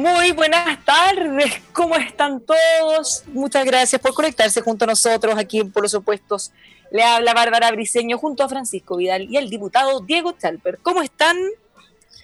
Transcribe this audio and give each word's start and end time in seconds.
Muy 0.00 0.32
buenas 0.32 0.82
tardes, 0.82 1.60
¿cómo 1.74 1.94
están 1.94 2.40
todos? 2.40 3.22
Muchas 3.34 3.66
gracias 3.66 4.00
por 4.00 4.14
conectarse 4.14 4.62
junto 4.62 4.86
a 4.86 4.88
nosotros 4.88 5.34
aquí 5.36 5.60
en 5.60 5.70
Por 5.70 5.82
los 5.82 5.92
Opuestos. 5.92 6.52
Le 6.90 7.02
habla 7.02 7.34
Bárbara 7.34 7.70
Briceño 7.70 8.16
junto 8.16 8.42
a 8.42 8.48
Francisco 8.48 8.96
Vidal 8.96 9.26
y 9.30 9.36
el 9.36 9.50
diputado 9.50 10.00
Diego 10.00 10.32
Chalper. 10.40 10.78
¿Cómo 10.80 11.02
están? 11.02 11.36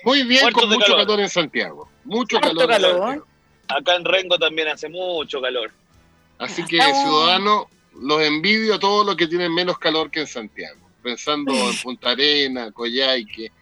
Muy 0.04 0.22
bien, 0.22 0.50
con 0.52 0.70
mucho 0.70 0.96
calor. 0.96 1.20
en 1.20 1.28
Santiago. 1.28 1.86
Mucho 2.04 2.40
calor. 2.40 3.26
Acá 3.68 3.96
en 3.96 4.06
Rengo 4.06 4.38
también 4.38 4.68
hace 4.68 4.88
mucho 4.88 5.42
calor. 5.42 5.70
Así 6.38 6.64
que, 6.64 6.80
ciudadanos, 6.80 7.66
los 7.92 8.22
envidio 8.22 8.76
a 8.76 8.78
todos 8.78 9.04
los 9.04 9.16
que 9.16 9.26
tienen 9.26 9.52
menos 9.52 9.76
calor 9.78 10.10
que 10.10 10.20
en 10.20 10.26
Santiago. 10.26 10.80
Pensando 11.02 11.52
en 11.68 11.76
Punta 11.82 12.12
Arena, 12.12 12.72
Coyhaique. 12.72 13.52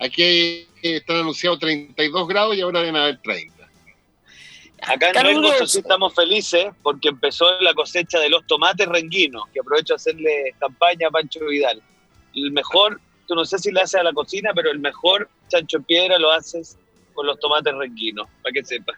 Aquí 0.00 0.66
están 0.82 1.18
anunciados 1.18 1.60
32 1.60 2.26
grados 2.26 2.56
y 2.56 2.60
ahora 2.60 2.80
deben 2.80 2.96
haber 2.96 3.20
30. 3.22 3.51
Acá 4.86 5.10
en 5.10 5.14
Rengo 5.14 5.66
sí 5.66 5.78
estamos 5.78 6.14
felices 6.14 6.66
porque 6.82 7.08
empezó 7.08 7.46
la 7.60 7.72
cosecha 7.74 8.18
de 8.18 8.28
los 8.28 8.46
tomates 8.46 8.86
renguinos, 8.88 9.44
que 9.52 9.60
aprovecho 9.60 9.94
a 9.94 9.96
hacerle 9.96 10.54
campaña 10.58 11.08
a 11.08 11.10
Pancho 11.10 11.40
Vidal. 11.46 11.80
El 12.34 12.50
mejor, 12.52 13.00
tú 13.28 13.34
no 13.34 13.44
sé 13.44 13.58
si 13.58 13.70
le 13.70 13.80
haces 13.80 14.00
a 14.00 14.02
la 14.02 14.12
cocina, 14.12 14.50
pero 14.54 14.70
el 14.70 14.80
mejor 14.80 15.28
chancho 15.48 15.76
en 15.78 15.84
piedra 15.84 16.18
lo 16.18 16.32
haces 16.32 16.76
con 17.14 17.26
los 17.26 17.38
tomates 17.38 17.74
renguinos, 17.74 18.26
para 18.42 18.52
que 18.52 18.64
sepas. 18.64 18.96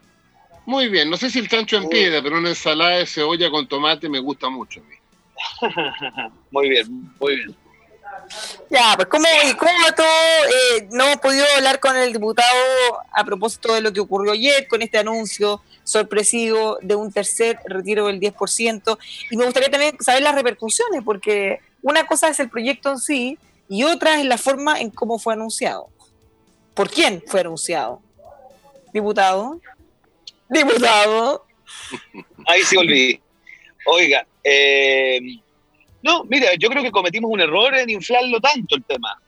Muy 0.66 0.88
bien, 0.88 1.10
no 1.10 1.16
sé 1.16 1.28
si 1.28 1.40
el 1.40 1.48
chancho 1.48 1.76
en 1.76 1.88
piedra, 1.88 2.22
pero 2.22 2.38
una 2.38 2.48
ensalada 2.48 2.98
de 2.98 3.06
cebolla 3.06 3.50
con 3.50 3.68
tomate 3.68 4.08
me 4.08 4.20
gusta 4.20 4.48
mucho 4.48 4.80
a 4.80 4.84
mí. 4.84 4.96
muy 6.50 6.70
bien, 6.70 7.14
muy 7.20 7.36
bien. 7.36 7.56
Ya, 8.70 8.94
pues 8.96 9.08
¿cómo, 9.08 9.26
cómo 9.58 9.92
todo? 9.94 10.06
Eh, 10.06 10.88
no 10.90 11.04
hemos 11.04 11.18
podido 11.18 11.44
hablar 11.56 11.80
con 11.80 11.96
el 11.96 12.12
diputado 12.12 12.48
a 13.12 13.24
propósito 13.24 13.74
de 13.74 13.82
lo 13.82 13.92
que 13.92 14.00
ocurrió 14.00 14.32
ayer 14.32 14.66
con 14.68 14.80
este 14.80 14.98
anuncio 14.98 15.60
sorpresivo 15.84 16.78
de 16.82 16.96
un 16.96 17.12
tercer 17.12 17.58
retiro 17.66 18.06
del 18.06 18.20
10%. 18.20 18.98
Y 19.30 19.36
me 19.36 19.44
gustaría 19.44 19.70
también 19.70 19.96
saber 20.00 20.22
las 20.22 20.34
repercusiones, 20.34 21.02
porque 21.04 21.60
una 21.82 22.06
cosa 22.06 22.28
es 22.28 22.40
el 22.40 22.50
proyecto 22.50 22.90
en 22.90 22.98
sí 22.98 23.38
y 23.68 23.84
otra 23.84 24.18
es 24.18 24.26
la 24.26 24.38
forma 24.38 24.80
en 24.80 24.90
cómo 24.90 25.18
fue 25.18 25.34
anunciado. 25.34 25.88
¿Por 26.74 26.90
quién 26.90 27.22
fue 27.26 27.40
anunciado? 27.40 28.02
Diputado. 28.92 29.60
Diputado. 30.48 31.46
Ahí 32.46 32.62
sí 32.62 32.76
olvidé. 32.76 33.20
Oiga, 33.86 34.26
eh, 34.42 35.20
no, 36.02 36.24
mira, 36.24 36.54
yo 36.58 36.68
creo 36.68 36.82
que 36.82 36.90
cometimos 36.90 37.30
un 37.30 37.40
error 37.40 37.74
en 37.74 37.90
inflarlo 37.90 38.40
tanto 38.40 38.76
el 38.76 38.84
tema. 38.84 39.20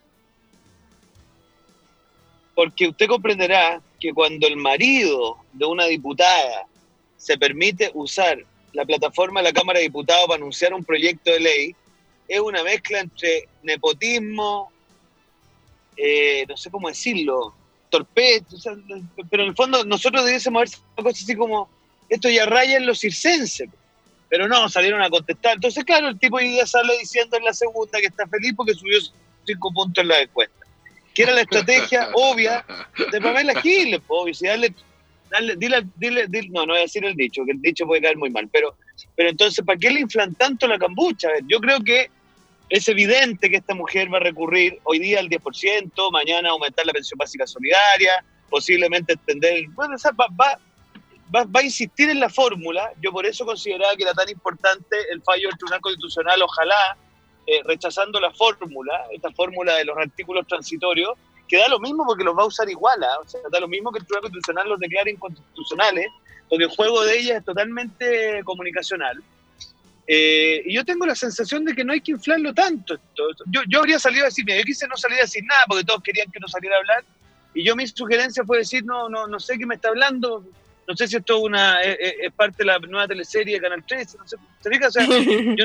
Porque 2.56 2.89
usted 2.89 3.06
comprenderá 3.06 3.81
que 4.00 4.12
cuando 4.12 4.49
el 4.49 4.56
marido 4.56 5.37
de 5.53 5.65
una 5.65 5.84
diputada 5.84 6.67
se 7.17 7.39
permite 7.39 7.93
usar 7.94 8.44
la 8.72 8.84
plataforma 8.84 9.41
de 9.41 9.44
la 9.44 9.53
Cámara 9.53 9.78
de 9.78 9.84
Diputados 9.84 10.27
para 10.27 10.39
anunciar 10.39 10.75
un 10.75 10.83
proyecto 10.83 11.31
de 11.31 11.39
ley, 11.39 11.77
es 12.27 12.41
una 12.41 12.65
mezcla 12.65 12.99
entre 12.99 13.49
nepotismo, 13.62 14.72
eh, 15.97 16.45
no 16.49 16.56
sé 16.56 16.69
cómo 16.69 16.89
decirlo, 16.89 17.55
torped, 17.91 18.43
pero 19.31 19.45
en 19.45 19.50
el 19.50 19.55
fondo 19.55 19.84
nosotros 19.84 20.25
debiésemos 20.25 20.62
ver 20.62 20.81
una 20.97 21.05
cosa 21.05 21.22
así 21.22 21.37
como, 21.37 21.69
esto 22.09 22.28
ya 22.28 22.47
raya 22.47 22.78
en 22.78 22.87
los 22.87 22.99
circenses 22.99 23.69
pero 24.28 24.49
no, 24.49 24.69
salieron 24.69 25.03
a 25.03 25.11
contestar. 25.11 25.55
Entonces, 25.55 25.84
claro, 25.84 26.09
el 26.09 26.19
tipo 26.19 26.41
ya 26.41 26.66
sale 26.66 26.99
diciendo 26.99 27.37
en 27.37 27.45
la 27.45 27.53
segunda 27.53 28.00
que 28.00 28.06
está 28.06 28.27
feliz 28.27 28.55
porque 28.56 28.75
subió 28.75 28.99
cinco 29.47 29.72
puntos 29.72 30.03
en 30.03 30.09
la 30.09 30.21
encuesta. 30.21 30.66
Que 31.16 31.22
era 31.22 31.32
la 31.32 31.41
estrategia 31.41 32.10
obvia 32.15 32.65
de 33.10 33.21
Pamela 33.21 33.60
Giles, 33.62 34.00
obvio. 34.06 34.34
Si 34.34 34.47
dale, 34.47 34.72
dile, 35.56 35.82
dile, 35.97 36.49
no, 36.50 36.66
no 36.66 36.75
voy 36.75 36.78
a 36.78 36.82
decir 36.82 37.04
el 37.04 37.16
dicho, 37.16 37.43
que 37.44 37.53
el 37.53 37.62
dicho 37.62 37.87
puede 37.87 38.03
caer 38.03 38.19
muy 38.19 38.31
mal, 38.31 38.49
pero, 38.53 38.77
pero 39.16 39.31
entonces, 39.31 39.65
¿para 39.65 39.78
qué 39.78 39.91
le 39.91 40.00
inflan 40.00 40.34
tanto 40.34 40.66
la 40.69 40.78
cambucha? 40.78 41.28
Yo 41.49 41.59
creo 41.59 41.81
que 41.81 42.10
es 42.69 42.88
evidente 42.88 43.49
que 43.49 43.56
esta 43.56 43.75
mujer 43.75 44.12
va 44.12 44.19
a 44.19 44.21
recurrir 44.21 44.78
hoy 44.84 44.99
día 44.99 45.21
al 45.21 45.28
10%, 45.28 46.12
mañana 46.12 46.50
aumentar 46.50 46.84
la 46.84 46.93
pensión 46.93 47.16
básica 47.16 47.47
solidaria, 47.47 48.25
posiblemente 48.50 49.15
extender, 49.15 49.66
bueno, 49.71 49.97
va, 50.21 50.27
va, 50.38 51.44
va, 51.44 51.60
a 51.60 51.62
insistir 51.62 52.10
en 52.10 52.21
la 52.21 52.28
fórmula. 52.28 52.93
Yo 53.00 53.12
por 53.12 53.27
eso 53.27 53.44
consideraba 53.44 53.94
que 53.97 54.03
era 54.03 54.15
tan 54.15 54.28
importante 54.28 54.97
el 55.10 55.22
fallo 55.22 55.48
del 55.48 55.59
Tribunal 55.59 55.81
Constitucional, 55.81 56.43
ojalá, 56.43 56.97
eh, 57.47 57.62
rechazando 57.65 58.21
la 58.21 58.33
fórmula, 58.33 59.07
esta 59.12 59.31
fórmula 59.31 59.75
de 59.77 59.84
los 59.84 59.97
artículos 59.97 60.47
transitorios, 60.47 61.12
que 61.49 61.59
da 61.59 61.69
lo 61.69 61.79
mismo 61.79 62.05
porque 62.05 62.25
los 62.25 62.37
va 62.37 62.43
a 62.43 62.47
usar 62.47 62.69
igual, 62.69 63.03
¿ah? 63.05 63.21
o 63.25 63.29
sea, 63.29 63.41
da 63.51 63.61
lo 63.61 63.69
mismo 63.69 63.93
que 63.93 64.01
el 64.01 64.05
Tribunal 64.05 64.23
Constitucional 64.23 64.69
los 64.69 64.81
declare 64.81 65.11
inconstitucionales, 65.12 66.09
porque 66.49 66.65
el 66.65 66.71
juego 66.71 67.05
de 67.05 67.19
ella 67.19 67.39
es 67.39 67.45
totalmente 67.45 68.43
comunicacional. 68.45 69.23
Eh, 70.09 70.62
y 70.67 70.75
yo 70.75 70.84
tengo 70.84 71.05
la 71.05 71.15
sensación 71.15 71.65
de 71.65 71.75
que 71.75 71.84
no 71.84 71.93
hay 71.93 72.01
que 72.01 72.12
inflarlo 72.12 72.55
tanto. 72.55 72.97
Yo, 73.47 73.61
yo 73.69 73.81
habría 73.81 73.99
salido 73.99 74.25
a 74.25 74.27
decir, 74.27 74.45
mira, 74.45 74.59
yo 74.59 74.65
quise 74.65 74.87
no 74.87 74.97
salir 74.97 75.19
a 75.19 75.23
decir 75.23 75.43
nada 75.45 75.65
porque 75.67 75.84
todos 75.84 76.03
querían 76.03 76.31
que 76.31 76.39
no 76.39 76.47
saliera 76.47 76.77
a 76.77 76.78
hablar, 76.78 77.05
y 77.57 77.65
yo 77.65 77.75
mi 77.75 77.87
sugerencia 77.87 78.45
fue 78.45 78.59
decir, 78.59 78.84
no, 78.84 79.09
no, 79.09 79.27
no 79.27 79.41
sé 79.41 79.57
qué 79.59 79.65
me 79.65 79.77
está 79.77 79.89
hablando, 79.89 80.45
no 80.87 80.97
sé 80.97 81.09
si 81.09 81.17
esto 81.17 81.37
es, 81.37 81.43
una, 81.43 81.81
es, 81.83 82.33
parte 82.34 82.59
de 82.59 82.67
la 82.67 82.78
nueva 82.78 83.09
teleserie 83.09 83.55
de 83.55 83.61
Canal 83.61 83.83
13, 83.84 84.19
no 84.19 84.28
sé, 84.28 84.37
¿se 84.61 84.71
fija? 84.71 84.89
O 84.89 84.91
sea, 84.91 85.07
yo, 85.57 85.65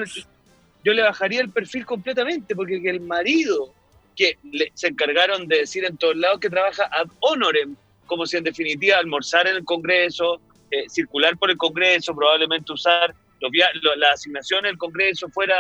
le 0.84 1.04
bajaría 1.04 1.42
el 1.42 1.50
perfil 1.50 1.86
completamente, 1.86 2.56
porque 2.56 2.82
el 2.84 3.02
marido 3.02 3.74
que 4.16 4.38
se 4.74 4.88
encargaron 4.88 5.48
de 5.48 5.60
decir 5.60 5.86
en 5.86 5.98
todos 5.98 6.16
lados 6.16 6.40
que 6.40 6.50
trabaja 6.50 6.90
ad 6.92 7.08
honorem, 7.20 7.76
como 8.06 8.26
si 8.26 8.38
en 8.38 8.44
definitiva 8.44 8.98
almorzar 8.98 9.48
en 9.48 9.58
el 9.58 9.64
Congreso, 9.64 10.42
eh, 10.72 10.90
circular 10.90 11.38
por 11.38 11.52
el 11.52 11.58
Congreso, 11.58 12.16
probablemente 12.16 12.74
usar 12.74 13.14
los, 13.40 13.52
la 13.98 14.12
asignación 14.12 14.64
del 14.64 14.78
Congreso 14.78 15.30
fuera... 15.30 15.56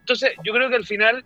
Entonces, 0.00 0.32
yo 0.44 0.52
creo 0.52 0.68
que 0.68 0.76
al 0.76 0.86
final 0.86 1.24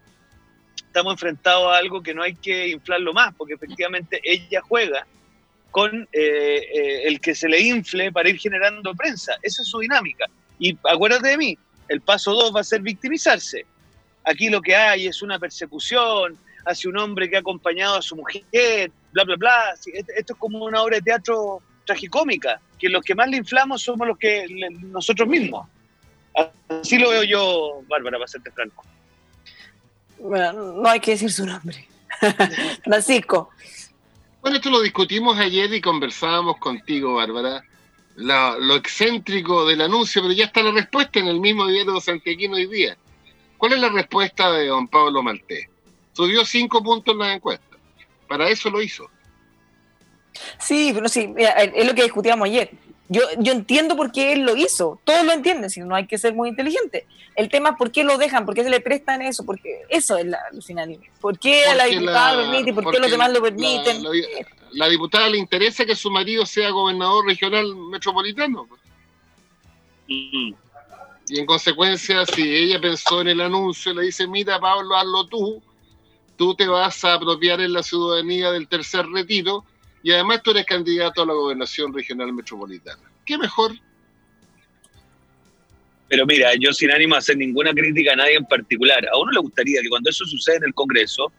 estamos 0.77 1.13
enfrentados 1.13 1.73
a 1.73 1.77
algo 1.77 2.03
que 2.03 2.15
no 2.15 2.23
hay 2.23 2.35
que 2.35 2.69
inflarlo 2.69 3.13
más, 3.13 3.35
porque 3.37 3.55
efectivamente 3.55 4.21
ella 4.25 4.61
juega 4.63 5.07
con 5.71 6.09
eh, 6.13 6.67
eh, 6.75 7.03
el 7.05 7.21
que 7.21 7.35
se 7.35 7.49
le 7.49 7.61
infle 7.61 8.11
para 8.11 8.29
ir 8.29 8.39
generando 8.39 8.95
prensa. 8.95 9.37
Esa 9.43 9.63
es 9.63 9.69
su 9.69 9.79
dinámica. 9.79 10.27
Y 10.59 10.77
acuérdate 10.85 11.29
de 11.29 11.37
mí, 11.37 11.59
el 11.91 12.01
paso 12.01 12.33
dos 12.33 12.55
va 12.55 12.61
a 12.61 12.65
ser 12.65 12.81
victimizarse. 12.83 13.67
Aquí 14.25 14.49
lo 14.49 14.63
que 14.63 14.77
hay 14.77 15.09
es 15.09 15.23
una 15.23 15.39
persecución 15.41 16.39
hacia 16.65 16.89
un 16.89 16.97
hombre 16.99 17.29
que 17.29 17.37
ha 17.37 17.41
acompañado 17.41 17.97
a 17.97 18.03
su 18.03 18.15
mujer, 18.15 18.93
bla, 19.13 19.25
bla, 19.25 19.37
bla. 19.37 19.75
Esto 19.93 20.33
es 20.33 20.39
como 20.39 20.65
una 20.65 20.83
obra 20.83 20.97
de 20.97 21.03
teatro 21.03 21.61
tragicómica, 21.85 22.61
que 22.79 22.89
los 22.89 23.03
que 23.03 23.17
más 23.17 23.29
le 23.29 23.39
inflamos 23.39 23.83
somos 23.83 24.07
los 24.07 24.17
que 24.17 24.47
nosotros 24.83 25.29
mismos. 25.29 25.67
Así 26.69 26.97
lo 26.97 27.11
veo 27.11 27.25
yo, 27.25 27.83
Bárbara, 27.89 28.19
para 28.19 28.29
serte 28.29 28.53
franco. 28.53 28.85
Bueno, 30.21 30.53
no 30.53 30.89
hay 30.89 31.01
que 31.01 31.13
decir 31.13 31.33
su 31.33 31.45
nombre. 31.45 31.89
Francisco. 32.85 33.51
Bueno, 34.43 34.59
esto 34.59 34.71
lo 34.71 34.81
discutimos 34.81 35.37
ayer 35.39 35.75
y 35.75 35.81
conversábamos 35.81 36.59
contigo, 36.59 37.15
Bárbara, 37.15 37.65
lo 38.21 38.77
excéntrico 38.77 39.67
del 39.67 39.81
anuncio, 39.81 40.23
pero 40.23 40.35
ya 40.35 40.45
está 40.45 40.63
la 40.63 40.73
respuesta 40.73 41.19
en 41.19 41.27
el 41.27 41.41
mismo 41.41 41.67
diario 41.67 42.01
santiaguino 42.01 42.57
hoy 42.57 42.67
día. 42.67 42.97
¿Cuál 43.57 43.73
es 43.75 43.81
la 43.81 43.89
respuesta 43.89 44.53
de 44.53 44.67
don 44.67 44.89
Pablo 44.89 45.23
Maltés? 45.23 45.67
Subió 46.13 46.45
cinco 46.45 46.83
puntos 46.83 47.15
en 47.15 47.19
la 47.19 47.35
encuesta. 47.35 47.77
Para 48.29 48.49
eso 48.49 48.71
lo 48.71 48.81
hizo. 48.83 49.11
Sí, 50.59 50.93
pero 50.95 51.09
sí, 51.09 51.35
es 51.37 51.87
lo 51.87 51.95
que 51.95 52.05
discutíamos 52.05 52.47
ayer. 52.47 52.71
Yo, 53.13 53.23
yo 53.39 53.53
entiendo 53.53 53.97
por 53.97 54.13
qué 54.13 54.33
él 54.33 54.43
lo 54.43 54.57
hizo, 54.57 55.01
todos 55.03 55.25
lo 55.25 55.33
entienden, 55.33 55.69
si 55.69 55.81
no 55.81 55.97
hay 55.97 56.07
que 56.07 56.17
ser 56.17 56.33
muy 56.33 56.49
inteligente. 56.49 57.09
El 57.35 57.49
tema 57.49 57.71
es 57.71 57.77
por 57.77 57.91
qué 57.91 58.05
lo 58.05 58.17
dejan, 58.19 58.47
por 58.47 58.55
qué 58.55 58.63
se 58.63 58.71
le 58.71 58.79
prestan 58.81 59.21
eso, 59.21 59.45
porque 59.45 59.83
eso 59.89 60.17
es 60.17 60.27
la, 60.27 60.39
al 60.53 60.63
final. 60.63 60.97
¿Por 61.21 61.37
qué 61.37 61.65
a 61.65 61.75
la 61.75 61.87
diputada 61.87 62.35
lo 62.35 62.43
permite 62.43 62.71
y 62.71 62.73
por 62.73 62.93
qué 62.93 63.01
los 63.01 63.11
demás 63.11 63.33
lo 63.33 63.43
permiten? 63.43 64.01
La, 64.05 64.11
la, 64.71 64.89
diputada 64.89 65.29
le 65.29 65.39
interesa 65.39 65.85
que 65.85 65.97
su 65.97 66.09
marido 66.09 66.47
sea 66.47 66.71
gobernador 66.71 67.27
regional 67.27 67.75
metropolitano. 67.75 68.69
Y 70.07 70.55
en 71.29 71.47
consecuencia, 71.47 72.25
si 72.27 72.43
ella 72.43 72.81
pensó 72.81 73.23
en 73.23 73.29
el 73.29 73.41
anuncio, 73.41 73.93
le 73.93 74.03
dice, 74.03 74.29
mira 74.29 74.61
Pablo, 74.61 74.95
hazlo 74.95 75.27
tú, 75.27 75.61
tú 76.37 76.55
te 76.55 76.69
vas 76.69 77.05
a 77.05 77.15
apropiar 77.15 77.61
en 77.61 77.73
la 77.73 77.83
ciudadanía 77.83 78.53
del 78.53 78.69
tercer 78.69 79.05
retiro 79.09 79.65
y 80.03 80.13
además 80.13 80.43
tú 80.43 80.51
eres 80.53 80.65
candidato 80.65 81.23
a 81.23 81.27
la 81.27 81.35
gobernación 81.35 81.93
regional 81.93 82.33
metropolitana. 82.33 83.03
¿Qué 83.25 83.37
mejor? 83.37 83.73
Pero 86.09 86.27
mira, 86.27 86.51
yo 86.59 86.73
sin 86.73 86.91
ánimo 86.91 87.15
de 87.15 87.19
hacer 87.19 87.37
ninguna 87.37 87.73
crítica 87.73 88.13
a 88.15 88.17
nadie 88.17 88.35
en 88.35 88.45
particular, 88.45 89.07
a 89.07 89.19
uno 89.19 89.31
le 89.31 89.41
gustaría 89.41 89.81
que 89.81 89.89
cuando 89.89 90.11
eso 90.11 90.25
sucede 90.25 90.57
en 90.57 90.65
el 90.65 90.75
Congreso, 90.75 91.33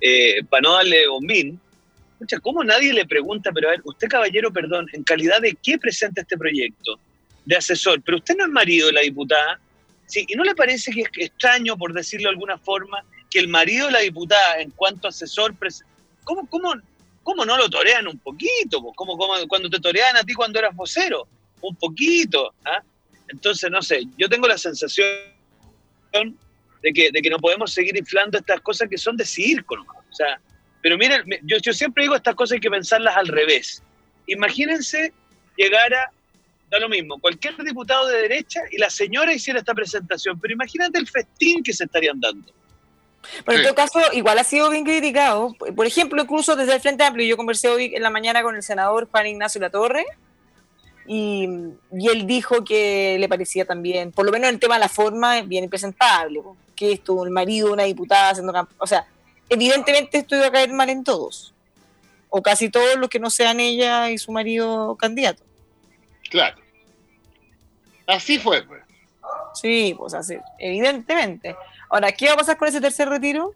eh, 0.00 0.42
para 0.48 0.62
no 0.62 0.72
darle 0.72 1.06
bombín, 1.08 1.60
escucha, 2.12 2.40
¿cómo 2.40 2.64
nadie 2.64 2.92
le 2.92 3.04
pregunta, 3.04 3.50
pero 3.52 3.68
a 3.68 3.72
ver, 3.72 3.82
usted 3.84 4.08
caballero, 4.08 4.52
perdón, 4.52 4.86
¿en 4.92 5.02
calidad 5.02 5.40
de 5.40 5.56
qué 5.62 5.78
presenta 5.78 6.22
este 6.22 6.38
proyecto? 6.38 6.98
De 7.44 7.56
asesor, 7.56 8.00
pero 8.02 8.18
usted 8.18 8.36
no 8.36 8.44
es 8.44 8.50
marido 8.50 8.86
de 8.86 8.94
la 8.94 9.00
diputada, 9.02 9.60
¿sí? 10.06 10.24
¿Y 10.26 10.34
no 10.34 10.44
le 10.44 10.54
parece 10.54 10.90
que 10.92 11.02
es 11.02 11.08
extraño, 11.16 11.76
por 11.76 11.92
decirlo 11.92 12.28
de 12.28 12.34
alguna 12.34 12.56
forma, 12.56 13.04
que 13.30 13.40
el 13.40 13.48
marido 13.48 13.86
de 13.86 13.92
la 13.92 14.00
diputada, 14.00 14.60
en 14.60 14.70
cuanto 14.70 15.08
asesor, 15.08 15.54
¿cómo, 16.24 16.48
cómo 16.48 16.74
¿cómo 17.24 17.44
no 17.44 17.56
lo 17.56 17.68
torean 17.68 18.06
un 18.06 18.18
poquito? 18.18 18.80
¿Cómo, 18.94 19.18
cuando 19.48 19.68
te 19.68 19.80
torean 19.80 20.16
a 20.16 20.22
ti 20.22 20.34
cuando 20.34 20.60
eras 20.60 20.76
vocero? 20.76 21.26
Un 21.60 21.74
poquito. 21.74 22.54
¿ah? 22.64 22.82
Entonces, 23.28 23.70
no 23.70 23.82
sé, 23.82 24.04
yo 24.16 24.28
tengo 24.28 24.46
la 24.46 24.58
sensación 24.58 25.08
de 26.82 26.92
que, 26.92 27.10
de 27.10 27.22
que 27.22 27.30
no 27.30 27.38
podemos 27.38 27.72
seguir 27.72 27.96
inflando 27.96 28.38
estas 28.38 28.60
cosas 28.60 28.88
que 28.88 28.98
son 28.98 29.16
de 29.16 29.24
circo. 29.24 29.74
O 29.74 30.14
sea, 30.14 30.38
pero 30.82 30.96
miren, 30.98 31.22
yo, 31.42 31.56
yo 31.58 31.72
siempre 31.72 32.04
digo 32.04 32.14
estas 32.14 32.34
cosas 32.34 32.54
hay 32.56 32.60
que 32.60 32.70
pensarlas 32.70 33.16
al 33.16 33.26
revés. 33.26 33.82
Imagínense 34.26 35.12
llegar 35.56 35.94
a, 35.94 36.10
da 36.70 36.78
lo 36.78 36.88
mismo, 36.88 37.18
cualquier 37.18 37.56
diputado 37.64 38.08
de 38.08 38.22
derecha 38.22 38.60
y 38.70 38.78
la 38.78 38.90
señora 38.90 39.32
hiciera 39.32 39.60
esta 39.60 39.74
presentación, 39.74 40.38
pero 40.38 40.54
imagínate 40.54 40.98
el 40.98 41.08
festín 41.08 41.62
que 41.62 41.72
se 41.72 41.84
estarían 41.84 42.20
dando. 42.20 42.52
Pero 43.44 43.58
en 43.58 43.64
todo 43.64 43.74
caso, 43.74 44.00
igual 44.12 44.38
ha 44.38 44.44
sido 44.44 44.70
bien 44.70 44.84
criticado. 44.84 45.54
Por 45.74 45.86
ejemplo, 45.86 46.22
incluso 46.22 46.56
desde 46.56 46.74
el 46.74 46.80
Frente 46.80 47.04
Amplio, 47.04 47.26
yo 47.26 47.36
conversé 47.36 47.68
hoy 47.68 47.94
en 47.94 48.02
la 48.02 48.10
mañana 48.10 48.42
con 48.42 48.56
el 48.56 48.62
senador 48.62 49.08
Juan 49.10 49.26
Ignacio 49.26 49.60
Latorre, 49.60 50.04
y, 51.06 51.46
y 51.92 52.08
él 52.08 52.26
dijo 52.26 52.64
que 52.64 53.16
le 53.18 53.28
parecía 53.28 53.64
también, 53.64 54.12
por 54.12 54.24
lo 54.24 54.32
menos 54.32 54.48
en 54.48 54.54
el 54.54 54.60
tema 54.60 54.74
de 54.74 54.80
la 54.80 54.88
forma, 54.88 55.42
bien 55.42 55.64
impresentable, 55.64 56.42
que 56.74 56.92
esto, 56.92 57.24
el 57.24 57.30
marido 57.30 57.68
de 57.68 57.72
una 57.74 57.82
diputada 57.84 58.30
haciendo 58.30 58.68
O 58.78 58.86
sea, 58.86 59.06
evidentemente 59.48 60.18
esto 60.18 60.36
iba 60.36 60.46
a 60.46 60.52
caer 60.52 60.72
mal 60.72 60.88
en 60.90 61.04
todos, 61.04 61.52
o 62.30 62.42
casi 62.42 62.70
todos 62.70 62.96
los 62.96 63.08
que 63.08 63.20
no 63.20 63.30
sean 63.30 63.60
ella 63.60 64.10
y 64.10 64.18
su 64.18 64.32
marido 64.32 64.96
candidato. 64.96 65.42
Claro. 66.30 66.56
Así 68.06 68.38
fue, 68.38 68.62
pues. 68.62 68.83
Sí, 69.54 69.94
pues 69.96 70.14
así, 70.14 70.36
evidentemente. 70.58 71.56
Ahora, 71.88 72.12
¿qué 72.12 72.26
va 72.26 72.34
a 72.34 72.36
pasar 72.38 72.56
con 72.56 72.68
ese 72.68 72.80
tercer 72.80 73.08
retiro? 73.08 73.54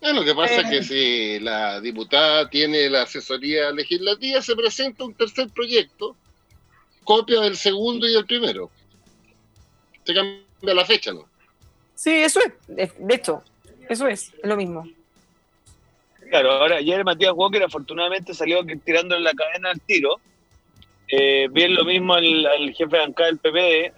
lo 0.00 0.24
que 0.24 0.34
pasa 0.34 0.60
es 0.60 0.70
que 0.70 0.78
eh. 0.78 0.82
si 0.82 1.40
la 1.40 1.80
diputada 1.80 2.48
tiene 2.48 2.88
la 2.88 3.02
asesoría 3.02 3.72
legislativa, 3.72 4.40
se 4.40 4.54
presenta 4.54 5.04
un 5.04 5.14
tercer 5.14 5.48
proyecto, 5.50 6.16
copia 7.04 7.40
del 7.40 7.56
segundo 7.56 8.06
y 8.06 8.12
del 8.12 8.26
primero. 8.26 8.70
Se 10.04 10.14
cambia 10.14 10.74
la 10.74 10.84
fecha, 10.84 11.12
¿no? 11.12 11.26
Sí, 11.94 12.10
eso 12.10 12.40
es. 12.68 12.92
De 12.98 13.14
hecho, 13.14 13.42
eso 13.88 14.06
es, 14.06 14.32
es 14.42 14.48
lo 14.48 14.56
mismo. 14.56 14.86
Claro, 16.30 16.52
ahora 16.52 16.76
ayer 16.76 17.04
Matías 17.04 17.32
Walker 17.34 17.62
afortunadamente 17.62 18.34
salió 18.34 18.64
tirando 18.84 19.16
en 19.16 19.24
la 19.24 19.32
cadena 19.32 19.70
al 19.70 19.80
tiro. 19.80 20.20
Eh, 21.08 21.48
bien 21.52 21.74
lo 21.74 21.84
mismo 21.84 22.14
al, 22.14 22.46
al 22.46 22.72
jefe 22.74 22.96
de 22.96 23.02
ANCA 23.02 23.24
del 23.26 23.38
PPD, 23.38 23.92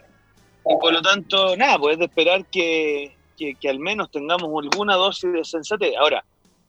y 0.65 0.77
por 0.81 0.93
lo 0.93 1.03
tanto, 1.03 1.57
nada, 1.57 1.79
pues 1.79 1.99
de 1.99 2.07
esperar 2.07 2.45
que, 2.47 3.13
que, 3.37 3.69
al 3.69 3.79
menos 3.79 4.11
tengamos 4.11 4.51
alguna 4.63 4.97
dosis 4.97 5.33
de 5.33 5.45
sensatez. 5.45 5.95
Ahora, 5.97 6.25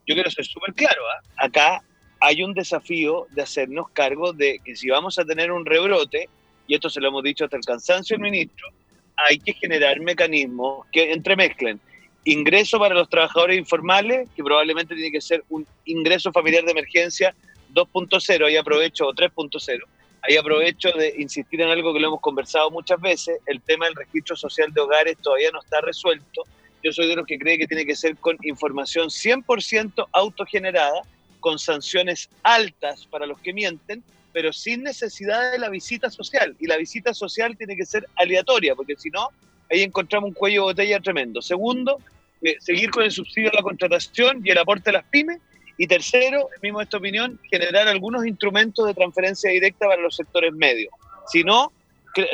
yo 0.07 0.15
quiero 0.15 0.29
ser 0.29 0.45
súper 0.45 0.73
claro, 0.73 1.01
¿ah? 1.15 1.45
acá 1.45 1.81
hay 2.21 2.43
un 2.43 2.53
desafío 2.53 3.27
de 3.31 3.41
hacernos 3.43 3.89
cargo 3.91 4.33
de 4.33 4.59
que 4.63 4.75
si 4.75 4.89
vamos 4.89 5.19
a 5.19 5.25
tener 5.25 5.51
un 5.51 5.65
rebrote, 5.65 6.29
y 6.67 6.75
esto 6.75 6.89
se 6.89 6.99
lo 6.99 7.09
hemos 7.09 7.23
dicho 7.23 7.45
hasta 7.45 7.57
el 7.57 7.63
cansancio 7.63 8.15
del 8.15 8.23
ministro, 8.23 8.67
hay 9.15 9.39
que 9.39 9.53
generar 9.53 9.99
mecanismos 9.99 10.85
que 10.91 11.11
entremezclen 11.11 11.79
ingreso 12.25 12.79
para 12.79 12.95
los 12.95 13.09
trabajadores 13.09 13.57
informales, 13.57 14.29
que 14.35 14.43
probablemente 14.43 14.95
tiene 14.95 15.11
que 15.11 15.21
ser 15.21 15.43
un 15.49 15.65
ingreso 15.85 16.31
familiar 16.31 16.63
de 16.63 16.71
emergencia 16.71 17.33
2.0, 17.73 18.45
ahí 18.45 18.57
aprovecho, 18.57 19.07
o 19.07 19.13
3.0, 19.13 19.79
Ahí 20.21 20.35
aprovecho 20.35 20.91
de 20.91 21.15
insistir 21.17 21.61
en 21.61 21.69
algo 21.69 21.93
que 21.93 21.99
lo 21.99 22.07
hemos 22.07 22.21
conversado 22.21 22.69
muchas 22.71 22.99
veces, 22.99 23.39
el 23.45 23.61
tema 23.61 23.85
del 23.85 23.95
registro 23.95 24.35
social 24.35 24.71
de 24.73 24.81
hogares 24.81 25.17
todavía 25.21 25.49
no 25.51 25.61
está 25.61 25.79
resuelto. 25.81 26.43
Yo 26.83 26.91
soy 26.91 27.07
de 27.07 27.15
los 27.15 27.25
que 27.25 27.39
cree 27.39 27.57
que 27.57 27.67
tiene 27.67 27.85
que 27.85 27.95
ser 27.95 28.17
con 28.17 28.37
información 28.43 29.07
100% 29.07 30.07
autogenerada, 30.11 31.01
con 31.39 31.57
sanciones 31.57 32.29
altas 32.43 33.05
para 33.05 33.25
los 33.25 33.39
que 33.39 33.53
mienten, 33.53 34.03
pero 34.33 34.51
sin 34.51 34.83
necesidad 34.83 35.51
de 35.51 35.57
la 35.57 35.69
visita 35.69 36.09
social. 36.09 36.55
Y 36.59 36.67
la 36.67 36.77
visita 36.77 37.13
social 37.13 37.57
tiene 37.57 37.75
que 37.75 37.85
ser 37.85 38.05
aleatoria, 38.15 38.75
porque 38.75 38.95
si 38.97 39.09
no, 39.09 39.29
ahí 39.71 39.83
encontramos 39.83 40.29
un 40.29 40.33
cuello 40.33 40.61
de 40.61 40.73
botella 40.73 40.99
tremendo. 40.99 41.41
Segundo, 41.41 41.99
eh, 42.41 42.57
seguir 42.59 42.91
con 42.91 43.03
el 43.03 43.11
subsidio 43.11 43.49
a 43.51 43.55
la 43.55 43.61
contratación 43.61 44.41
y 44.43 44.51
el 44.51 44.57
aporte 44.57 44.89
a 44.89 44.93
las 44.93 45.05
pymes 45.05 45.39
y 45.79 45.87
tercero, 45.87 46.49
mismo 46.61 46.81
esta 46.81 46.97
opinión, 46.97 47.39
generar 47.49 47.87
algunos 47.87 48.25
instrumentos 48.25 48.85
de 48.85 48.93
transferencia 48.93 49.49
directa 49.49 49.87
para 49.87 50.01
los 50.01 50.13
sectores 50.13 50.51
medios. 50.51 50.93
Si 51.27 51.41
no, 51.41 51.71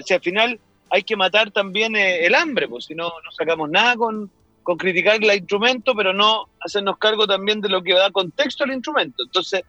si 0.03 0.15
al 0.15 0.21
final 0.21 0.59
hay 0.89 1.03
que 1.03 1.15
matar 1.15 1.51
también 1.51 1.95
eh, 1.95 2.25
el 2.25 2.33
hambre, 2.33 2.67
pues 2.67 2.85
si 2.85 2.95
no, 2.95 3.03
no 3.03 3.31
sacamos 3.31 3.69
nada 3.69 3.97
con, 3.97 4.31
con 4.63 4.77
criticar 4.77 5.23
el 5.23 5.31
instrumento, 5.31 5.93
pero 5.95 6.11
no 6.11 6.49
hacernos 6.59 6.97
cargo 6.97 7.27
también 7.27 7.61
de 7.61 7.69
lo 7.69 7.83
que 7.83 7.93
da 7.93 8.09
contexto 8.09 8.63
al 8.63 8.73
instrumento. 8.73 9.21
Entonces, 9.23 9.61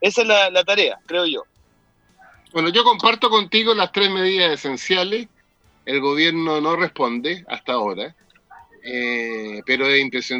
esa 0.00 0.22
es 0.22 0.28
la, 0.28 0.48
la 0.50 0.62
tarea, 0.62 0.96
creo 1.04 1.26
yo. 1.26 1.42
Bueno, 2.52 2.68
yo 2.68 2.84
comparto 2.84 3.28
contigo 3.28 3.74
las 3.74 3.90
tres 3.90 4.08
medidas 4.08 4.52
esenciales. 4.52 5.26
El 5.84 6.00
gobierno 6.00 6.60
no 6.60 6.76
responde 6.76 7.44
hasta 7.48 7.72
ahora. 7.72 8.14
Eh, 8.88 9.62
pero 9.66 9.88
es 9.88 10.30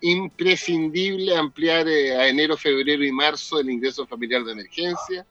imprescindible 0.00 1.36
ampliar 1.36 1.86
eh, 1.86 2.16
a 2.16 2.26
enero, 2.26 2.56
febrero 2.56 3.04
y 3.04 3.12
marzo 3.12 3.60
el 3.60 3.68
ingreso 3.68 4.06
familiar 4.06 4.42
de 4.44 4.52
emergencia. 4.52 5.26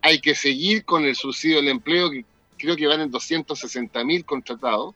Hay 0.00 0.18
que 0.18 0.34
seguir 0.34 0.86
con 0.86 1.04
el 1.04 1.14
subsidio 1.14 1.56
del 1.56 1.68
empleo, 1.68 2.10
que 2.10 2.24
creo 2.56 2.74
que 2.74 2.86
van 2.86 3.02
en 3.02 3.10
260 3.10 4.02
mil 4.04 4.24
contratados, 4.24 4.94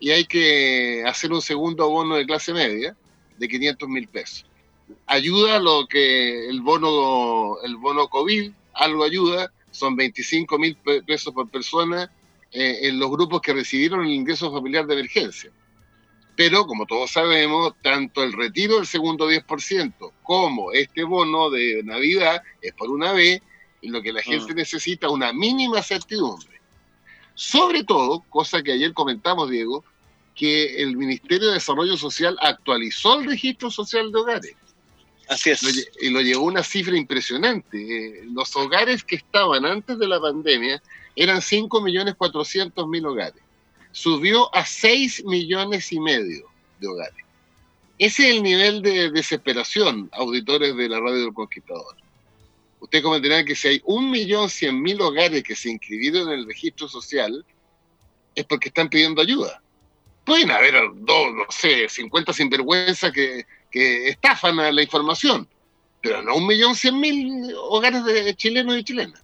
y 0.00 0.10
hay 0.10 0.24
que 0.24 1.04
hacer 1.06 1.30
un 1.30 1.40
segundo 1.40 1.88
bono 1.88 2.16
de 2.16 2.26
clase 2.26 2.52
media 2.52 2.96
de 3.38 3.48
500 3.48 3.88
mil 3.88 4.08
pesos. 4.08 4.44
Ayuda 5.06 5.60
lo 5.60 5.86
que 5.86 6.48
el 6.48 6.60
bono, 6.60 7.58
el 7.62 7.76
bono 7.76 8.08
COVID, 8.08 8.50
algo 8.74 9.04
ayuda, 9.04 9.52
son 9.70 9.94
25 9.94 10.58
mil 10.58 10.76
pesos 11.06 11.32
por 11.32 11.48
persona 11.48 12.10
eh, 12.50 12.80
en 12.82 12.98
los 12.98 13.12
grupos 13.12 13.40
que 13.40 13.52
recibieron 13.52 14.04
el 14.04 14.10
ingreso 14.10 14.50
familiar 14.50 14.86
de 14.86 14.94
emergencia 14.94 15.52
pero, 16.34 16.66
como 16.66 16.86
todos 16.86 17.10
sabemos, 17.10 17.74
tanto 17.82 18.22
el 18.22 18.32
retiro 18.32 18.76
del 18.76 18.86
segundo 18.86 19.30
10% 19.30 20.12
como 20.22 20.72
este 20.72 21.04
bono 21.04 21.50
de 21.50 21.82
Navidad 21.84 22.42
es 22.60 22.72
por 22.72 22.90
una 22.90 23.12
vez, 23.12 23.42
lo 23.82 24.00
que 24.00 24.12
la 24.12 24.22
gente 24.22 24.52
mm. 24.52 24.56
necesita 24.56 25.10
una 25.10 25.32
mínima 25.32 25.82
certidumbre. 25.82 26.60
Sobre 27.34 27.84
todo, 27.84 28.20
cosa 28.30 28.62
que 28.62 28.72
ayer 28.72 28.94
comentamos, 28.94 29.50
Diego, 29.50 29.84
que 30.34 30.82
el 30.82 30.96
Ministerio 30.96 31.48
de 31.48 31.54
Desarrollo 31.54 31.96
Social 31.96 32.38
actualizó 32.40 33.18
el 33.18 33.26
registro 33.26 33.70
social 33.70 34.10
de 34.10 34.18
hogares. 34.18 34.56
Así 35.28 35.50
es. 35.50 35.62
y 36.00 36.10
lo 36.10 36.20
llevó 36.20 36.44
a 36.44 36.52
una 36.52 36.62
cifra 36.62 36.96
impresionante. 36.96 37.78
Eh, 37.78 38.24
los 38.32 38.54
hogares 38.56 39.04
que 39.04 39.16
estaban 39.16 39.64
antes 39.66 39.98
de 39.98 40.08
la 40.08 40.20
pandemia 40.20 40.82
eran 41.16 41.38
5.400.000 41.38 43.06
hogares 43.06 43.42
subió 43.92 44.54
a 44.54 44.64
6 44.66 45.24
millones 45.24 45.92
y 45.92 46.00
medio 46.00 46.46
de 46.80 46.88
hogares. 46.88 47.24
Ese 47.98 48.28
es 48.28 48.36
el 48.36 48.42
nivel 48.42 48.82
de 48.82 49.10
desesperación, 49.10 50.10
auditores 50.12 50.76
de 50.76 50.88
la 50.88 50.98
radio 50.98 51.20
del 51.20 51.34
Conquistador. 51.34 51.96
Ustedes 52.80 53.04
comprenderán 53.04 53.44
que 53.44 53.54
si 53.54 53.68
hay 53.68 53.82
un 53.84 54.10
millón 54.10 54.50
cien 54.50 54.82
mil 54.82 55.00
hogares 55.00 55.44
que 55.44 55.54
se 55.54 55.70
inscribieron 55.70 56.32
en 56.32 56.40
el 56.40 56.46
registro 56.46 56.88
social, 56.88 57.44
es 58.34 58.44
porque 58.44 58.70
están 58.70 58.88
pidiendo 58.88 59.22
ayuda. 59.22 59.62
Pueden 60.24 60.50
haber 60.50 60.74
dos, 60.94 61.32
no 61.32 61.44
sé, 61.48 61.88
50 61.88 62.32
sinvergüenzas 62.32 63.12
que, 63.12 63.46
que 63.70 64.08
estafan 64.08 64.58
a 64.58 64.72
la 64.72 64.82
información, 64.82 65.46
pero 66.00 66.22
no 66.22 66.36
un 66.36 66.46
millón 66.46 66.74
cien 66.74 66.98
mil 66.98 67.54
hogares 67.56 68.04
de 68.04 68.34
chilenos 68.34 68.76
y 68.78 68.84
chilenas. 68.84 69.22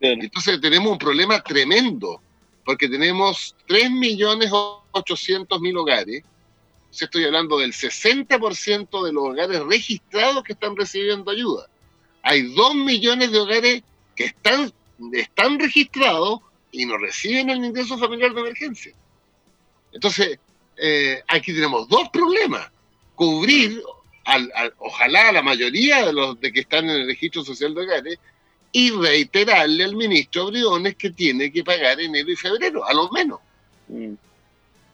Entonces 0.00 0.60
tenemos 0.60 0.92
un 0.92 0.98
problema 0.98 1.42
tremendo, 1.42 2.22
porque 2.64 2.88
tenemos 2.88 3.56
3 3.66 3.90
millones 3.90 4.50
800 4.52 5.60
mil 5.60 5.76
hogares, 5.76 6.22
estoy 6.90 7.24
hablando 7.24 7.58
del 7.58 7.72
60% 7.72 9.04
de 9.04 9.12
los 9.12 9.24
hogares 9.24 9.60
registrados 9.60 10.44
que 10.44 10.52
están 10.52 10.76
recibiendo 10.76 11.30
ayuda 11.30 11.68
hay 12.22 12.42
dos 12.54 12.74
millones 12.74 13.32
de 13.32 13.38
hogares 13.38 13.82
que 14.14 14.24
están, 14.24 14.72
están 15.12 15.58
registrados 15.58 16.40
y 16.70 16.86
no 16.86 16.96
reciben 16.96 17.50
el 17.50 17.64
ingreso 17.64 17.98
familiar 17.98 18.32
de 18.32 18.40
emergencia. 18.40 18.92
Entonces, 19.92 20.38
eh, 20.76 21.22
aquí 21.28 21.52
tenemos 21.52 21.88
dos 21.88 22.08
problemas. 22.10 22.70
Cubrir, 23.14 23.82
al, 24.24 24.50
ojalá 24.78 25.28
a 25.28 25.32
la 25.32 25.42
mayoría 25.42 26.06
de 26.06 26.12
los 26.12 26.40
de 26.40 26.52
que 26.52 26.60
están 26.60 26.88
en 26.88 27.02
el 27.02 27.06
registro 27.06 27.44
social 27.44 27.74
de 27.74 27.82
hogares, 27.82 28.18
y 28.72 28.90
reiterarle 28.90 29.84
al 29.84 29.94
ministro 29.94 30.46
Briones 30.46 30.96
que 30.96 31.10
tiene 31.10 31.52
que 31.52 31.62
pagar 31.62 32.00
enero 32.00 32.30
y 32.30 32.36
febrero, 32.36 32.84
a 32.84 32.94
lo 32.94 33.10
menos. 33.10 33.38
Mm. 33.88 34.14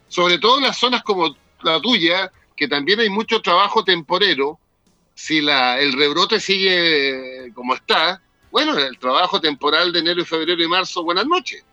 Sobre 0.09 0.39
todo 0.39 0.59
en 0.59 0.65
las 0.65 0.77
zonas 0.77 1.03
como 1.05 1.37
la 1.63 1.81
tuya, 1.81 2.33
que 2.57 2.67
también 2.67 2.99
hay 2.99 3.09
mucho 3.09 3.41
trabajo 3.41 3.85
temporero, 3.85 4.59
si 5.15 5.41
la, 5.41 5.81
el 5.81 5.93
rebrote 5.93 6.41
sigue 6.41 7.53
como 7.55 7.75
está, 7.75 8.21
bueno, 8.51 8.77
el 8.77 8.99
trabajo 8.99 9.41
temporal 9.41 9.93
de 9.93 10.01
enero, 10.01 10.25
febrero 10.25 10.63
y 10.63 10.69
marzo, 10.69 11.05
buenas 11.05 11.27
noches. 11.27 11.65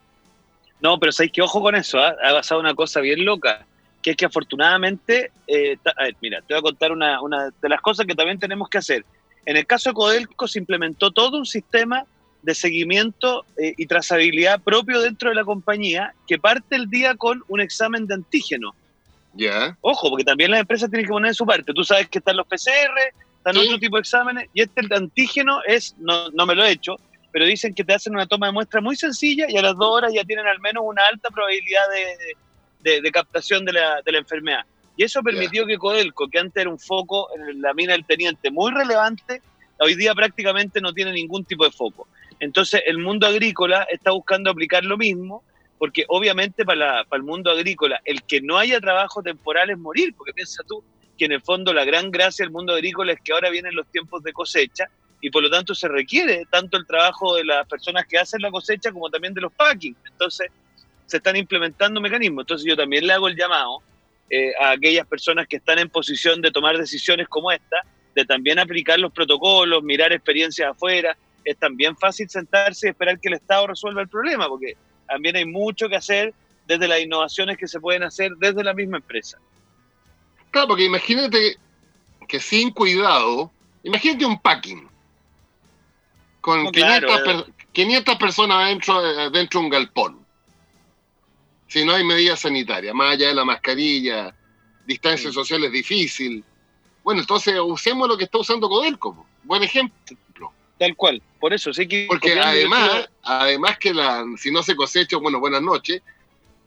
No, 0.81 0.99
pero 0.99 1.11
sabéis 1.11 1.31
que 1.31 1.41
ojo 1.41 1.61
con 1.61 1.75
eso, 1.75 1.97
¿ah? 1.99 2.15
ha 2.23 2.33
pasado 2.33 2.59
una 2.59 2.75
cosa 2.75 2.99
bien 2.99 3.23
loca, 3.23 3.65
que 4.01 4.11
es 4.11 4.17
que 4.17 4.25
afortunadamente, 4.25 5.31
eh, 5.47 5.77
mira, 6.21 6.41
te 6.41 6.53
voy 6.53 6.59
a 6.59 6.61
contar 6.61 6.91
una, 6.91 7.21
una 7.21 7.49
de 7.49 7.69
las 7.69 7.81
cosas 7.81 8.05
que 8.05 8.13
también 8.13 8.37
tenemos 8.37 8.69
que 8.69 8.77
hacer. 8.77 9.05
En 9.45 9.57
el 9.57 9.65
caso 9.65 9.89
de 9.89 9.93
Codelco 9.93 10.47
se 10.47 10.59
implementó 10.59 11.11
todo 11.11 11.37
un 11.37 11.45
sistema 11.45 12.05
de 12.41 12.55
seguimiento 12.55 13.45
eh, 13.57 13.73
y 13.77 13.87
trazabilidad 13.87 14.61
propio 14.61 15.01
dentro 15.01 15.29
de 15.29 15.35
la 15.35 15.43
compañía 15.43 16.13
que 16.27 16.37
parte 16.37 16.75
el 16.75 16.89
día 16.89 17.15
con 17.15 17.43
un 17.47 17.59
examen 17.59 18.05
de 18.05 18.13
antígeno. 18.13 18.75
Ya. 19.33 19.77
Ojo, 19.81 20.09
porque 20.09 20.23
también 20.23 20.51
las 20.51 20.61
empresas 20.61 20.89
tienen 20.89 21.07
que 21.07 21.11
poner 21.11 21.33
su 21.35 21.45
parte. 21.45 21.73
Tú 21.73 21.83
sabes 21.83 22.07
que 22.07 22.19
están 22.19 22.37
los 22.37 22.47
PCR, 22.47 23.13
están 23.37 23.57
otro 23.57 23.79
tipo 23.79 23.97
de 23.97 24.01
exámenes, 24.01 24.49
y 24.53 24.61
este 24.61 24.81
el 24.81 24.93
antígeno 24.93 25.59
es, 25.67 25.95
no, 25.99 26.29
no 26.31 26.45
me 26.45 26.55
lo 26.55 26.63
he 26.63 26.71
hecho, 26.71 26.97
pero 27.31 27.45
dicen 27.45 27.73
que 27.73 27.83
te 27.83 27.93
hacen 27.93 28.13
una 28.13 28.27
toma 28.27 28.47
de 28.47 28.53
muestra 28.53 28.79
muy 28.79 28.95
sencilla 28.95 29.45
y 29.49 29.57
a 29.57 29.61
las 29.61 29.75
dos 29.75 29.89
horas 29.91 30.13
ya 30.13 30.23
tienen 30.23 30.47
al 30.47 30.59
menos 30.61 30.83
una 30.85 31.05
alta 31.05 31.29
probabilidad 31.29 31.83
de, 32.81 33.01
de, 33.01 33.11
captación 33.11 33.65
de 33.65 33.73
la, 33.73 34.01
de 34.05 34.11
la, 34.13 34.19
enfermedad. 34.19 34.61
Y 34.97 35.03
eso 35.03 35.21
permitió 35.21 35.65
que 35.65 35.77
Codelco, 35.77 36.27
que 36.29 36.39
antes 36.39 36.61
era 36.61 36.69
un 36.69 36.79
foco 36.79 37.29
en 37.35 37.61
la 37.61 37.73
mina 37.73 37.93
del 37.93 38.05
teniente 38.05 38.49
muy 38.49 38.71
relevante, 38.71 39.41
hoy 39.79 39.95
día 39.95 40.13
prácticamente 40.13 40.79
no 40.79 40.93
tiene 40.93 41.11
ningún 41.11 41.43
tipo 41.43 41.65
de 41.65 41.71
foco. 41.71 42.07
Entonces 42.39 42.81
el 42.85 42.97
mundo 42.97 43.27
agrícola 43.27 43.87
está 43.91 44.11
buscando 44.11 44.49
aplicar 44.49 44.83
lo 44.85 44.97
mismo, 44.97 45.43
porque 45.77 46.05
obviamente 46.07 46.63
para, 46.63 47.03
para 47.05 47.17
el 47.19 47.23
mundo 47.23 47.51
agrícola 47.51 47.99
el 48.05 48.23
que 48.23 48.41
no 48.41 48.57
haya 48.57 48.79
trabajo 48.79 49.21
temporal 49.21 49.69
es 49.69 49.77
morir, 49.77 50.13
porque 50.15 50.33
piensa 50.33 50.63
tú, 50.67 50.83
que 51.17 51.25
en 51.25 51.33
el 51.33 51.41
fondo 51.41 51.73
la 51.73 51.85
gran 51.85 52.11
gracia 52.11 52.43
del 52.43 52.51
mundo 52.51 52.73
agrícola 52.73 53.13
es 53.13 53.19
que 53.21 53.33
ahora 53.33 53.49
vienen 53.49 53.75
los 53.75 53.87
tiempos 53.87 54.23
de 54.23 54.33
cosecha 54.33 54.89
y 55.21 55.29
por 55.29 55.43
lo 55.43 55.49
tanto 55.49 55.73
se 55.73 55.87
requiere 55.87 56.45
tanto 56.49 56.77
el 56.77 56.85
trabajo 56.85 57.35
de 57.35 57.45
las 57.45 57.67
personas 57.67 58.05
que 58.05 58.17
hacen 58.17 58.41
la 58.41 58.51
cosecha 58.51 58.91
como 58.91 59.09
también 59.09 59.33
de 59.33 59.41
los 59.41 59.51
packing. 59.53 59.95
Entonces 60.11 60.49
se 61.05 61.17
están 61.17 61.35
implementando 61.35 62.01
mecanismos. 62.01 62.43
Entonces 62.43 62.67
yo 62.67 62.75
también 62.75 63.07
le 63.07 63.13
hago 63.13 63.27
el 63.27 63.35
llamado 63.35 63.81
eh, 64.29 64.51
a 64.59 64.71
aquellas 64.71 65.05
personas 65.07 65.47
que 65.47 65.57
están 65.57 65.79
en 65.79 65.89
posición 65.89 66.41
de 66.41 66.51
tomar 66.51 66.77
decisiones 66.77 67.27
como 67.27 67.51
esta, 67.51 67.77
de 68.15 68.25
también 68.25 68.59
aplicar 68.59 68.99
los 68.99 69.11
protocolos, 69.11 69.83
mirar 69.83 70.11
experiencias 70.13 70.71
afuera. 70.71 71.15
Es 71.43 71.57
también 71.57 71.95
fácil 71.95 72.29
sentarse 72.29 72.87
y 72.87 72.89
esperar 72.89 73.19
que 73.19 73.27
el 73.27 73.35
Estado 73.35 73.67
resuelva 73.67 74.01
el 74.01 74.09
problema, 74.09 74.47
porque 74.47 74.75
también 75.07 75.35
hay 75.35 75.45
mucho 75.45 75.87
que 75.87 75.95
hacer 75.95 76.33
desde 76.65 76.87
las 76.87 77.01
innovaciones 77.01 77.57
que 77.57 77.67
se 77.67 77.79
pueden 77.79 78.03
hacer 78.03 78.31
desde 78.37 78.63
la 78.63 78.73
misma 78.73 78.97
empresa. 78.97 79.37
Claro, 80.49 80.69
porque 80.69 80.85
imagínate 80.85 81.57
que 82.27 82.39
sin 82.39 82.71
cuidado, 82.71 83.51
imagínate 83.83 84.25
un 84.25 84.39
packing 84.41 84.89
con 86.41 86.71
500, 86.71 88.15
personas 88.17 88.69
dentro, 88.69 89.29
dentro 89.31 89.59
de 89.59 89.65
un 89.65 89.69
galpón. 89.69 90.24
Si 91.67 91.83
no 91.83 91.93
hay 91.93 92.03
medidas 92.03 92.41
sanitarias, 92.41 92.93
más 92.93 93.13
allá 93.13 93.29
de 93.29 93.35
la 93.35 93.45
mascarilla, 93.45 94.35
distancia 94.85 95.31
social 95.31 95.63
es 95.63 95.71
difícil. 95.71 96.43
Bueno, 97.03 97.21
entonces 97.21 97.55
usemos 97.59 98.07
lo 98.07 98.17
que 98.17 98.25
está 98.25 98.37
usando 98.37 98.69
Codelco. 98.69 99.25
Buen 99.43 99.63
ejemplo. 99.63 100.17
Tal 100.77 100.95
cual, 100.95 101.21
por 101.39 101.53
eso 101.53 101.73
sí 101.73 101.87
que... 101.87 102.05
Porque 102.09 102.37
además, 102.37 103.09
además 103.23 103.77
que 103.79 103.93
la, 103.93 104.25
si 104.37 104.51
no 104.51 104.61
se 104.61 104.75
cosecha, 104.75 105.15
bueno, 105.17 105.39
buenas 105.39 105.61
noches, 105.61 106.01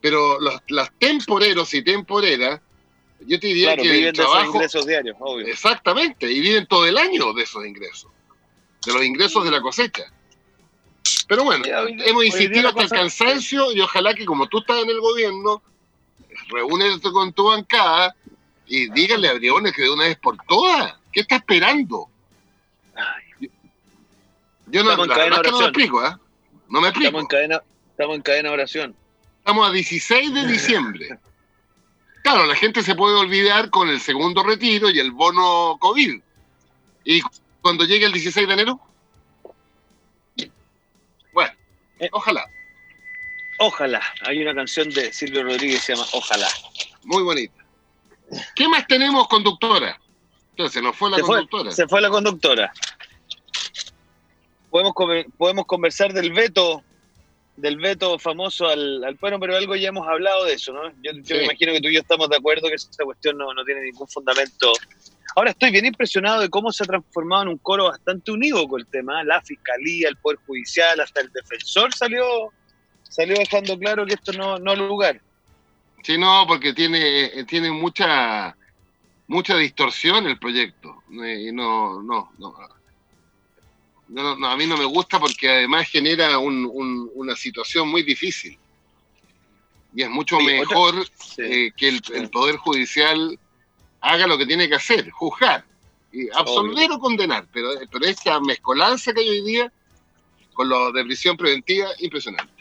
pero 0.00 0.40
los, 0.40 0.54
las 0.68 0.90
temporeros 0.98 1.74
y 1.74 1.82
temporeras 1.82 2.60
yo 3.26 3.38
te 3.40 3.48
diría 3.48 3.76
que 3.76 4.08
el 4.08 4.12
trabajo, 4.14 4.54
ingresos 4.54 4.86
diarios, 4.86 5.16
obvio. 5.18 5.46
Exactamente, 5.46 6.30
y 6.30 6.40
viven 6.40 6.66
todo 6.66 6.86
el 6.86 6.96
año 6.96 7.32
de 7.32 7.42
esos 7.42 7.66
ingresos, 7.66 8.10
de 8.86 8.92
los 8.92 9.04
ingresos 9.04 9.44
de 9.44 9.50
la 9.50 9.60
cosecha. 9.60 10.04
Pero 11.28 11.44
bueno, 11.44 11.62
hemos 11.66 12.24
insistido 12.24 12.68
hasta 12.68 12.82
el 12.82 12.88
cansancio 12.88 13.70
y 13.72 13.80
ojalá 13.82 14.14
que 14.14 14.24
como 14.24 14.48
tú 14.48 14.60
estás 14.60 14.82
en 14.82 14.88
el 14.88 14.98
gobierno, 14.98 15.62
reúnete 16.50 17.12
con 17.12 17.34
tu 17.34 17.44
bancada 17.44 18.16
y 18.66 18.90
dígale 18.90 19.28
a 19.28 19.34
Briones 19.34 19.74
que 19.74 19.82
de 19.82 19.90
una 19.90 20.04
vez 20.04 20.18
por 20.18 20.38
todas, 20.48 20.94
¿qué 21.12 21.20
está 21.20 21.36
esperando? 21.36 22.08
Yo, 24.70 24.82
no, 24.82 25.04
la 25.04 25.16
verdad 25.18 25.42
que 25.42 25.50
no 25.50 25.58
me 25.58 25.64
explico, 25.64 26.04
¿eh? 26.04 26.12
No 26.68 26.80
me 26.80 26.88
explico. 26.88 27.08
Estamos 27.08 27.22
en 27.22 27.28
cadena, 27.28 27.62
estamos 27.90 28.16
en 28.16 28.22
cadena 28.22 28.50
oración. 28.50 28.96
Estamos 29.38 29.68
a 29.68 29.72
16 29.72 30.34
de 30.34 30.46
diciembre. 30.46 31.18
Claro, 32.20 32.44
la 32.44 32.56
gente 32.56 32.82
se 32.82 32.94
puede 32.94 33.14
olvidar 33.14 33.70
con 33.70 33.88
el 33.88 34.00
segundo 34.00 34.42
retiro 34.42 34.90
y 34.90 34.98
el 34.98 35.12
bono 35.12 35.78
COVID. 35.80 36.20
¿Y 37.04 37.22
cuando 37.62 37.84
llegue 37.84 38.04
el 38.04 38.12
16 38.12 38.46
de 38.46 38.52
enero? 38.52 38.80
Eh. 42.00 42.08
ojalá. 42.12 42.48
Ojalá. 43.58 44.00
Hay 44.22 44.40
una 44.40 44.54
canción 44.54 44.88
de 44.90 45.12
Silvio 45.12 45.42
Rodríguez 45.42 45.80
que 45.80 45.86
se 45.86 45.94
llama 45.94 46.06
Ojalá. 46.12 46.48
Muy 47.04 47.22
bonita. 47.22 47.64
¿Qué 48.54 48.68
más 48.68 48.86
tenemos, 48.86 49.26
conductora? 49.28 49.98
Entonces, 50.50 50.74
se 50.74 50.82
nos 50.82 50.96
fue 50.96 51.10
la 51.10 51.20
conductora. 51.20 51.70
se 51.72 51.88
fue 51.88 52.00
la 52.00 52.10
conductora. 52.10 52.72
Podemos, 54.70 54.92
podemos 55.36 55.66
conversar 55.66 56.12
del 56.12 56.32
veto 56.32 56.82
del 57.58 57.76
veto 57.76 58.18
famoso 58.18 58.68
al, 58.68 59.02
al 59.02 59.14
bueno, 59.16 59.40
pero 59.40 59.56
algo 59.56 59.74
ya 59.74 59.88
hemos 59.88 60.06
hablado 60.06 60.44
de 60.44 60.54
eso, 60.54 60.72
¿no? 60.72 60.90
Yo, 61.02 61.12
me 61.12 61.44
imagino 61.44 61.72
que 61.72 61.80
tú 61.80 61.88
y 61.88 61.94
yo 61.94 62.00
estamos 62.00 62.28
de 62.28 62.36
acuerdo 62.36 62.68
que 62.68 62.74
esta 62.74 63.04
cuestión 63.04 63.36
no, 63.36 63.52
no, 63.52 63.64
tiene 63.64 63.82
ningún 63.82 64.06
fundamento. 64.06 64.72
Ahora 65.38 65.52
estoy 65.52 65.70
bien 65.70 65.86
impresionado 65.86 66.40
de 66.40 66.48
cómo 66.48 66.72
se 66.72 66.82
ha 66.82 66.86
transformado 66.88 67.44
en 67.44 67.48
un 67.50 67.58
coro 67.58 67.84
bastante 67.84 68.32
unívoco 68.32 68.76
el 68.76 68.88
tema, 68.88 69.22
la 69.22 69.40
fiscalía, 69.40 70.08
el 70.08 70.16
poder 70.16 70.40
judicial, 70.44 70.98
hasta 70.98 71.20
el 71.20 71.30
defensor 71.30 71.94
salió 71.94 72.24
salió 73.04 73.36
dejando 73.38 73.78
claro 73.78 74.04
que 74.04 74.14
esto 74.14 74.32
no, 74.32 74.58
no 74.58 74.74
lugar. 74.74 75.20
Sí, 76.02 76.18
no, 76.18 76.44
porque 76.48 76.72
tiene, 76.72 77.44
tiene 77.44 77.70
mucha 77.70 78.56
mucha 79.28 79.56
distorsión 79.56 80.26
el 80.26 80.40
proyecto. 80.40 81.04
Eh, 81.24 81.52
no, 81.52 82.02
no, 82.02 82.32
no 82.36 82.56
no, 84.08 84.34
no, 84.34 84.48
a 84.48 84.56
mí 84.56 84.66
no 84.66 84.76
me 84.76 84.86
gusta 84.86 85.20
porque 85.20 85.48
además 85.48 85.88
genera 85.88 86.36
una 86.40 87.36
situación 87.36 87.88
muy 87.88 88.02
difícil. 88.02 88.58
Y 89.94 90.02
es 90.02 90.10
mucho 90.10 90.40
mejor 90.40 91.06
eh, 91.36 91.70
que 91.76 91.88
el, 91.90 92.28
Poder 92.30 92.56
Judicial 92.56 93.38
haga 94.00 94.26
lo 94.26 94.38
que 94.38 94.46
tiene 94.46 94.68
que 94.68 94.76
hacer, 94.76 95.10
juzgar, 95.10 95.64
y 96.12 96.28
absolver 96.30 96.90
o 96.92 96.98
condenar. 96.98 97.46
Pero, 97.52 97.70
pero 97.90 98.04
esta 98.06 98.40
mezcolanza 98.40 99.12
que 99.12 99.20
hay 99.20 99.28
hoy 99.28 99.42
día 99.42 99.72
con 100.52 100.68
lo 100.68 100.90
de 100.92 101.04
prisión 101.04 101.36
preventiva, 101.36 101.88
impresionante. 101.98 102.52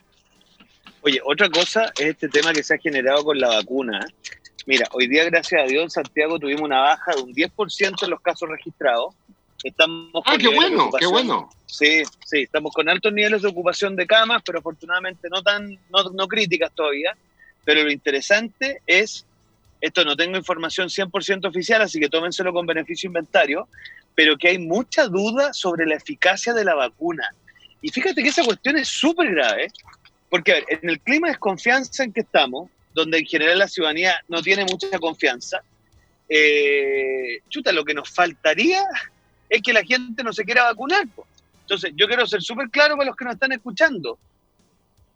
Oye, 1.02 1.20
otra 1.24 1.50
cosa 1.50 1.92
es 1.98 2.08
este 2.08 2.30
tema 2.30 2.54
que 2.54 2.64
se 2.64 2.76
ha 2.76 2.78
generado 2.78 3.24
con 3.24 3.40
la 3.40 3.48
vacuna. 3.48 4.06
Mira, 4.66 4.88
hoy 4.92 5.08
día, 5.08 5.24
gracias 5.26 5.64
a 5.64 5.66
Dios, 5.66 5.84
en 5.84 5.90
Santiago 5.90 6.38
tuvimos 6.38 6.64
una 6.64 6.82
baja 6.82 7.16
de 7.16 7.22
un 7.22 7.34
10% 7.34 8.04
en 8.04 8.10
los 8.10 8.22
casos 8.22 8.50
registrados 8.50 9.16
Estamos 9.64 10.24
ah, 10.26 10.38
qué 10.38 10.48
bueno, 10.48 10.90
qué 11.00 11.08
bueno. 11.08 11.50
Sí, 11.66 12.04
sí, 12.26 12.42
estamos 12.44 12.72
con 12.74 12.88
altos 12.88 13.12
niveles 13.12 13.42
de 13.42 13.48
ocupación 13.48 13.96
de 13.96 14.06
camas, 14.06 14.44
pero 14.46 14.60
afortunadamente 14.60 15.28
no 15.30 15.42
tan 15.42 15.78
no, 15.90 16.04
no 16.14 16.28
críticas 16.28 16.72
todavía. 16.74 17.18
Pero 17.66 17.84
lo 17.84 17.92
interesante 17.92 18.82
es 18.86 19.26
esto 19.82 20.04
no 20.04 20.16
tengo 20.16 20.38
información 20.38 20.90
100% 20.90 21.48
oficial, 21.48 21.82
así 21.82 22.00
que 22.00 22.10
tómenselo 22.10 22.54
con 22.54 22.66
beneficio 22.66 23.08
inventario, 23.08 23.68
pero 24.16 24.38
que 24.38 24.50
hay 24.50 24.58
mucha 24.58 25.08
duda 25.08 25.54
sobre 25.54 25.86
la 25.86 25.96
eficacia 25.96 26.54
de 26.54 26.66
la 26.66 26.76
vacuna. 26.76 27.30
Y 27.82 27.90
fíjate 27.90 28.24
que 28.24 28.30
esa 28.30 28.44
cuestión 28.44 28.78
es 28.78 28.88
súper 28.88 29.32
grave, 29.32 29.68
porque 30.30 30.64
en 30.68 30.90
el 30.90 31.00
clima 31.00 31.28
de 31.28 31.34
desconfianza 31.34 32.04
en 32.04 32.12
que 32.12 32.22
estamos, 32.22 32.70
donde 32.94 33.20
en 33.20 33.26
general 33.26 33.60
la 33.60 33.68
ciudadanía 33.68 34.16
no 34.28 34.42
tiene 34.42 34.66
mucha 34.66 34.98
confianza, 35.00 35.62
eh, 36.28 37.40
chuta, 37.48 37.72
lo 37.72 37.86
que 37.86 37.94
nos 37.94 38.10
faltaría 38.10 38.84
es 39.50 39.62
que 39.62 39.74
la 39.74 39.84
gente 39.84 40.24
no 40.24 40.34
se 40.34 40.44
quiera 40.44 40.64
vacunar. 40.64 41.06
Entonces, 41.62 41.92
yo 41.96 42.08
quiero 42.08 42.26
ser 42.26 42.42
súper 42.42 42.70
claro 42.70 42.96
para 42.96 43.08
los 43.08 43.16
que 43.16 43.26
nos 43.26 43.36
están 43.36 43.52
escuchando. 43.52 44.18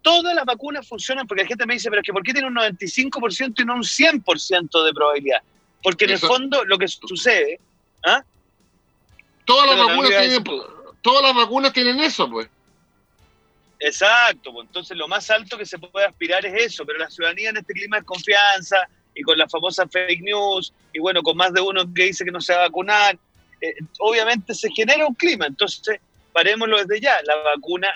Todas 0.02 0.34
las 0.34 0.44
vacunas 0.44 0.86
funcionan 0.86 1.26
porque 1.26 1.44
la 1.44 1.48
gente 1.48 1.64
me 1.64 1.74
dice, 1.74 1.88
pero 1.88 2.00
es 2.00 2.06
que 2.06 2.12
¿por 2.12 2.22
qué 2.22 2.32
tiene 2.32 2.48
un 2.48 2.54
95% 2.54 3.60
y 3.60 3.64
no 3.64 3.74
un 3.74 3.82
100% 3.82 4.84
de 4.84 4.92
probabilidad? 4.92 5.38
Porque 5.82 6.04
en 6.04 6.10
el 6.12 6.18
fondo 6.18 6.64
lo 6.64 6.76
que 6.76 6.88
sucede... 6.88 7.60
¿ah? 8.04 8.22
Todas 9.44 9.76
las, 9.76 9.86
vacunas 9.86 10.10
tienen, 10.10 10.44
todas 11.02 11.22
las 11.22 11.34
vacunas 11.34 11.72
tienen 11.72 11.98
eso, 12.00 12.28
pues. 12.30 12.48
Exacto, 13.80 14.52
pues 14.52 14.68
entonces 14.68 14.96
lo 14.96 15.08
más 15.08 15.28
alto 15.30 15.58
que 15.58 15.66
se 15.66 15.76
puede 15.78 16.06
aspirar 16.06 16.46
es 16.46 16.54
eso, 16.66 16.86
pero 16.86 17.00
la 17.00 17.10
ciudadanía 17.10 17.50
en 17.50 17.56
este 17.56 17.72
clima 17.72 17.98
de 17.98 18.04
confianza 18.04 18.76
y 19.12 19.22
con 19.22 19.36
la 19.36 19.48
famosa 19.48 19.88
fake 19.88 20.22
news 20.22 20.72
y 20.92 21.00
bueno, 21.00 21.20
con 21.22 21.36
más 21.36 21.52
de 21.52 21.60
uno 21.60 21.82
que 21.92 22.04
dice 22.04 22.24
que 22.24 22.30
no 22.30 22.40
se 22.40 22.54
va 22.54 22.60
a 22.60 22.68
vacunar, 22.68 23.18
eh, 23.60 23.74
obviamente 23.98 24.54
se 24.54 24.70
genera 24.70 25.04
un 25.04 25.14
clima, 25.14 25.46
entonces 25.46 26.00
parémoslo 26.32 26.78
desde 26.78 27.00
ya, 27.00 27.20
la 27.24 27.36
vacuna 27.36 27.92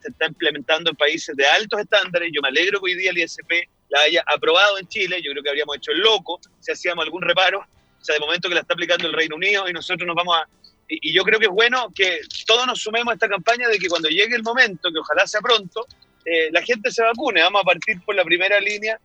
se 0.00 0.10
está 0.10 0.26
implementando 0.26 0.90
en 0.90 0.96
países 0.96 1.36
de 1.36 1.46
altos 1.46 1.80
estándares, 1.80 2.30
yo 2.32 2.40
me 2.42 2.48
alegro 2.48 2.80
que 2.80 2.92
hoy 2.92 2.94
día 2.96 3.10
el 3.10 3.18
ISP 3.18 3.68
la 3.88 4.02
haya 4.02 4.24
aprobado 4.26 4.78
en 4.78 4.86
Chile, 4.88 5.20
yo 5.22 5.32
creo 5.32 5.42
que 5.42 5.50
habríamos 5.50 5.76
hecho 5.76 5.92
el 5.92 5.98
loco 5.98 6.40
si 6.60 6.72
hacíamos 6.72 7.04
algún 7.04 7.22
reparo, 7.22 7.60
o 7.60 8.04
sea, 8.04 8.14
de 8.14 8.20
momento 8.20 8.48
que 8.48 8.54
la 8.54 8.62
está 8.62 8.74
aplicando 8.74 9.06
el 9.06 9.12
Reino 9.12 9.36
Unido 9.36 9.68
y 9.68 9.72
nosotros 9.72 10.06
nos 10.06 10.16
vamos 10.16 10.36
a 10.36 10.46
y, 10.90 11.12
yo 11.12 11.22
creo 11.22 11.38
que 11.38 11.46
es 11.46 11.52
bueno 11.52 11.92
que 11.94 12.20
todos 12.46 12.66
nos 12.66 12.80
sumemos 12.80 13.12
a 13.12 13.14
esta 13.14 13.28
campaña 13.28 13.68
de 13.68 13.78
que 13.78 13.88
cuando 13.88 14.08
llegue 14.08 14.34
el 14.34 14.42
momento, 14.42 14.90
que 14.92 14.98
ojalá 14.98 15.26
sea 15.26 15.40
pronto, 15.40 15.86
eh, 16.24 16.50
la 16.50 16.62
gente 16.62 16.90
se 16.90 17.02
vacune. 17.02 17.42
Vamos 17.42 17.62
a 17.62 17.64
partir 17.64 18.00
por 18.02 18.14
la 18.14 18.24
primera 18.24 18.60
línea 18.60 18.98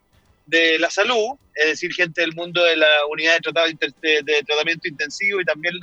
de 0.47 0.79
la 0.79 0.89
salud, 0.89 1.37
es 1.53 1.67
decir, 1.67 1.93
gente 1.93 2.21
del 2.21 2.33
mundo 2.33 2.63
de 2.63 2.75
la 2.77 3.05
unidad 3.09 3.39
de, 3.39 4.21
de, 4.23 4.43
tratamiento 4.43 4.87
intensivo 4.87 5.41
y 5.41 5.45
también 5.45 5.75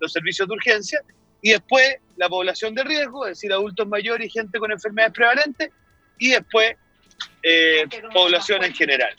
los 0.00 0.12
servicios 0.12 0.48
de 0.48 0.54
urgencia, 0.54 1.00
y 1.46 1.50
después 1.50 1.98
la 2.16 2.28
población 2.28 2.74
de 2.74 2.82
riesgo, 2.82 3.24
es 3.24 3.38
decir, 3.38 3.52
adultos 3.52 3.86
mayores 3.86 4.26
y 4.26 4.30
gente 4.30 4.58
con 4.58 4.72
enfermedades 4.72 5.14
prevalentes, 5.14 5.70
y 6.18 6.30
después 6.30 6.74
eh, 7.40 7.84
población 8.12 8.64
en 8.64 8.74
general. 8.74 9.14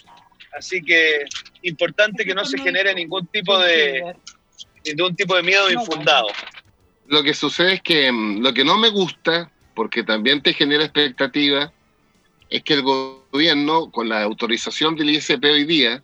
Así 0.52 0.82
que 0.82 1.24
importante 1.62 2.26
que 2.26 2.36
no 2.36 2.44
se 2.44 2.58
genere 2.58 2.94
ningún 2.94 3.28
tipo 3.28 3.58
de, 3.58 4.14
ningún 4.84 5.16
tipo 5.16 5.38
de 5.38 5.44
miedo 5.44 5.72
infundado. 5.72 6.28
Lo 7.06 7.24
que 7.24 7.34
sucede 7.34 7.76
es 7.76 7.82
que 7.82 8.12
mm, 8.12 8.42
lo 8.42 8.54
que 8.54 8.66
no 8.66 8.78
me 8.78 8.90
gusta, 8.90 9.50
porque 9.74 10.04
también 10.04 10.42
te 10.42 10.52
genera 10.52 10.84
expectativa, 10.84 11.72
es 12.50 12.62
que 12.62 12.74
el 12.74 12.82
gobierno, 12.82 13.90
con 13.90 14.10
la 14.10 14.24
autorización 14.24 14.98
del 14.98 15.12
ISP 15.12 15.46
hoy 15.46 15.64
día, 15.64 16.04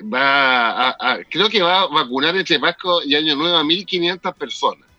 va 0.00 0.90
a, 0.90 1.18
creo 1.28 1.48
que 1.48 1.60
va 1.60 1.80
a 1.80 1.86
vacunar 1.88 2.36
entre 2.36 2.60
Pascua 2.60 3.02
y 3.04 3.16
Año 3.16 3.34
Nuevo 3.34 3.56
a 3.56 3.64
1.500 3.64 4.32
personas. 4.34 4.93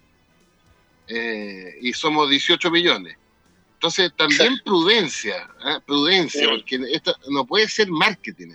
Eh, 1.08 1.76
y 1.82 1.94
somos 1.94 2.30
18 2.30 2.72
millones. 2.72 3.18
Entonces, 3.74 4.12
también 4.16 4.60
prudencia, 4.64 5.50
¿eh? 5.66 5.80
prudencia, 5.86 6.50
porque 6.50 6.80
esto 6.92 7.16
no 7.30 7.46
puede 7.46 7.68
ser 7.68 7.90
marketing 7.90 8.54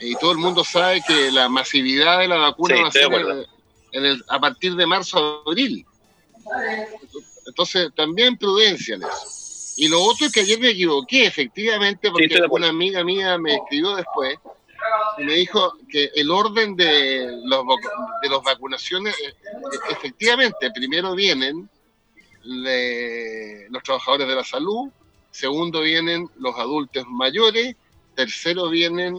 y 0.00 0.14
todo 0.16 0.32
el 0.32 0.38
mundo 0.38 0.64
sabe 0.64 1.02
que 1.06 1.30
la 1.30 1.48
masividad 1.48 2.18
de 2.18 2.28
la 2.28 2.36
vacuna 2.36 2.82
va 2.82 2.88
a 2.88 2.92
ser 2.92 3.10
a 4.28 4.40
partir 4.40 4.74
de 4.74 4.86
marzo 4.86 5.42
abril. 5.46 5.86
Entonces, 7.46 7.90
también 7.94 8.36
prudencia 8.36 8.96
en 8.96 9.02
eso. 9.02 9.74
Y 9.76 9.88
lo 9.88 10.02
otro 10.02 10.26
es 10.26 10.32
que 10.32 10.40
ayer 10.40 10.58
me 10.58 10.70
equivoqué, 10.70 11.26
efectivamente, 11.26 12.10
porque 12.10 12.40
una 12.50 12.68
amiga 12.68 13.04
mía 13.04 13.38
me 13.38 13.54
escribió 13.54 13.96
después 13.96 14.38
y 15.18 15.24
me 15.24 15.34
dijo 15.34 15.76
que 15.88 16.10
el 16.14 16.30
orden 16.30 16.76
de 16.76 17.40
los 17.44 17.64
de 18.22 18.28
las 18.28 18.42
vacunaciones, 18.42 19.14
eh, 19.20 19.34
efectivamente, 19.90 20.70
primero 20.70 21.14
vienen 21.14 21.68
los 22.44 23.82
trabajadores 23.82 24.28
de 24.28 24.34
la 24.34 24.44
salud, 24.44 24.90
segundo 25.30 25.80
vienen 25.80 26.28
los 26.36 26.56
adultos 26.58 27.06
mayores, 27.08 27.76
tercero 28.14 28.68
vienen 28.68 29.18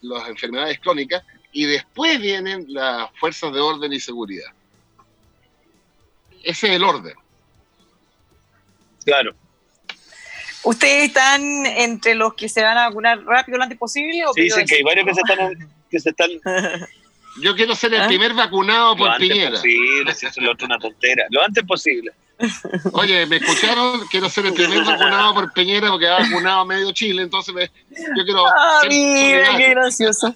las 0.00 0.28
enfermedades 0.28 0.78
crónicas 0.80 1.24
y 1.52 1.66
después 1.66 2.20
vienen 2.20 2.66
las 2.68 3.10
fuerzas 3.18 3.52
de 3.52 3.60
orden 3.60 3.92
y 3.92 4.00
seguridad. 4.00 4.52
Ese 6.42 6.66
es 6.68 6.72
el 6.74 6.84
orden. 6.84 7.14
Claro. 9.04 9.34
¿Ustedes 10.64 11.04
están 11.04 11.66
entre 11.66 12.14
los 12.14 12.34
que 12.34 12.48
se 12.48 12.62
van 12.62 12.78
a 12.78 12.88
vacunar 12.88 13.22
rápido 13.24 13.58
lo 13.58 13.64
antes 13.64 13.78
posible? 13.78 14.24
¿o 14.26 14.32
sí, 14.32 14.42
dicen 14.42 14.66
que 14.66 14.76
hay 14.76 14.82
varios 14.82 15.06
que 15.06 15.14
se 15.14 15.20
están... 15.20 15.70
Que 15.90 16.00
se 16.00 16.10
están... 16.10 16.30
Yo 17.42 17.56
quiero 17.56 17.74
ser 17.74 17.92
el 17.94 18.02
¿Ah? 18.02 18.06
primer 18.06 18.32
vacunado 18.32 18.96
por 18.96 19.16
Piñera. 19.16 19.56
Sí, 19.56 19.76
eso 20.06 20.28
es 20.28 20.36
una 20.62 20.78
tontera. 20.78 21.24
Lo 21.30 21.42
antes 21.42 21.64
posible. 21.64 22.12
Oye, 22.92 23.26
¿me 23.26 23.36
escucharon? 23.36 24.06
Quiero 24.10 24.28
ser 24.28 24.46
el 24.46 24.54
primer 24.54 24.84
vacunado 24.84 25.34
por 25.34 25.52
Peñera 25.52 25.90
porque 25.90 26.08
ha 26.08 26.18
vacunado 26.18 26.64
medio 26.64 26.92
Chile, 26.92 27.22
entonces 27.22 27.70
yo 27.90 28.24
quiero. 28.24 28.46
Ah, 28.46 28.80
mira, 28.88 29.56
qué 29.56 29.70
gracioso. 29.70 30.34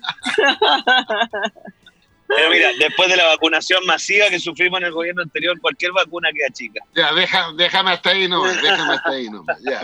Pero 2.29 2.51
mira, 2.51 2.71
después 2.79 3.09
de 3.09 3.17
la 3.17 3.25
vacunación 3.25 3.85
masiva 3.87 4.29
que 4.29 4.39
sufrimos 4.39 4.81
en 4.81 4.87
el 4.87 4.93
gobierno 4.93 5.23
anterior, 5.23 5.59
cualquier 5.61 5.93
vacuna 5.93 6.29
queda 6.33 6.51
chica. 6.53 6.85
Ya, 6.95 7.13
déjame 7.55 7.93
hasta 7.93 8.11
ahí 8.11 8.29
no, 8.29 8.45
déjame 8.45 8.95
hasta 8.95 9.11
ahí 9.11 9.31
no. 9.31 9.45
Ya. 9.61 9.81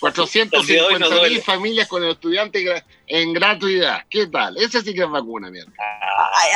450 0.00 1.28
mil 1.28 1.40
familias 1.42 1.86
con 1.86 2.02
el 2.02 2.10
estudiante 2.10 2.84
en 3.06 3.32
gratuidad. 3.32 4.02
¿Qué 4.10 4.26
tal? 4.26 4.56
Esa 4.56 4.80
sí 4.80 4.92
que 4.92 5.02
es 5.02 5.08
vacuna, 5.08 5.48
mierda. 5.50 5.72
Ay, 5.78 6.50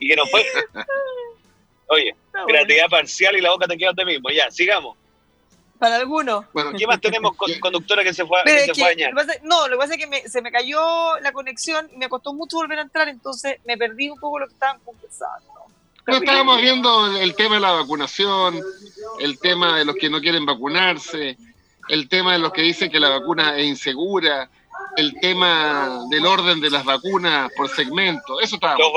y 0.00 0.08
que 0.08 0.16
no 0.16 0.26
fue. 0.26 0.46
Oye, 1.88 2.14
gratuidad 2.46 2.88
parcial 2.90 3.36
y 3.36 3.40
la 3.40 3.50
boca 3.50 3.66
te 3.66 3.78
queda 3.78 3.94
ti 3.94 4.04
mismo. 4.04 4.28
Ya, 4.28 4.50
sigamos. 4.50 4.98
Para 5.82 5.96
algunos. 5.96 6.44
Bueno, 6.52 6.70
¿qué 6.78 6.86
más 6.86 7.00
tenemos 7.00 7.32
con 7.36 7.50
conductora 7.58 8.04
que 8.04 8.14
se 8.14 8.24
fue, 8.24 8.38
que 8.44 8.66
se 8.66 8.74
fue 8.74 8.84
a 8.84 8.86
bañar? 8.90 9.12
no, 9.42 9.66
lo 9.66 9.74
que 9.74 9.78
pasa 9.78 9.94
es 9.96 10.06
que 10.06 10.28
se 10.28 10.40
me 10.40 10.52
cayó 10.52 11.18
la 11.18 11.32
conexión 11.32 11.90
y 11.92 11.96
me 11.96 12.08
costó 12.08 12.32
mucho 12.32 12.58
volver 12.58 12.78
a 12.78 12.82
entrar, 12.82 13.08
entonces 13.08 13.56
me 13.64 13.76
perdí 13.76 14.08
un 14.08 14.20
poco 14.20 14.38
lo 14.38 14.46
que 14.46 14.52
estaban 14.52 14.78
conversando. 14.84 15.50
No 16.06 16.16
estábamos 16.18 16.60
viendo 16.60 17.16
el 17.16 17.34
tema 17.34 17.56
de 17.56 17.62
la 17.62 17.72
vacunación, 17.72 18.60
el 19.18 19.40
tema 19.40 19.76
de 19.76 19.84
los 19.84 19.96
que 19.96 20.08
no 20.08 20.20
quieren 20.20 20.46
vacunarse, 20.46 21.36
el 21.88 22.08
tema 22.08 22.34
de 22.34 22.38
los 22.38 22.52
que 22.52 22.62
dicen 22.62 22.88
que 22.88 23.00
la 23.00 23.08
vacuna 23.08 23.56
es 23.58 23.66
insegura, 23.66 24.48
el 24.96 25.18
tema 25.20 26.04
del 26.10 26.24
orden 26.26 26.60
de 26.60 26.70
las 26.70 26.84
vacunas 26.84 27.50
por 27.56 27.68
segmento. 27.68 28.38
Eso 28.38 28.54
está. 28.54 28.76
Los, 28.78 28.92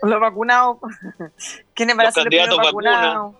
los 0.00 0.20
vacunados. 0.20 0.78
¿Quiénes 1.74 1.96
van 1.96 2.06
a 2.06 2.12
ser 2.12 2.32
los 2.32 2.56
vacunados? 2.56 3.34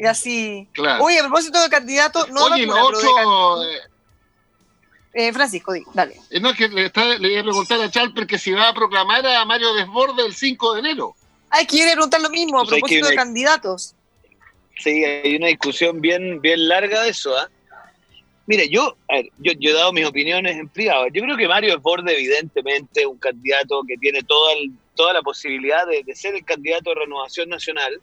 Y 0.00 0.06
así. 0.06 0.66
Oye, 1.00 1.18
a 1.18 1.24
propósito 1.24 1.62
de 1.62 1.68
candidato, 1.68 2.26
no 2.28 2.44
Oye, 2.44 2.64
lo 2.64 2.86
otro. 2.86 3.62
Eh, 3.62 3.78
eh, 5.12 5.32
Francisco, 5.32 5.74
dale. 5.92 6.16
Eh, 6.30 6.40
no, 6.40 6.54
que 6.54 6.68
le, 6.68 6.86
está, 6.86 7.18
le 7.18 7.32
iba 7.32 7.40
a 7.42 7.44
preguntar 7.44 7.78
a 7.82 7.90
Chalper 7.90 8.26
que 8.26 8.38
si 8.38 8.50
va 8.52 8.70
a 8.70 8.74
proclamar 8.74 9.26
a 9.26 9.44
Mario 9.44 9.74
Desborde 9.74 10.24
el 10.24 10.34
5 10.34 10.72
de 10.72 10.80
enero. 10.80 11.14
Ay, 11.50 11.66
quiere 11.66 11.92
preguntar 11.92 12.22
lo 12.22 12.30
mismo 12.30 12.58
a 12.58 12.64
pues 12.64 12.80
propósito 12.80 13.08
de 13.08 13.14
candidatos. 13.14 13.94
Sí, 14.78 15.04
hay 15.04 15.36
una 15.36 15.48
discusión 15.48 16.00
bien, 16.00 16.40
bien 16.40 16.66
larga 16.66 17.02
de 17.02 17.10
eso, 17.10 17.36
¿ah? 17.36 17.50
Mire, 18.46 18.70
yo, 18.70 18.96
yo, 19.38 19.52
he 19.52 19.72
dado 19.74 19.92
mis 19.92 20.06
opiniones 20.06 20.56
en 20.56 20.68
privado. 20.68 21.08
Yo 21.12 21.22
creo 21.22 21.36
que 21.36 21.46
Mario 21.46 21.74
Desborde, 21.74 22.14
evidentemente, 22.14 23.02
es 23.02 23.06
un 23.06 23.18
candidato 23.18 23.82
que 23.86 23.96
tiene 23.98 24.22
toda, 24.22 24.54
toda 24.96 25.12
la 25.12 25.22
posibilidad 25.22 25.86
de, 25.86 26.02
ser 26.16 26.34
el 26.34 26.44
candidato 26.44 26.90
de 26.90 26.96
renovación 26.96 27.50
nacional. 27.50 28.00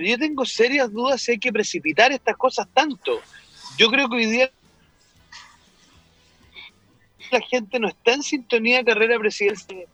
Pero 0.00 0.12
yo 0.12 0.18
tengo 0.18 0.46
serias 0.46 0.90
dudas 0.90 1.20
si 1.20 1.32
hay 1.32 1.38
que 1.38 1.52
precipitar 1.52 2.10
estas 2.10 2.34
cosas 2.34 2.66
tanto. 2.72 3.20
Yo 3.76 3.90
creo 3.90 4.08
que 4.08 4.16
hoy 4.16 4.24
día 4.24 4.50
la 7.30 7.40
gente 7.42 7.78
no 7.78 7.86
está 7.86 8.14
en 8.14 8.22
sintonía 8.22 8.78
de 8.78 8.86
carrera 8.86 9.18
presidencial 9.18 9.84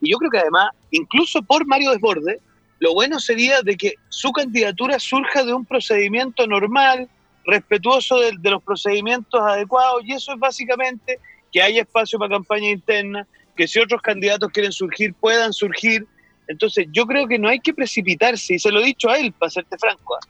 y 0.00 0.12
yo 0.12 0.18
creo 0.18 0.30
que 0.30 0.38
además, 0.38 0.70
incluso 0.92 1.42
por 1.42 1.66
Mario 1.66 1.90
Desborde, 1.90 2.38
lo 2.78 2.94
bueno 2.94 3.18
sería 3.18 3.60
de 3.62 3.76
que 3.76 3.94
su 4.10 4.30
candidatura 4.30 5.00
surja 5.00 5.42
de 5.42 5.52
un 5.52 5.64
procedimiento 5.64 6.46
normal, 6.46 7.08
respetuoso 7.44 8.20
de, 8.20 8.34
los 8.40 8.62
procedimientos 8.62 9.40
adecuados 9.42 10.04
y 10.04 10.12
eso 10.12 10.34
es 10.34 10.38
básicamente 10.38 11.18
que 11.50 11.62
haya 11.62 11.82
espacio 11.82 12.16
para 12.16 12.36
campaña 12.36 12.70
interna, 12.70 13.26
que 13.56 13.66
si 13.66 13.80
otros 13.80 14.02
candidatos 14.02 14.52
quieren 14.52 14.70
surgir 14.70 15.14
puedan 15.14 15.52
surgir 15.52 16.06
Entonces, 16.48 16.86
yo 16.90 17.06
creo 17.06 17.28
que 17.28 17.38
no 17.38 17.48
hay 17.48 17.60
que 17.60 17.74
precipitarse, 17.74 18.54
y 18.54 18.58
se 18.58 18.72
lo 18.72 18.80
he 18.80 18.86
dicho 18.86 19.10
a 19.10 19.18
él, 19.18 19.32
para 19.32 19.50
serte 19.50 19.76
franco. 19.78 20.16
¿ah? 20.16 20.26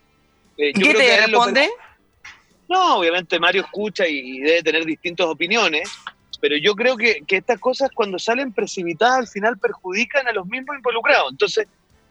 Eh, 0.59 0.73
¿Qué 0.73 0.93
te 0.93 1.17
responde? 1.17 1.71
No, 2.69 2.99
obviamente 2.99 3.39
Mario 3.39 3.63
escucha 3.63 4.07
y, 4.07 4.41
debe 4.41 4.63
tener 4.63 4.85
distintas 4.85 5.27
opiniones, 5.27 5.89
pero 6.41 6.57
yo 6.57 6.75
creo 6.75 6.97
que, 6.97 7.23
que, 7.27 7.37
estas 7.37 7.59
cosas 7.61 7.91
cuando 7.95 8.19
salen 8.19 8.53
precipitadas 8.53 9.19
al 9.19 9.29
final 9.29 9.59
perjudican 9.59 10.27
a 10.27 10.33
los 10.33 10.47
mismos 10.47 10.77
involucrados. 10.77 11.31
Entonces, 11.31 11.67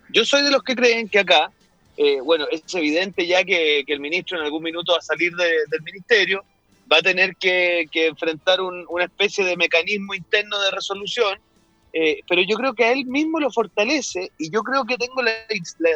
yo 0.10 0.26
soy 0.26 0.43
de 0.43 0.52
los 0.52 0.63
que 0.63 0.76
creen 0.76 1.10
que 1.10 1.20
acá, 1.20 1.52
eh, 1.98 2.22
bueno, 2.22 2.48
es 2.50 2.74
evidente 2.74 3.28
ya 3.28 3.43
que, 3.43 3.84
que, 3.86 3.93
el 3.93 4.00
ministro 4.00 4.39
en 4.39 4.46
algún 4.46 4.63
minuto 4.63 4.93
va 4.93 5.00
a 5.00 5.02
salir 5.02 5.34
del 5.36 5.82
ministerio, 5.84 6.43
va 6.91 6.98
a 6.98 7.02
tener 7.02 7.36
que, 7.36 7.88
que 7.91 8.08
enfrentar 8.08 8.62
un, 8.62 8.86
una 8.88 9.04
especie 9.04 9.43
de 9.43 9.58
mecanismo 9.58 10.15
interno 10.15 10.60
de 10.62 10.72
resolución 10.72 11.38
eh, 11.93 12.19
pero 12.28 12.41
yo 12.41 12.58
creo 12.58 12.73
que 12.73 12.86
a 12.86 12.91
él 12.91 13.06
mismo 13.06 13.39
lo 13.39 13.52
fortalece 13.52 14.32
y 14.38 14.50
yo 14.50 14.62
creo 14.62 14.86
que 14.86 14.97
tengo 14.97 15.21
la, 15.21 15.32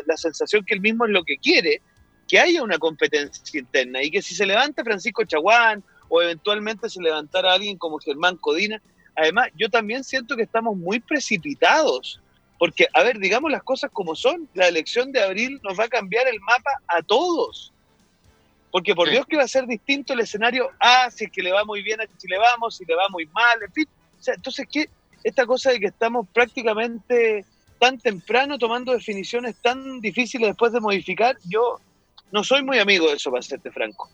la, 0.06 0.17
sensación 0.17 0.63
que 0.65 0.73
él 0.73 0.82
mismo 0.82 1.06
es 1.06 1.12
lo 1.12 1.23
que 1.23 1.38
quiere, 1.38 1.82
que 2.27 2.39
haya 2.39 2.63
una 2.63 2.77
competencia 2.77 3.60
interna 3.60 4.01
y 4.01 4.10
que 4.10 4.21
si 4.21 4.34
se 4.34 4.45
levanta 4.45 4.84
Francisco 4.84 5.23
Chaguán 5.25 5.84
o 6.10 6.21
eventualmente 6.21 6.89
se 6.89 7.01
levantara 7.01 7.54
alguien 7.54 7.77
como 7.77 7.99
Germán 7.99 8.38
Codina, 8.38 8.82
además 9.15 9.49
yo 9.56 9.69
también 9.69 10.04
siento 10.04 10.36
que 10.36 10.43
estamos 10.43 10.75
muy 10.77 10.99
precipitados, 10.99 12.19
porque, 12.58 12.88
a 12.93 13.04
ver, 13.04 13.17
digamos 13.17 13.51
las 13.51 13.63
cosas 13.63 13.91
como 13.91 14.15
son, 14.15 14.47
la 14.54 14.67
elección 14.67 15.12
de 15.12 15.21
abril 15.21 15.60
nos 15.63 15.80
va 15.80 15.86
a 15.86 15.89
cambiar 15.89 16.27
el 16.27 16.39
mapa 16.39 16.71
a 16.88 17.01
todos. 17.01 17.73
Porque 18.71 18.95
por 18.95 19.10
Dios 19.10 19.25
que 19.25 19.36
va 19.36 19.43
a 19.43 19.47
ser 19.47 19.67
distinto 19.67 20.13
el 20.13 20.21
escenario 20.21 20.69
A, 20.80 21.12
si 21.12 21.25
es 21.25 21.32
que 21.32 21.41
le 21.41 21.51
va 21.51 21.65
muy 21.65 21.82
bien 21.82 21.99
a 21.99 22.06
Chile 22.17 22.38
Vamos, 22.38 22.77
si 22.77 22.86
le 22.86 22.95
va 22.95 23.10
muy 23.10 23.25
mal, 23.27 23.62
en 23.62 23.73
fin. 23.73 23.86
O 24.17 24.23
sea, 24.23 24.36
entonces, 24.36 24.65
¿qué, 24.71 24.89
esta 25.23 25.45
cosa 25.45 25.71
de 25.71 25.79
que 25.79 25.88
estamos 25.88 26.27
prácticamente 26.34 27.45
tan 27.79 27.97
temprano 27.97 28.57
tomando 28.57 28.91
definiciones 28.91 29.55
tan 29.62 30.01
difíciles 30.01 30.49
después 30.49 30.71
de 30.71 30.79
modificar, 30.79 31.38
yo 31.45 31.79
no 32.31 32.43
soy 32.43 32.63
muy 32.63 32.79
amigo 32.79 33.07
de 33.07 33.15
eso, 33.15 33.31
para 33.31 33.41
serte 33.41 33.71
franco. 33.71 34.10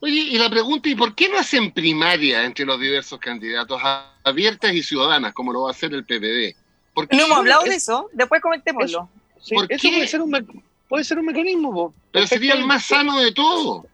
Oye, 0.00 0.14
y 0.14 0.36
la 0.36 0.50
pregunta, 0.50 0.88
¿y 0.88 0.94
por 0.94 1.14
qué 1.14 1.28
no 1.28 1.38
hacen 1.38 1.72
primaria 1.72 2.44
entre 2.44 2.66
los 2.66 2.78
diversos 2.78 3.18
candidatos 3.18 3.80
abiertas 4.22 4.74
y 4.74 4.82
ciudadanas, 4.82 5.32
como 5.32 5.52
lo 5.52 5.62
va 5.62 5.68
a 5.68 5.72
hacer 5.72 5.94
el 5.94 6.04
PPD? 6.04 6.56
no 7.10 7.24
hemos 7.24 7.38
hablado 7.38 7.64
de 7.64 7.74
eso, 7.74 8.08
después 8.12 8.42
comentémoslo. 8.42 9.08
Eso, 9.36 9.66
eso 9.68 9.88
puede, 9.88 10.06
ser 10.06 10.20
un, 10.20 10.62
puede 10.88 11.04
ser 11.04 11.18
un 11.18 11.26
mecanismo. 11.26 11.94
Pero 12.12 12.26
sería 12.26 12.54
el 12.54 12.66
más 12.66 12.84
sano 12.86 13.18
de 13.18 13.32
todo. 13.32 13.86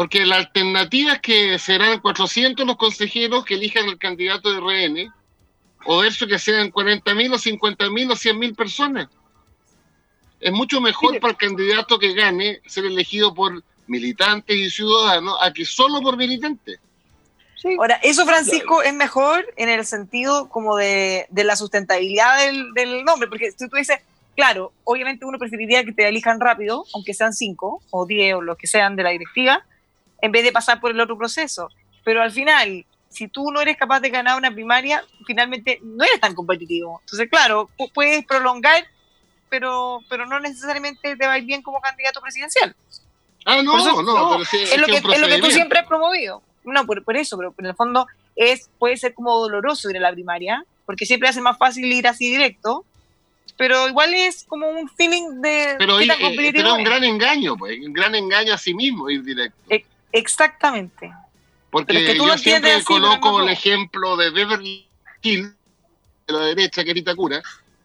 Porque 0.00 0.24
la 0.24 0.36
alternativa 0.36 1.12
es 1.12 1.20
que 1.20 1.58
serán 1.58 2.00
400 2.00 2.66
los 2.66 2.78
consejeros 2.78 3.44
que 3.44 3.56
elijan 3.56 3.84
el 3.86 3.98
candidato 3.98 4.50
de 4.50 4.58
RN, 4.58 5.12
o 5.84 6.02
eso 6.04 6.26
que 6.26 6.38
sean 6.38 6.72
40.000 6.72 7.34
o 7.34 7.36
50.000 7.36 8.10
o 8.10 8.14
100.000 8.14 8.56
personas. 8.56 9.08
Es 10.40 10.52
mucho 10.52 10.80
mejor 10.80 11.20
para 11.20 11.32
el 11.32 11.36
candidato 11.36 11.98
que 11.98 12.14
gane 12.14 12.62
ser 12.64 12.86
elegido 12.86 13.34
por 13.34 13.62
militantes 13.88 14.56
y 14.56 14.70
ciudadanos 14.70 15.36
a 15.38 15.52
que 15.52 15.66
solo 15.66 16.00
por 16.00 16.16
militantes. 16.16 16.80
Ahora, 17.78 18.00
eso, 18.02 18.24
Francisco, 18.24 18.82
es 18.82 18.94
mejor 18.94 19.44
en 19.58 19.68
el 19.68 19.84
sentido 19.84 20.48
como 20.48 20.76
de, 20.76 21.26
la 21.30 21.56
sustentabilidad 21.56 22.46
del, 22.46 22.72
del, 22.72 23.04
nombre, 23.04 23.28
porque 23.28 23.50
si 23.50 23.68
tú 23.68 23.76
dices, 23.76 23.98
claro, 24.34 24.72
obviamente 24.84 25.26
uno 25.26 25.38
preferiría 25.38 25.84
que 25.84 25.92
te 25.92 26.08
elijan 26.08 26.40
rápido, 26.40 26.86
aunque 26.94 27.12
sean 27.12 27.34
5 27.34 27.82
o 27.90 28.06
10 28.06 28.36
o 28.36 28.40
los 28.40 28.56
que 28.56 28.66
sean 28.66 28.96
de 28.96 29.02
la 29.02 29.10
directiva, 29.10 29.66
en 30.22 30.32
vez 30.32 30.44
de 30.44 30.52
pasar 30.52 30.80
por 30.80 30.90
el 30.90 31.00
otro 31.00 31.16
proceso. 31.16 31.68
Pero 32.04 32.22
al 32.22 32.30
final, 32.30 32.84
si 33.08 33.28
tú 33.28 33.50
no 33.50 33.60
eres 33.60 33.76
capaz 33.76 34.00
de 34.00 34.10
ganar 34.10 34.38
una 34.38 34.52
primaria, 34.52 35.04
finalmente 35.26 35.80
no 35.82 36.04
eres 36.04 36.20
tan 36.20 36.34
competitivo. 36.34 37.00
Entonces, 37.02 37.28
claro, 37.28 37.68
puedes 37.92 38.24
prolongar, 38.24 38.86
pero, 39.48 40.00
pero 40.08 40.26
no 40.26 40.40
necesariamente 40.40 41.16
te 41.16 41.26
va 41.26 41.34
a 41.34 41.38
ir 41.38 41.44
bien 41.44 41.62
como 41.62 41.80
candidato 41.80 42.20
presidencial. 42.20 42.74
Ah, 43.44 43.62
no, 43.62 43.76
no, 43.78 44.02
no, 44.02 44.42
es, 44.42 44.78
lo 44.78 44.86
que, 44.86 44.96
es 44.96 45.20
lo 45.20 45.26
que 45.26 45.38
tú 45.40 45.50
siempre 45.50 45.80
has 45.80 45.86
promovido. 45.86 46.42
No, 46.64 46.84
por, 46.84 47.02
por, 47.04 47.16
eso, 47.16 47.36
pero 47.36 47.54
en 47.58 47.66
el 47.66 47.74
fondo 47.74 48.06
es 48.36 48.70
puede 48.78 48.96
ser 48.96 49.14
como 49.14 49.34
doloroso 49.40 49.90
ir 49.90 49.96
a 49.96 50.00
la 50.00 50.12
primaria, 50.12 50.64
porque 50.84 51.06
siempre 51.06 51.28
hace 51.28 51.40
más 51.40 51.56
fácil 51.56 51.86
ir 51.86 52.06
así 52.06 52.30
directo, 52.30 52.84
pero 53.56 53.88
igual 53.88 54.14
es 54.14 54.44
como 54.44 54.68
un 54.68 54.88
feeling 54.88 55.40
de... 55.40 55.74
Pero, 55.78 55.98
es 56.00 56.08
un 56.08 56.84
gran 56.84 57.02
engaño, 57.04 57.56
pues, 57.56 57.78
un 57.84 57.92
gran 57.92 58.14
engaño 58.14 58.54
a 58.54 58.58
sí 58.58 58.74
mismo 58.74 59.10
ir 59.10 59.22
directo. 59.22 59.56
Exactamente. 60.12 61.12
Porque 61.70 62.16
yo 62.16 62.38
siempre 62.38 62.82
coloco 62.84 63.42
el 63.42 63.48
ejemplo 63.48 64.16
de 64.16 64.30
Beverly 64.30 64.88
Hills, 65.22 65.54
de 66.26 66.32
la 66.32 66.40
derecha, 66.46 66.84
que 66.84 66.90
es 66.90 66.96
Itacura. 66.96 67.42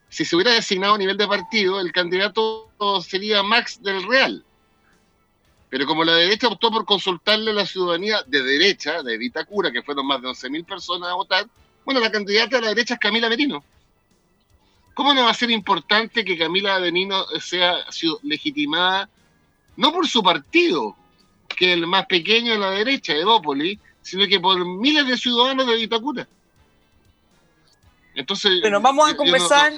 Si 0.09 0.25
se 0.25 0.35
hubiera 0.35 0.53
designado 0.53 0.95
a 0.95 0.97
nivel 0.97 1.17
de 1.17 1.27
partido, 1.27 1.79
el 1.79 1.91
candidato 1.91 2.71
sería 3.01 3.43
Max 3.43 3.81
del 3.81 4.07
Real. 4.07 4.43
Pero 5.69 5.85
como 5.85 6.03
la 6.03 6.13
derecha 6.13 6.47
optó 6.47 6.71
por 6.71 6.85
consultarle 6.85 7.51
a 7.51 7.53
la 7.53 7.65
ciudadanía 7.65 8.23
de 8.25 8.41
derecha, 8.41 9.03
de 9.03 9.17
Vitacura, 9.17 9.71
que 9.71 9.81
fueron 9.81 10.07
más 10.07 10.21
de 10.21 10.29
11.000 10.29 10.65
personas 10.65 11.09
a 11.09 11.15
votar, 11.15 11.45
bueno, 11.83 11.99
la 11.99 12.11
candidata 12.11 12.57
de 12.57 12.61
la 12.61 12.69
derecha 12.69 12.93
es 12.95 12.99
Camila 12.99 13.29
Benino. 13.29 13.63
¿Cómo 14.93 15.13
no 15.13 15.25
va 15.25 15.31
a 15.31 15.35
ser 15.35 15.51
importante 15.51 16.23
que 16.23 16.37
Camila 16.37 16.79
Benino 16.79 17.25
sea 17.39 17.85
legitimada, 18.23 19.09
no 19.75 19.91
por 19.91 20.07
su 20.07 20.23
partido, 20.23 20.95
que 21.55 21.73
el 21.73 21.87
más 21.87 22.05
pequeño 22.05 22.53
de 22.53 22.59
la 22.59 22.71
derecha, 22.71 23.13
Evópolis, 23.13 23.79
sino 24.01 24.27
que 24.27 24.39
por 24.39 24.63
miles 24.65 25.07
de 25.07 25.17
ciudadanos 25.17 25.65
de 25.67 25.75
Vitacura. 25.75 26.27
Entonces. 28.13 28.61
Bueno, 28.61 28.79
vamos 28.81 29.09
a 29.09 29.15
conversar 29.15 29.73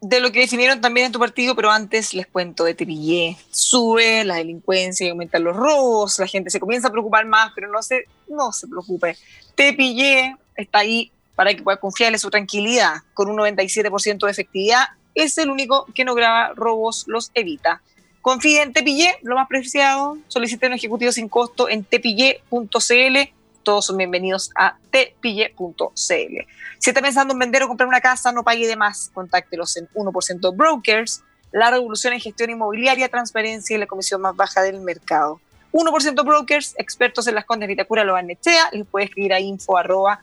de 0.00 0.20
lo 0.20 0.30
que 0.30 0.40
definieron 0.40 0.80
también 0.80 1.06
en 1.06 1.12
tu 1.12 1.18
partido, 1.18 1.56
pero 1.56 1.70
antes 1.70 2.12
les 2.12 2.26
cuento 2.26 2.64
de 2.64 2.74
Tepillé. 2.74 3.38
Sube 3.50 4.24
la 4.24 4.36
delincuencia 4.36 5.06
y 5.06 5.10
aumentan 5.10 5.42
los 5.44 5.56
robos, 5.56 6.18
la 6.18 6.26
gente 6.26 6.50
se 6.50 6.60
comienza 6.60 6.88
a 6.88 6.90
preocupar 6.90 7.24
más, 7.24 7.52
pero 7.54 7.70
no 7.70 7.82
se, 7.82 8.04
no 8.28 8.52
se 8.52 8.68
preocupe. 8.68 9.16
Tepillé 9.54 10.36
está 10.56 10.80
ahí 10.80 11.10
para 11.34 11.54
que 11.54 11.62
pueda 11.62 11.78
confiarle 11.78 12.18
su 12.18 12.30
tranquilidad. 12.30 12.96
Con 13.14 13.30
un 13.30 13.36
97% 13.38 14.26
de 14.26 14.30
efectividad, 14.30 14.84
es 15.14 15.38
el 15.38 15.50
único 15.50 15.86
que 15.94 16.04
no 16.04 16.14
graba 16.14 16.52
robos, 16.54 17.04
los 17.06 17.30
evita. 17.34 17.82
Confíe 18.24 18.62
en 18.62 18.72
Tepillé, 18.72 19.18
lo 19.20 19.34
más 19.34 19.46
preciado. 19.48 20.16
Solicite 20.28 20.66
un 20.66 20.72
ejecutivo 20.72 21.12
sin 21.12 21.28
costo 21.28 21.68
en 21.68 21.84
tepillé.cl. 21.84 23.18
Todos 23.62 23.84
son 23.84 23.98
bienvenidos 23.98 24.50
a 24.56 24.78
tepillé.cl. 24.90 26.46
Si 26.78 26.90
está 26.90 27.02
pensando 27.02 27.34
en 27.34 27.38
vender 27.38 27.62
o 27.64 27.68
comprar 27.68 27.86
una 27.86 28.00
casa, 28.00 28.32
no 28.32 28.42
pague 28.42 28.66
de 28.66 28.76
más. 28.76 29.10
Contáctelos 29.12 29.76
en 29.76 29.90
1% 29.90 30.56
Brokers, 30.56 31.22
la 31.52 31.70
revolución 31.70 32.14
en 32.14 32.20
gestión 32.20 32.48
inmobiliaria, 32.48 33.10
transparencia 33.10 33.76
y 33.76 33.78
la 33.78 33.86
comisión 33.86 34.22
más 34.22 34.34
baja 34.34 34.62
del 34.62 34.80
mercado. 34.80 35.38
1% 35.72 36.24
Brokers, 36.24 36.74
expertos 36.78 37.26
en 37.26 37.34
las 37.34 37.44
condes 37.44 37.66
de 37.66 37.74
Vitacura, 37.74 38.04
lo 38.04 38.14
van 38.14 38.30
a 38.30 38.72
Les 38.72 38.86
puede 38.86 39.04
escribir 39.04 39.34
a 39.34 39.40
info 39.40 39.76
arroba 39.76 40.22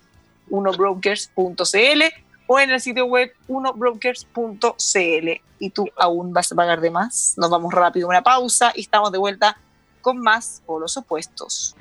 1brokers.cl 0.49 2.30
o 2.51 2.59
en 2.59 2.69
el 2.69 2.81
sitio 2.81 3.05
web 3.05 3.31
1brokers.cl. 3.47 5.41
Y 5.59 5.69
tú 5.69 5.87
aún 5.95 6.33
vas 6.33 6.51
a 6.51 6.55
pagar 6.55 6.81
de 6.81 6.91
más. 6.91 7.35
Nos 7.37 7.49
vamos 7.49 7.73
rápido 7.73 8.09
una 8.09 8.21
pausa 8.21 8.73
y 8.75 8.81
estamos 8.81 9.09
de 9.13 9.17
vuelta 9.17 9.57
con 10.01 10.17
más 10.17 10.61
por 10.65 10.81
los 10.81 10.97
opuestos. 10.97 11.77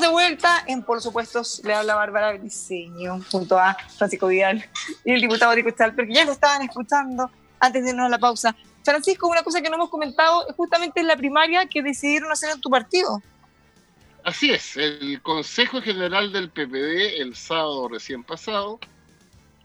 De 0.00 0.08
vuelta 0.08 0.64
en 0.66 0.82
Por 0.82 1.02
supuesto 1.02 1.42
le 1.64 1.74
habla 1.74 1.94
Bárbara 1.94 2.32
Briceño 2.32 3.20
junto 3.30 3.58
a 3.58 3.76
Francisco 3.96 4.28
Vidal 4.28 4.64
y 5.04 5.12
el 5.12 5.20
diputado 5.20 5.54
Rico 5.54 5.70
porque 5.94 6.14
ya 6.14 6.24
lo 6.24 6.32
estaban 6.32 6.62
escuchando 6.62 7.30
antes 7.60 7.84
de 7.84 7.90
irnos 7.90 8.06
a 8.06 8.08
la 8.08 8.18
pausa. 8.18 8.56
Francisco, 8.84 9.28
una 9.28 9.42
cosa 9.42 9.60
que 9.60 9.68
no 9.68 9.76
hemos 9.76 9.90
comentado 9.90 10.48
es 10.48 10.56
justamente 10.56 11.02
la 11.02 11.16
primaria 11.16 11.66
que 11.66 11.82
decidieron 11.82 12.32
hacer 12.32 12.50
en 12.50 12.60
tu 12.60 12.70
partido. 12.70 13.22
Así 14.24 14.50
es, 14.50 14.76
el 14.76 15.20
Consejo 15.20 15.80
General 15.80 16.32
del 16.32 16.50
PPD 16.50 17.20
el 17.20 17.34
sábado 17.34 17.88
recién 17.88 18.24
pasado, 18.24 18.78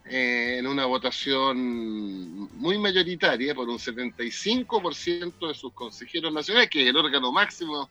eh, 0.05 0.57
en 0.59 0.67
una 0.67 0.85
votación 0.85 2.49
muy 2.57 2.77
mayoritaria 2.77 3.53
por 3.55 3.69
un 3.69 3.77
75% 3.77 5.47
de 5.47 5.53
sus 5.53 5.73
consejeros 5.73 6.33
nacionales, 6.33 6.69
que 6.69 6.83
es 6.83 6.89
el 6.89 6.97
órgano 6.97 7.31
máximo 7.31 7.89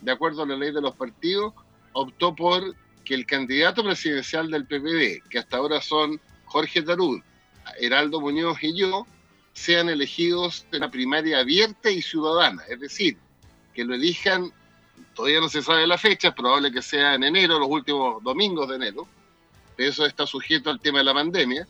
de 0.00 0.12
acuerdo 0.12 0.42
a 0.42 0.46
la 0.46 0.56
ley 0.56 0.72
de 0.72 0.80
los 0.80 0.94
partidos, 0.94 1.54
optó 1.94 2.34
por 2.34 2.74
que 3.04 3.14
el 3.14 3.26
candidato 3.26 3.82
presidencial 3.82 4.50
del 4.50 4.66
PPD, 4.66 5.28
que 5.28 5.38
hasta 5.38 5.56
ahora 5.56 5.80
son 5.80 6.20
Jorge 6.44 6.82
Tarud, 6.82 7.20
Heraldo 7.80 8.20
Muñoz 8.20 8.62
y 8.62 8.76
yo, 8.76 9.06
sean 9.52 9.88
elegidos 9.88 10.66
en 10.72 10.80
la 10.80 10.90
primaria 10.90 11.40
abierta 11.40 11.90
y 11.90 12.02
ciudadana, 12.02 12.62
es 12.68 12.80
decir, 12.80 13.16
que 13.72 13.84
lo 13.84 13.94
elijan, 13.94 14.52
todavía 15.14 15.40
no 15.40 15.48
se 15.48 15.62
sabe 15.62 15.86
la 15.86 15.98
fecha, 15.98 16.28
es 16.28 16.34
probable 16.34 16.72
que 16.72 16.82
sea 16.82 17.14
en 17.14 17.24
enero, 17.24 17.58
los 17.58 17.68
últimos 17.68 18.22
domingos 18.22 18.68
de 18.68 18.76
enero, 18.76 19.06
eso 19.76 20.06
está 20.06 20.26
sujeto 20.26 20.70
al 20.70 20.80
tema 20.80 20.98
de 20.98 21.04
la 21.04 21.14
pandemia, 21.14 21.68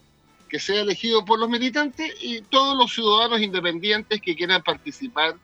que 0.49 0.59
sea 0.59 0.83
elegido 0.83 1.25
por 1.25 1.39
los 1.39 1.49
militantes 1.49 2.15
y 2.21 2.43
todos 2.43 2.77
los 2.77 2.93
ciudadanos 2.93 3.41
independientes 3.41 4.21
que 4.21 4.37
quieran 4.37 4.63
participar 4.63 5.37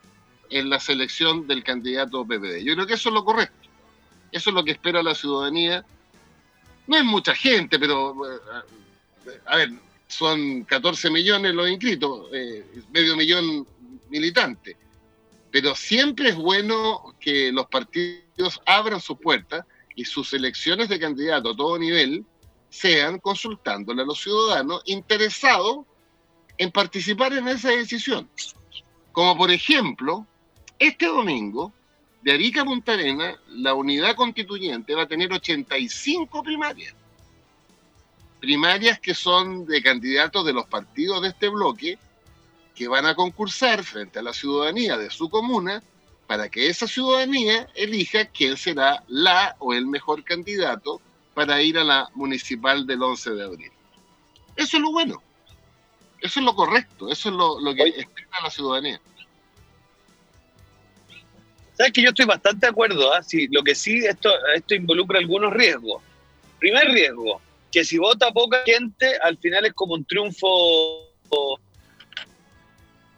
en 0.49 0.69
la 0.69 0.79
selección 0.79 1.47
del 1.47 1.63
candidato 1.63 2.25
PPD. 2.25 2.63
Yo 2.63 2.75
creo 2.75 2.87
que 2.87 2.93
eso 2.93 3.09
es 3.09 3.15
lo 3.15 3.25
correcto. 3.25 3.60
Eso 4.31 4.49
es 4.49 4.53
lo 4.53 4.63
que 4.63 4.71
espera 4.71 5.03
la 5.03 5.15
ciudadanía. 5.15 5.85
No 6.87 6.97
es 6.97 7.03
mucha 7.03 7.35
gente, 7.35 7.77
pero 7.77 8.15
eh, 8.25 8.39
a 9.45 9.57
ver, 9.57 9.71
son 10.07 10.63
14 10.63 11.09
millones 11.09 11.53
los 11.53 11.69
inscritos, 11.69 12.27
eh, 12.33 12.65
medio 12.91 13.15
millón 13.15 13.67
militantes. 14.09 14.75
Pero 15.51 15.75
siempre 15.75 16.29
es 16.29 16.35
bueno 16.35 17.15
que 17.19 17.51
los 17.51 17.67
partidos 17.67 18.61
abran 18.65 19.01
sus 19.01 19.17
puertas 19.19 19.65
y 19.95 20.05
sus 20.05 20.33
elecciones 20.33 20.89
de 20.89 20.99
candidato 20.99 21.51
a 21.51 21.55
todo 21.55 21.77
nivel 21.77 22.25
sean 22.69 23.19
consultándole 23.19 24.01
a 24.01 24.05
los 24.05 24.21
ciudadanos 24.21 24.81
interesados 24.85 25.85
en 26.57 26.71
participar 26.71 27.33
en 27.33 27.47
esa 27.47 27.69
decisión. 27.69 28.29
Como 29.11 29.37
por 29.37 29.51
ejemplo, 29.51 30.25
este 30.79 31.05
domingo, 31.07 31.73
de 32.21 32.31
Arica 32.31 32.61
a 32.61 32.65
Punta 32.65 32.93
Arena, 32.93 33.35
la 33.49 33.73
unidad 33.73 34.15
constituyente 34.15 34.95
va 34.95 35.03
a 35.03 35.07
tener 35.07 35.31
85 35.31 36.43
primarias. 36.43 36.93
Primarias 38.39 38.99
que 38.99 39.13
son 39.13 39.65
de 39.65 39.81
candidatos 39.81 40.45
de 40.45 40.53
los 40.53 40.65
partidos 40.65 41.21
de 41.21 41.29
este 41.29 41.49
bloque 41.49 41.97
que 42.75 42.87
van 42.87 43.05
a 43.05 43.15
concursar 43.15 43.83
frente 43.83 44.19
a 44.19 44.23
la 44.23 44.33
ciudadanía 44.33 44.97
de 44.97 45.09
su 45.09 45.29
comuna 45.29 45.83
para 46.27 46.49
que 46.49 46.67
esa 46.67 46.87
ciudadanía 46.87 47.67
elija 47.75 48.25
quién 48.25 48.55
será 48.55 49.03
la 49.07 49.55
o 49.59 49.73
el 49.73 49.85
mejor 49.85 50.23
candidato 50.23 51.01
para 51.33 51.61
ir 51.61 51.77
a 51.77 51.83
la 51.83 52.09
municipal 52.15 52.87
del 52.87 53.03
11 53.03 53.31
de 53.31 53.43
abril. 53.43 53.71
Eso 54.55 54.77
es 54.77 54.83
lo 54.83 54.91
bueno. 54.91 55.21
Eso 56.19 56.39
es 56.39 56.45
lo 56.45 56.55
correcto. 56.55 57.09
Eso 57.09 57.29
es 57.29 57.35
lo, 57.35 57.75
que 57.75 57.83
espera 57.83 58.41
la 58.43 58.49
ciudadanía. 58.49 59.01
Sabes 61.73 61.93
que 61.93 62.01
yo 62.01 62.09
estoy 62.09 62.25
bastante 62.25 62.65
de 62.65 62.71
acuerdo. 62.71 63.13
¿ah? 63.13 63.21
lo 63.51 63.63
que 63.63 63.75
sí, 63.75 64.05
esto, 64.05 64.29
esto 64.55 64.75
involucra 64.75 65.19
algunos 65.19 65.53
riesgos. 65.53 66.01
Primer 66.59 66.87
riesgo, 66.89 67.41
que 67.71 67.83
si 67.83 67.97
vota 67.97 68.31
poca 68.31 68.61
gente, 68.65 69.17
al 69.23 69.37
final 69.37 69.65
es 69.65 69.73
como 69.73 69.93
un 69.93 70.05
triunfo. 70.05 71.09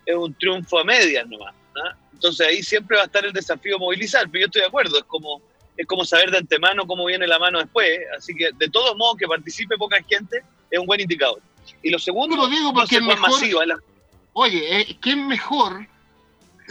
Es 0.05 0.15
un 0.15 0.33
triunfo 0.35 0.79
a 0.79 0.83
medias 0.83 1.27
nomás. 1.27 1.53
¿ah? 1.75 1.95
Entonces 2.23 2.47
ahí 2.47 2.63
siempre 2.63 2.95
va 2.95 3.03
a 3.03 3.05
estar 3.05 3.25
el 3.25 3.33
desafío 3.33 3.77
movilizar, 3.77 4.29
pero 4.31 4.43
yo 4.43 4.45
estoy 4.45 4.61
de 4.61 4.67
acuerdo, 4.67 4.97
es 4.97 5.03
como, 5.03 5.41
es 5.75 5.85
como 5.85 6.05
saber 6.05 6.31
de 6.31 6.37
antemano 6.37 6.87
cómo 6.87 7.05
viene 7.05 7.27
la 7.27 7.37
mano 7.37 7.59
después, 7.59 7.99
así 8.17 8.33
que 8.33 8.51
de 8.57 8.69
todos 8.69 8.95
modos 8.95 9.17
que 9.17 9.27
participe 9.27 9.75
poca 9.75 9.97
gente 10.07 10.41
es 10.71 10.79
un 10.79 10.85
buen 10.85 11.01
indicador. 11.01 11.41
Y 11.81 11.89
lo 11.89 11.99
segundo, 11.99 12.37
lo 12.37 12.47
digo 12.47 12.73
porque 12.73 12.95
es 12.95 13.01
mejor, 13.01 13.31
Oye, 14.33 14.81
es 14.81 14.97
que 14.99 15.11
es 15.11 15.17
mejor, 15.17 15.85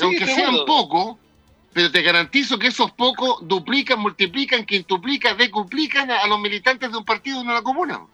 aunque 0.01 0.25
sean 0.25 0.65
pocos, 0.67 1.17
pero 1.73 1.91
te 1.91 2.03
garantizo 2.03 2.59
que 2.59 2.69
esos 2.69 2.93
pocos 2.93 3.39
duplican, 3.43 3.99
multiplican, 3.99 4.67
quintuplican, 4.67 5.37
decuplican 5.37 6.11
a, 6.11 6.27
los 6.27 6.39
militantes 6.39 6.91
de 6.91 6.99
un 6.99 7.05
partido 7.05 7.41
en 7.41 7.49
una 7.49 7.63
comuna. 7.63 8.07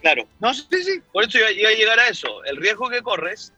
Claro, 0.00 0.26
no, 0.40 0.54
sí, 0.54 0.64
sí, 0.82 1.00
por 1.12 1.24
eso 1.24 1.38
iba, 1.38 1.50
iba 1.50 1.70
a 1.70 1.74
llegar 1.74 1.98
a 1.98 2.08
eso. 2.08 2.44
El 2.44 2.56
riesgo 2.56 2.88
que 2.88 3.02
corres 3.02 3.52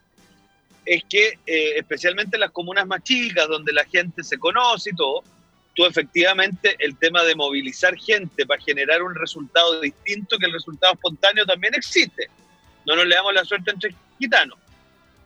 es 0.84 1.04
que 1.04 1.38
eh, 1.46 1.74
especialmente 1.76 2.36
en 2.36 2.40
las 2.40 2.50
comunas 2.50 2.86
más 2.86 3.02
chicas, 3.02 3.46
donde 3.48 3.72
la 3.72 3.84
gente 3.84 4.24
se 4.24 4.38
conoce 4.38 4.90
y 4.90 4.96
todo, 4.96 5.22
tú 5.74 5.84
efectivamente 5.84 6.76
el 6.80 6.96
tema 6.96 7.22
de 7.22 7.36
movilizar 7.36 7.96
gente 7.96 8.46
para 8.46 8.60
generar 8.60 9.02
un 9.02 9.14
resultado 9.14 9.80
distinto 9.80 10.38
que 10.38 10.46
el 10.46 10.52
resultado 10.52 10.94
espontáneo 10.94 11.46
también 11.46 11.74
existe. 11.74 12.28
No 12.86 12.96
nos 12.96 13.06
le 13.06 13.14
damos 13.14 13.34
la 13.34 13.44
suerte 13.44 13.70
entre 13.70 13.94
gitanos. 14.18 14.58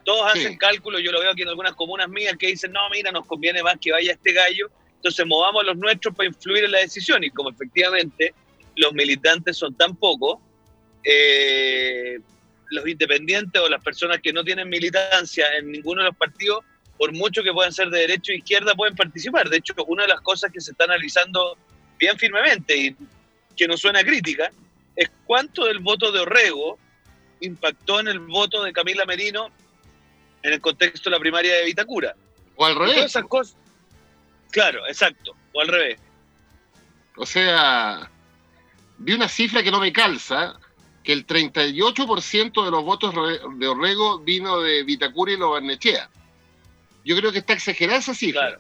Todos 0.05 0.35
hacen 0.35 0.57
cálculos, 0.57 1.01
yo 1.03 1.13
lo 1.13 1.21
veo 1.21 1.31
aquí 1.31 1.43
en 1.43 1.49
algunas 1.49 1.75
comunas 1.75 2.09
mías 2.09 2.37
que 2.37 2.49
dicen, 2.49 2.73
no, 2.73 2.81
mira, 2.91 3.13
nos 3.13 3.27
conviene 3.27 3.63
más 3.63 3.77
que 3.81 3.93
vaya 3.93 4.13
este 4.13 4.33
gallo, 4.33 4.71
entonces 4.97 5.25
movamos 5.27 5.65
los 5.65 5.77
nuestros 5.77 6.15
para 6.15 6.29
influir 6.29 6.65
en 6.65 6.73
la 6.73 6.79
decisión. 6.79 7.23
Y 7.23 7.31
como 7.31 7.51
efectivamente 7.51 8.35
los 8.77 8.93
militantes 8.93 9.57
son 9.57 9.75
tan 9.75 9.97
pocos, 9.97 10.39
eh, 11.05 12.19
los 12.71 12.87
independientes 12.87 13.61
o 13.61 13.69
las 13.69 13.83
personas 13.83 14.21
que 14.21 14.33
no 14.33 14.43
tienen 14.43 14.69
militancia 14.69 15.47
en 15.59 15.71
ninguno 15.71 16.03
de 16.03 16.09
los 16.09 16.17
partidos, 16.17 16.65
por 16.97 17.13
mucho 17.13 17.43
que 17.43 17.53
puedan 17.53 17.73
ser 17.73 17.89
de 17.91 18.01
derecha 18.01 18.33
o 18.33 18.37
izquierda, 18.37 18.75
pueden 18.75 18.97
participar. 18.97 19.49
De 19.49 19.59
hecho, 19.59 19.75
una 19.87 20.03
de 20.03 20.09
las 20.09 20.21
cosas 20.21 20.51
que 20.53 20.61
se 20.61 20.73
está 20.73 20.85
analizando 20.85 21.57
bien 21.99 22.19
firmemente 22.19 22.77
y 22.77 22.97
que 23.57 23.69
no 23.69 23.77
suena 23.77 24.03
crítica 24.03 24.51
es 24.97 25.11
cuánto 25.25 25.65
del 25.65 25.81
voto 25.81 26.13
de 26.13 26.21
Orrego 26.21 26.79
impactó 27.41 28.01
en 28.01 28.09
el 28.09 28.21
voto 28.21 28.63
de 28.63 28.73
Camila 28.73 29.05
Merino 29.05 29.51
en 30.43 30.53
el 30.53 30.61
contexto 30.61 31.09
de 31.09 31.17
la 31.17 31.21
primaria 31.21 31.55
de 31.55 31.65
Vitacura. 31.65 32.15
O 32.57 32.65
al 32.65 32.77
revés. 32.77 33.05
esas 33.07 33.25
cosas. 33.25 33.57
Claro, 34.51 34.87
exacto. 34.87 35.35
O 35.53 35.61
al 35.61 35.69
revés. 35.69 35.99
O 37.17 37.27
sea, 37.27 38.11
vi 38.99 39.13
una 39.13 39.29
cifra 39.29 39.63
que 39.63 39.71
no 39.71 39.81
me 39.81 39.93
calza, 39.93 40.59
que 41.03 41.13
el 41.13 41.27
38% 41.27 42.65
de 42.65 42.71
los 42.71 42.85
votos 42.85 43.15
de 43.59 43.69
Orrego 43.69 44.21
vino 44.21 44.61
de 44.61 44.83
Vitacura 44.85 45.33
y 45.33 45.37
Barnechea. 45.37 46.09
Yo 47.05 47.17
creo 47.17 47.33
que 47.33 47.39
está 47.39 47.55
exagerada 47.55 47.99
esa 47.99 48.15
cifra. 48.15 48.59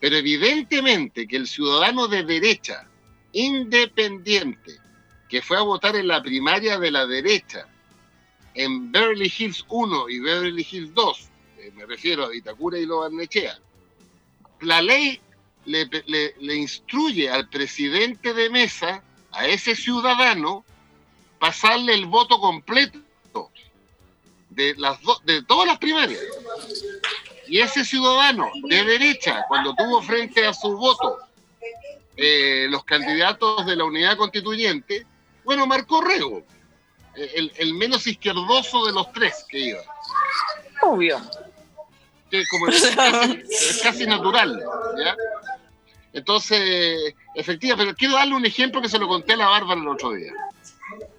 Pero 0.00 0.16
evidentemente 0.16 1.26
que 1.26 1.36
el 1.36 1.46
ciudadano 1.46 2.08
de 2.08 2.24
derecha, 2.24 2.86
independiente, 3.32 4.78
que 5.28 5.42
fue 5.42 5.56
a 5.56 5.62
votar 5.62 5.96
en 5.96 6.08
la 6.08 6.22
primaria 6.22 6.78
de 6.78 6.90
la 6.90 7.06
derecha, 7.06 7.66
en 8.54 8.90
Beverly 8.92 9.32
Hills 9.36 9.64
1 9.68 10.08
y 10.08 10.20
Beverly 10.20 10.66
Hills 10.70 10.94
2, 10.94 11.28
eh, 11.58 11.72
me 11.74 11.86
refiero 11.86 12.24
a 12.24 12.28
Vitacura 12.28 12.78
y 12.78 12.86
Barnechea, 12.86 13.58
la 14.60 14.80
ley 14.80 15.20
le, 15.66 15.88
le 16.38 16.54
instruye 16.54 17.28
al 17.28 17.48
presidente 17.48 18.32
de 18.32 18.50
mesa, 18.50 19.02
a 19.32 19.48
ese 19.48 19.74
ciudadano, 19.74 20.64
pasarle 21.38 21.94
el 21.94 22.06
voto 22.06 22.38
completo 22.38 23.02
de, 24.54 24.74
las 24.76 24.98
de 25.24 25.42
todas 25.42 25.66
las 25.66 25.78
primarias. 25.78 26.20
Y 27.46 27.60
ese 27.60 27.84
ciudadano 27.84 28.50
de 28.68 28.84
derecha, 28.84 29.44
cuando 29.48 29.74
tuvo 29.74 30.00
frente 30.02 30.46
a 30.46 30.54
su 30.54 30.76
voto 30.76 31.18
eh, 32.16 32.66
los 32.70 32.84
candidatos 32.84 33.66
de 33.66 33.76
la 33.76 33.84
unidad 33.84 34.16
constituyente, 34.16 35.06
bueno, 35.44 35.66
marcó 35.66 36.00
Rego, 36.00 36.42
el, 37.16 37.52
el, 37.56 37.74
menos 37.74 38.06
izquierdoso 38.06 38.86
de 38.86 38.92
los 38.92 39.12
tres 39.12 39.44
que 39.48 39.58
iba. 39.58 39.80
Obvio. 40.82 41.20
Que 42.30 42.42
como 42.50 42.68
es, 42.68 42.96
casi, 43.82 44.06
natural, 44.06 44.62
¿ya? 44.98 45.16
Entonces, 46.12 47.14
efectivamente, 47.34 47.86
pero 47.86 47.96
quiero 47.96 48.14
darle 48.14 48.34
un 48.34 48.46
ejemplo 48.46 48.80
que 48.80 48.88
se 48.88 48.98
lo 48.98 49.08
conté 49.08 49.34
a 49.34 49.36
la 49.36 49.48
Bárbara 49.48 49.80
el 49.80 49.88
otro 49.88 50.12
día 50.12 50.32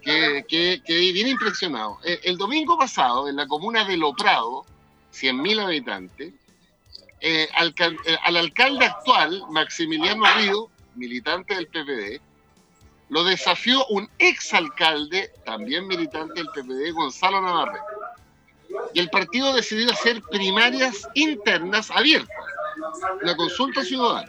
que, 0.02 0.82
que, 0.84 1.12
viene 1.12 1.30
impresionado. 1.30 1.98
El, 2.04 2.20
el, 2.22 2.36
domingo 2.36 2.78
pasado, 2.78 3.28
en 3.28 3.36
la 3.36 3.46
comuna 3.46 3.84
de 3.84 3.96
Loprado, 3.96 4.64
100.000 5.12 5.60
habitantes, 5.60 6.32
eh, 7.20 7.48
al, 7.54 7.74
eh, 7.78 8.16
al, 8.22 8.36
alcalde 8.36 8.86
actual, 8.86 9.42
Maximiliano 9.50 10.24
Río, 10.36 10.70
militante 10.94 11.54
del 11.54 11.66
PPD, 11.66 12.20
lo 13.08 13.24
desafió 13.24 13.86
un 13.86 14.08
exalcalde, 14.18 15.32
también 15.44 15.86
militante 15.86 16.34
del 16.34 16.48
PPD, 16.48 16.92
Gonzalo 16.92 17.40
Navarre. 17.40 17.78
Y 18.94 19.00
el 19.00 19.08
partido 19.10 19.52
decidió 19.52 19.92
hacer 19.92 20.22
primarias 20.22 21.06
internas 21.14 21.90
abiertas, 21.90 22.36
una 23.22 23.36
consulta 23.36 23.84
ciudadana. 23.84 24.28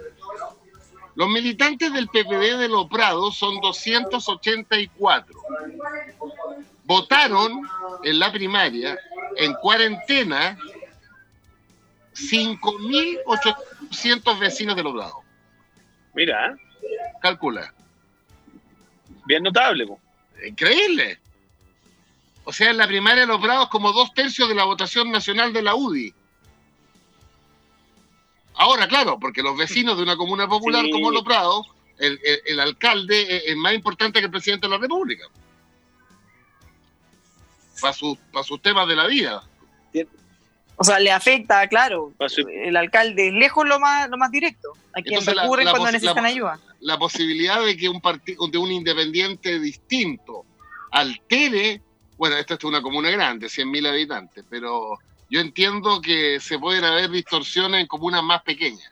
Los 1.16 1.30
militantes 1.30 1.92
del 1.92 2.08
PPD 2.08 2.60
de 2.60 2.68
Los 2.68 2.86
Prados 2.88 3.36
son 3.38 3.60
284. 3.60 5.42
Votaron 6.84 7.68
en 8.04 8.20
la 8.20 8.32
primaria, 8.32 9.00
en 9.36 9.56
cuarentena, 9.56 10.56
5.800 12.14 14.40
vecinos 14.40 14.76
de 14.76 14.84
Los 14.84 14.94
Prados. 14.94 15.16
Mira. 16.14 16.56
Calcula. 17.20 17.74
Bien 19.28 19.44
notable. 19.44 19.86
Increíble. 20.48 21.20
O 22.46 22.54
sea, 22.54 22.72
en 22.72 22.78
la 22.78 22.88
primaria 22.88 23.22
de 23.22 23.28
Los 23.28 23.42
Prados 23.42 23.68
como 23.68 23.92
dos 23.92 24.14
tercios 24.14 24.48
de 24.48 24.56
la 24.56 24.64
votación 24.64 25.12
nacional 25.12 25.52
de 25.52 25.62
la 25.62 25.76
UDI. 25.76 26.14
Ahora, 28.56 28.88
claro, 28.88 29.20
porque 29.20 29.44
los 29.44 29.58
vecinos 29.58 29.98
de 29.98 30.04
una 30.04 30.16
comuna 30.16 30.48
popular 30.48 30.86
como 30.90 31.12
Los 31.12 31.24
Prados, 31.24 31.68
el, 32.00 32.60
alcalde 32.60 33.44
es, 33.46 33.58
más 33.58 33.74
importante 33.74 34.20
que 34.20 34.26
el 34.26 34.32
presidente 34.32 34.68
de 34.68 34.72
la 34.72 34.80
República. 34.80 35.28
Para, 37.82 37.94
para 38.32 38.44
sus 38.44 38.62
temas 38.62 38.88
de 38.88 38.96
la 38.96 39.08
vida. 39.08 39.44
O 40.78 40.84
sea, 40.84 41.00
le 41.00 41.12
afecta, 41.12 41.68
claro. 41.68 42.14
El 42.52 42.78
alcalde 42.78 43.30
es 43.30 43.34
lejos 43.34 43.68
lo 43.68 43.80
más, 43.80 44.10
lo 44.10 44.18
más 44.18 44.32
directo. 44.32 44.74
A 44.94 45.02
quien 45.02 45.26
recurren 45.26 45.68
cuando 45.70 45.92
necesitan 45.92 46.26
ayuda. 46.26 46.60
La 46.80 46.98
posibilidad 46.98 47.64
de 47.66 47.76
que 47.76 47.90
un 47.90 48.00
partido, 48.00 48.48
de 48.48 48.58
un 48.58 48.72
independiente 48.72 49.60
distinto 49.60 50.46
altere 50.92 51.82
bueno, 52.18 52.36
esta 52.36 52.56
es 52.56 52.64
una 52.64 52.82
comuna 52.82 53.10
grande, 53.12 53.48
100.000 53.48 53.88
habitantes, 53.88 54.44
pero 54.50 54.98
yo 55.30 55.40
entiendo 55.40 56.02
que 56.02 56.40
se 56.40 56.58
pueden 56.58 56.84
haber 56.84 57.10
distorsiones 57.12 57.82
en 57.82 57.88
comunas 57.88 58.24
más 58.24 58.42
pequeñas, 58.42 58.92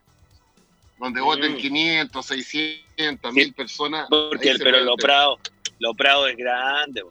donde 0.99 1.21
voten 1.21 1.57
500, 1.57 2.25
600, 2.25 3.33
1000 3.33 3.53
personas. 3.53 4.07
Porque, 4.09 4.55
pero 4.59 4.81
lo 4.81 4.95
Prado, 4.95 5.39
lo 5.79 5.93
Prado 5.95 6.27
es 6.27 6.37
grande, 6.37 7.03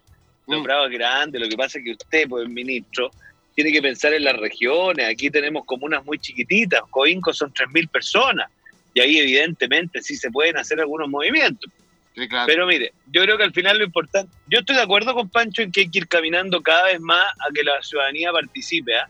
lo 0.47 0.61
mm. 0.61 0.63
Prado 0.63 0.87
es 0.87 0.93
grande, 0.93 1.39
lo 1.41 1.49
que 1.49 1.57
pasa 1.57 1.79
es 1.79 1.85
que 1.85 1.93
usted, 1.93 2.29
pues 2.29 2.49
ministro, 2.49 3.11
tiene 3.55 3.73
que 3.73 3.83
pensar 3.83 4.13
en 4.13 4.25
las 4.25 4.37
regiones, 4.37 5.09
aquí 5.09 5.31
tenemos 5.31 5.65
comunas 5.65 6.05
muy 6.05 6.19
chiquititas, 6.19 6.83
Coinco 6.91 7.33
son 7.33 7.53
3.000 7.53 7.89
personas, 7.89 8.51
y 8.93 9.01
ahí 9.01 9.19
evidentemente 9.19 10.03
sí 10.03 10.17
se 10.17 10.31
pueden 10.31 10.57
hacer 10.57 10.81
algunos 10.81 11.09
movimientos. 11.09 11.71
Pero 12.47 12.67
mire, 12.67 12.93
yo 13.11 13.23
creo 13.23 13.37
que 13.37 13.43
al 13.43 13.53
final 13.53 13.79
lo 13.79 13.85
importante, 13.85 14.33
yo 14.49 14.61
estoy 14.61 14.77
de 14.77 14.83
acuerdo 14.83 15.15
con 15.15 15.29
Pancho 15.29 15.63
en 15.63 15.73
que 15.73 15.81
hay 15.81 15.91
que 15.91 15.99
ir 15.99 16.09
caminando 16.09 16.63
cada 16.63 16.85
vez 16.85 17.01
más 17.01 17.25
a 17.25 17.53
que 17.53 17.65
la 17.65 17.83
ciudadanía 17.83 18.31
participe, 18.31 18.97
¿ah? 18.97 19.09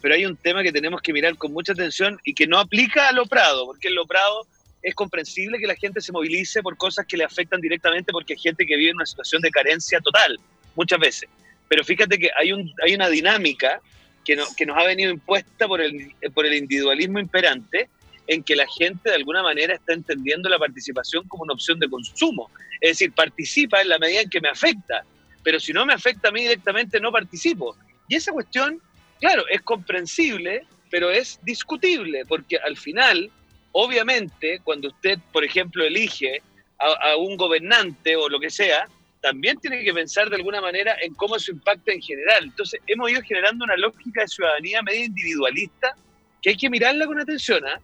pero 0.00 0.16
hay 0.16 0.26
un 0.26 0.36
tema 0.36 0.64
que 0.64 0.72
tenemos 0.72 1.00
que 1.00 1.12
mirar 1.12 1.36
con 1.36 1.52
mucha 1.52 1.72
atención 1.72 2.18
y 2.24 2.34
que 2.34 2.48
no 2.48 2.58
aplica 2.58 3.08
a 3.08 3.12
lo 3.12 3.26
Prado, 3.26 3.66
porque 3.66 3.88
en 3.88 3.94
lo 3.94 4.06
Prado 4.06 4.46
es 4.82 4.94
comprensible 4.96 5.58
que 5.58 5.68
la 5.68 5.76
gente 5.76 6.00
se 6.00 6.10
movilice 6.10 6.60
por 6.62 6.76
cosas 6.76 7.06
que 7.06 7.16
le 7.16 7.24
afectan 7.24 7.60
directamente 7.60 8.10
porque 8.10 8.32
hay 8.32 8.40
gente 8.40 8.66
que 8.66 8.76
vive 8.76 8.90
en 8.90 8.96
una 8.96 9.06
situación 9.06 9.40
de 9.40 9.50
carencia 9.50 10.00
total, 10.00 10.38
muchas 10.74 10.98
veces. 10.98 11.28
Pero 11.72 11.84
fíjate 11.84 12.18
que 12.18 12.28
hay, 12.38 12.52
un, 12.52 12.70
hay 12.84 12.94
una 12.94 13.08
dinámica 13.08 13.80
que, 14.26 14.36
nos 14.36 14.76
ha 14.76 14.84
venido 14.84 15.10
impuesta 15.10 15.66
por 15.66 15.80
el, 15.80 16.12
por 16.34 16.44
el 16.44 16.52
individualismo 16.52 17.18
imperante, 17.18 17.88
en 18.26 18.42
que 18.42 18.54
la 18.54 18.66
gente 18.66 19.08
de 19.08 19.16
alguna 19.16 19.42
manera 19.42 19.76
está 19.76 19.94
entendiendo 19.94 20.50
la 20.50 20.58
participación 20.58 21.26
como 21.28 21.44
una 21.44 21.54
opción 21.54 21.78
de 21.78 21.88
consumo. 21.88 22.50
Es 22.78 22.90
decir, 22.90 23.14
participa 23.14 23.80
en 23.80 23.88
la 23.88 23.98
medida 23.98 24.20
en 24.20 24.28
que 24.28 24.42
me 24.42 24.50
afecta, 24.50 25.02
pero 25.42 25.58
si 25.58 25.72
no 25.72 25.86
me 25.86 25.94
afecta 25.94 26.28
a 26.28 26.30
mí 26.30 26.42
directamente 26.42 27.00
no 27.00 27.10
participo. 27.10 27.74
Y 28.06 28.16
esa 28.16 28.32
cuestión, 28.32 28.78
claro, 29.18 29.48
es 29.48 29.62
comprensible, 29.62 30.66
pero 30.90 31.10
es 31.10 31.40
discutible, 31.42 32.26
porque 32.26 32.58
al 32.58 32.76
final, 32.76 33.30
obviamente, 33.72 34.60
cuando 34.62 34.88
usted, 34.88 35.18
por 35.32 35.42
ejemplo, 35.42 35.86
elige 35.86 36.42
a, 36.78 37.12
a 37.12 37.16
un 37.16 37.38
gobernante 37.38 38.14
o 38.14 38.28
lo 38.28 38.38
que 38.38 38.50
sea, 38.50 38.86
también 39.22 39.56
tiene 39.58 39.84
que 39.84 39.94
pensar 39.94 40.28
de 40.28 40.36
alguna 40.36 40.60
manera 40.60 40.96
en 41.00 41.14
cómo 41.14 41.36
eso 41.36 41.52
impacta 41.52 41.92
en 41.92 42.02
general. 42.02 42.44
Entonces, 42.44 42.80
hemos 42.88 43.10
ido 43.10 43.22
generando 43.22 43.64
una 43.64 43.76
lógica 43.76 44.22
de 44.22 44.28
ciudadanía 44.28 44.82
medio 44.82 45.04
individualista 45.04 45.96
que 46.42 46.50
hay 46.50 46.56
que 46.56 46.68
mirarla 46.68 47.06
con 47.06 47.20
atención. 47.20 47.64
¿ah? 47.64 47.80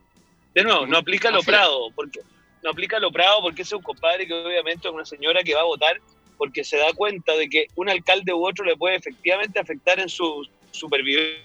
De 0.52 0.64
nuevo, 0.64 0.84
no 0.86 0.98
aplica 0.98 1.30
lo 1.30 1.42
Prado, 1.42 1.92
porque 1.94 2.20
no 2.64 2.70
aplica 2.70 2.98
lo 2.98 3.12
Prado 3.12 3.40
porque 3.40 3.62
es 3.62 3.72
un 3.72 3.82
compadre 3.82 4.26
que 4.26 4.34
obviamente 4.34 4.88
es 4.88 4.92
una 4.92 5.04
señora 5.04 5.44
que 5.44 5.54
va 5.54 5.60
a 5.60 5.64
votar 5.64 6.00
porque 6.36 6.64
se 6.64 6.76
da 6.76 6.92
cuenta 6.92 7.32
de 7.34 7.48
que 7.48 7.68
un 7.76 7.88
alcalde 7.88 8.32
u 8.32 8.44
otro 8.44 8.64
le 8.64 8.76
puede 8.76 8.96
efectivamente 8.96 9.60
afectar 9.60 10.00
en 10.00 10.08
su 10.08 10.46
supervivencia. 10.72 11.38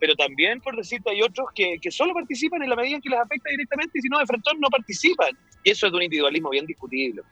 Pero 0.00 0.16
también, 0.16 0.60
por 0.60 0.74
decirte, 0.74 1.10
hay 1.10 1.22
otros 1.22 1.48
que, 1.54 1.78
que, 1.80 1.90
solo 1.90 2.14
participan 2.14 2.62
en 2.62 2.70
la 2.70 2.76
medida 2.76 2.96
en 2.96 3.02
que 3.02 3.10
les 3.10 3.20
afecta 3.20 3.50
directamente 3.50 3.98
y 3.98 4.02
si 4.02 4.08
no, 4.08 4.18
de 4.18 4.26
frente 4.26 4.50
no 4.58 4.68
participan. 4.68 5.36
Y 5.62 5.70
eso 5.70 5.86
es 5.86 5.92
de 5.92 5.96
un 5.96 6.02
individualismo 6.02 6.50
bien 6.50 6.66
discutible. 6.66 7.22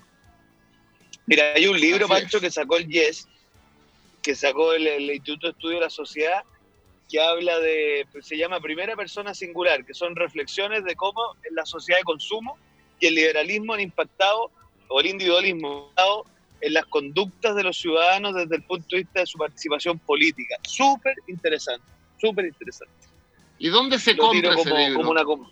Mira, 1.27 1.55
hay 1.55 1.67
un 1.67 1.81
libro, 1.81 2.07
Pancho, 2.07 2.41
que 2.41 2.51
sacó 2.51 2.77
el 2.77 2.87
YES, 2.87 3.27
que 4.23 4.35
sacó 4.35 4.75
el, 4.75 4.87
el 4.87 5.11
Instituto 5.11 5.47
de 5.47 5.53
Estudio 5.53 5.77
de 5.77 5.85
la 5.85 5.91
Sociedad, 5.91 6.43
que 7.09 7.21
habla 7.21 7.59
de, 7.59 8.07
se 8.21 8.37
llama 8.37 8.61
Primera 8.61 8.95
Persona 8.95 9.35
Singular, 9.35 9.85
que 9.85 9.95
son 9.95 10.15
reflexiones 10.15 10.85
de 10.85 10.95
cómo 10.95 11.21
en 11.49 11.55
la 11.55 11.65
sociedad 11.65 12.01
de 12.01 12.05
consumo 12.05 12.59
y 13.01 13.07
el 13.07 13.15
liberalismo 13.15 13.75
han 13.75 13.81
impactado, 13.81 14.51
o 14.89 15.01
el 15.01 15.07
individualismo, 15.07 15.93
en 16.61 16.73
las 16.73 16.87
conductas 16.87 17.55
de 17.55 17.63
los 17.63 17.79
ciudadanos 17.79 18.35
desde 18.35 18.57
el 18.57 18.63
punto 18.63 18.89
de 18.91 19.03
vista 19.03 19.21
de 19.21 19.27
su 19.27 19.39
participación 19.39 19.99
política. 19.99 20.57
Súper 20.63 21.15
interesante, 21.29 21.87
súper 22.21 22.47
interesante. 22.47 22.95
¿Y 23.59 23.69
dónde 23.69 23.99
se 23.99 24.17
compra 24.17 24.55
ese 24.55 24.75
libro? 24.75 25.49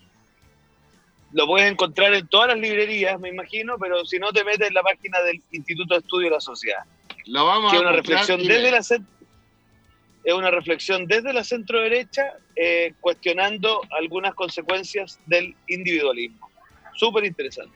lo 1.33 1.47
puedes 1.47 1.71
encontrar 1.71 2.15
en 2.15 2.27
todas 2.29 2.49
las 2.49 2.59
librerías, 2.59 3.21
me 3.21 3.29
imagino, 3.29 3.77
pero 3.79 4.05
si 4.07 4.19
no 4.19 4.33
te 4.33 4.45
metes 4.45 4.69
en 4.69 4.75
la 4.75 4.83
página 4.83 5.21
del 5.21 5.43
Instituto 5.53 5.95
de 5.95 6.01
Estudio 6.01 6.29
de 6.29 6.35
la 6.37 6.41
Sociedad. 6.41 6.85
Lo 7.27 7.45
vamos 7.45 7.73
que 7.73 7.79
a 7.79 7.81
una 7.81 7.93
reflexión 7.93 8.41
desde 8.43 8.71
la 8.71 8.79
es 8.79 10.35
una 10.35 10.51
reflexión 10.51 11.07
desde 11.07 11.33
la 11.33 11.45
centro 11.45 11.81
derecha 11.81 12.33
eh, 12.57 12.95
cuestionando 13.01 13.81
algunas 13.91 14.35
consecuencias 14.35 15.21
del 15.27 15.55
individualismo. 15.69 16.51
Súper 16.95 17.25
interesante. 17.25 17.76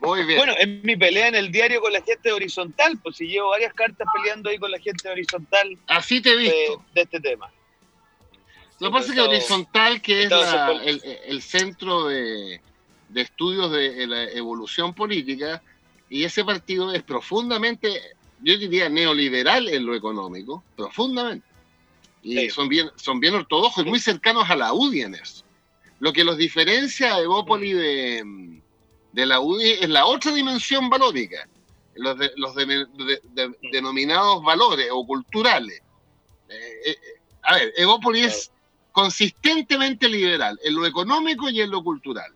Muy 0.00 0.24
bien. 0.24 0.38
Bueno, 0.38 0.54
en 0.58 0.80
mi 0.82 0.96
pelea 0.96 1.28
en 1.28 1.34
el 1.34 1.50
diario 1.50 1.80
con 1.80 1.92
la 1.92 2.02
gente 2.02 2.32
horizontal, 2.32 2.98
pues 3.02 3.16
si 3.16 3.26
llevo 3.26 3.50
varias 3.50 3.74
cartas 3.74 4.06
peleando 4.14 4.50
ahí 4.50 4.58
con 4.58 4.70
la 4.70 4.78
gente 4.78 5.08
horizontal. 5.08 5.76
Así 5.88 6.20
te 6.20 6.30
he 6.30 6.36
visto. 6.36 6.84
De, 6.94 7.02
este 7.02 7.20
tema. 7.20 7.50
Lo 8.80 8.88
que 8.88 8.92
pasa 8.92 9.08
es 9.08 9.14
que 9.14 9.20
horizontal, 9.20 10.00
que 10.00 10.22
es 10.22 10.30
el, 11.26 11.42
centro 11.42 12.06
de, 12.06 12.60
de 13.08 13.20
estudios 13.20 13.72
de 13.72 14.06
la 14.06 14.24
evolución 14.30 14.94
política, 14.94 15.62
y 16.08 16.22
ese 16.22 16.44
partido 16.44 16.92
es 16.94 17.02
profundamente 17.02 18.00
yo 18.42 18.56
diría, 18.56 18.88
neoliberal 18.88 19.68
en 19.68 19.86
lo 19.86 19.94
económico, 19.94 20.62
profundamente. 20.76 21.46
Y 22.22 22.50
son, 22.50 22.68
bien, 22.68 22.90
son 22.96 23.20
bien 23.20 23.34
ortodoxos, 23.34 23.84
muy 23.86 24.00
cercanos 24.00 24.48
a 24.50 24.56
la 24.56 24.72
UDI 24.72 25.02
en 25.02 25.14
eso. 25.14 25.44
Lo 26.00 26.12
que 26.12 26.24
los 26.24 26.36
diferencia 26.36 27.14
a 27.14 27.20
Evópoli 27.20 27.72
de, 27.72 28.60
de 29.12 29.26
la 29.26 29.40
UDI 29.40 29.70
es 29.80 29.88
la 29.88 30.06
otra 30.06 30.32
dimensión 30.32 30.88
valórica, 30.88 31.48
los, 31.94 32.16
los 32.36 32.54
denominados 33.72 34.42
valores 34.42 34.88
o 34.92 35.06
culturales. 35.06 35.82
Eh, 36.48 36.82
eh, 36.86 36.96
a 37.42 37.54
ver, 37.54 37.72
Evópoli 37.76 38.20
es 38.20 38.50
consistentemente 38.92 40.08
liberal 40.08 40.58
en 40.62 40.74
lo 40.74 40.86
económico 40.86 41.48
y 41.48 41.60
en 41.60 41.70
lo 41.70 41.82
cultural, 41.82 42.32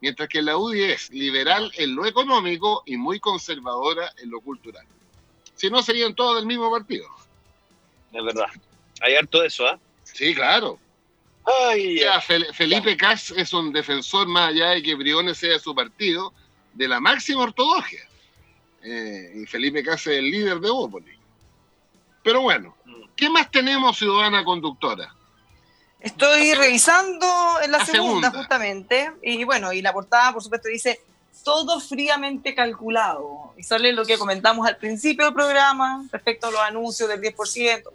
mientras 0.00 0.28
que 0.28 0.42
la 0.42 0.56
UDI 0.56 0.82
es 0.82 1.10
liberal 1.10 1.70
en 1.76 1.94
lo 1.94 2.06
económico 2.06 2.82
y 2.86 2.96
muy 2.96 3.20
conservadora 3.20 4.12
en 4.18 4.30
lo 4.30 4.40
cultural. 4.40 4.86
Si 5.54 5.70
no, 5.70 5.82
serían 5.82 6.14
todos 6.14 6.36
del 6.36 6.46
mismo 6.46 6.70
partido. 6.70 7.06
Es 8.12 8.24
verdad. 8.24 8.46
Hay 9.00 9.14
harto 9.16 9.40
de 9.40 9.48
eso, 9.48 9.66
¿ah? 9.66 9.78
Sí, 10.04 10.34
claro. 10.34 10.78
Ay, 11.44 12.00
Felipe 12.52 12.96
Cas 12.96 13.30
es 13.32 13.52
un 13.52 13.72
defensor, 13.72 14.26
más 14.26 14.50
allá 14.50 14.70
de 14.70 14.82
que 14.82 14.94
Briones 14.94 15.38
sea 15.38 15.58
su 15.58 15.74
partido, 15.74 16.32
de 16.72 16.88
la 16.88 17.00
máxima 17.00 17.42
ortodoxia. 17.42 18.08
Eh, 18.82 19.42
y 19.42 19.46
Felipe 19.46 19.82
Cas 19.82 20.06
es 20.06 20.18
el 20.18 20.30
líder 20.30 20.60
de 20.60 20.70
Bópoli. 20.70 21.18
Pero 22.22 22.40
bueno. 22.40 22.74
¿qué 23.16 23.30
más 23.30 23.50
tenemos, 23.50 23.96
ciudadana 23.98 24.44
conductora? 24.44 25.14
Estoy 26.00 26.52
revisando 26.54 27.26
en 27.62 27.72
la, 27.72 27.84
segunda, 27.84 28.30
justamente. 28.30 29.12
Y 29.22 29.44
bueno, 29.44 29.72
y 29.72 29.80
la 29.80 29.92
portada, 29.92 30.32
por 30.32 30.42
supuesto, 30.42 30.68
dice 30.68 31.00
todo 31.42 31.80
fríamente 31.80 32.54
calculado. 32.54 33.54
Y 33.56 33.62
sale 33.62 33.92
lo 33.92 34.04
que 34.04 34.18
comentamos 34.18 34.66
al 34.66 34.76
principio 34.76 35.24
del 35.24 35.34
programa 35.34 36.04
respecto 36.12 36.48
a 36.48 36.50
los 36.50 36.60
anuncios 36.60 37.08
del 37.08 37.20
10%, 37.20 37.34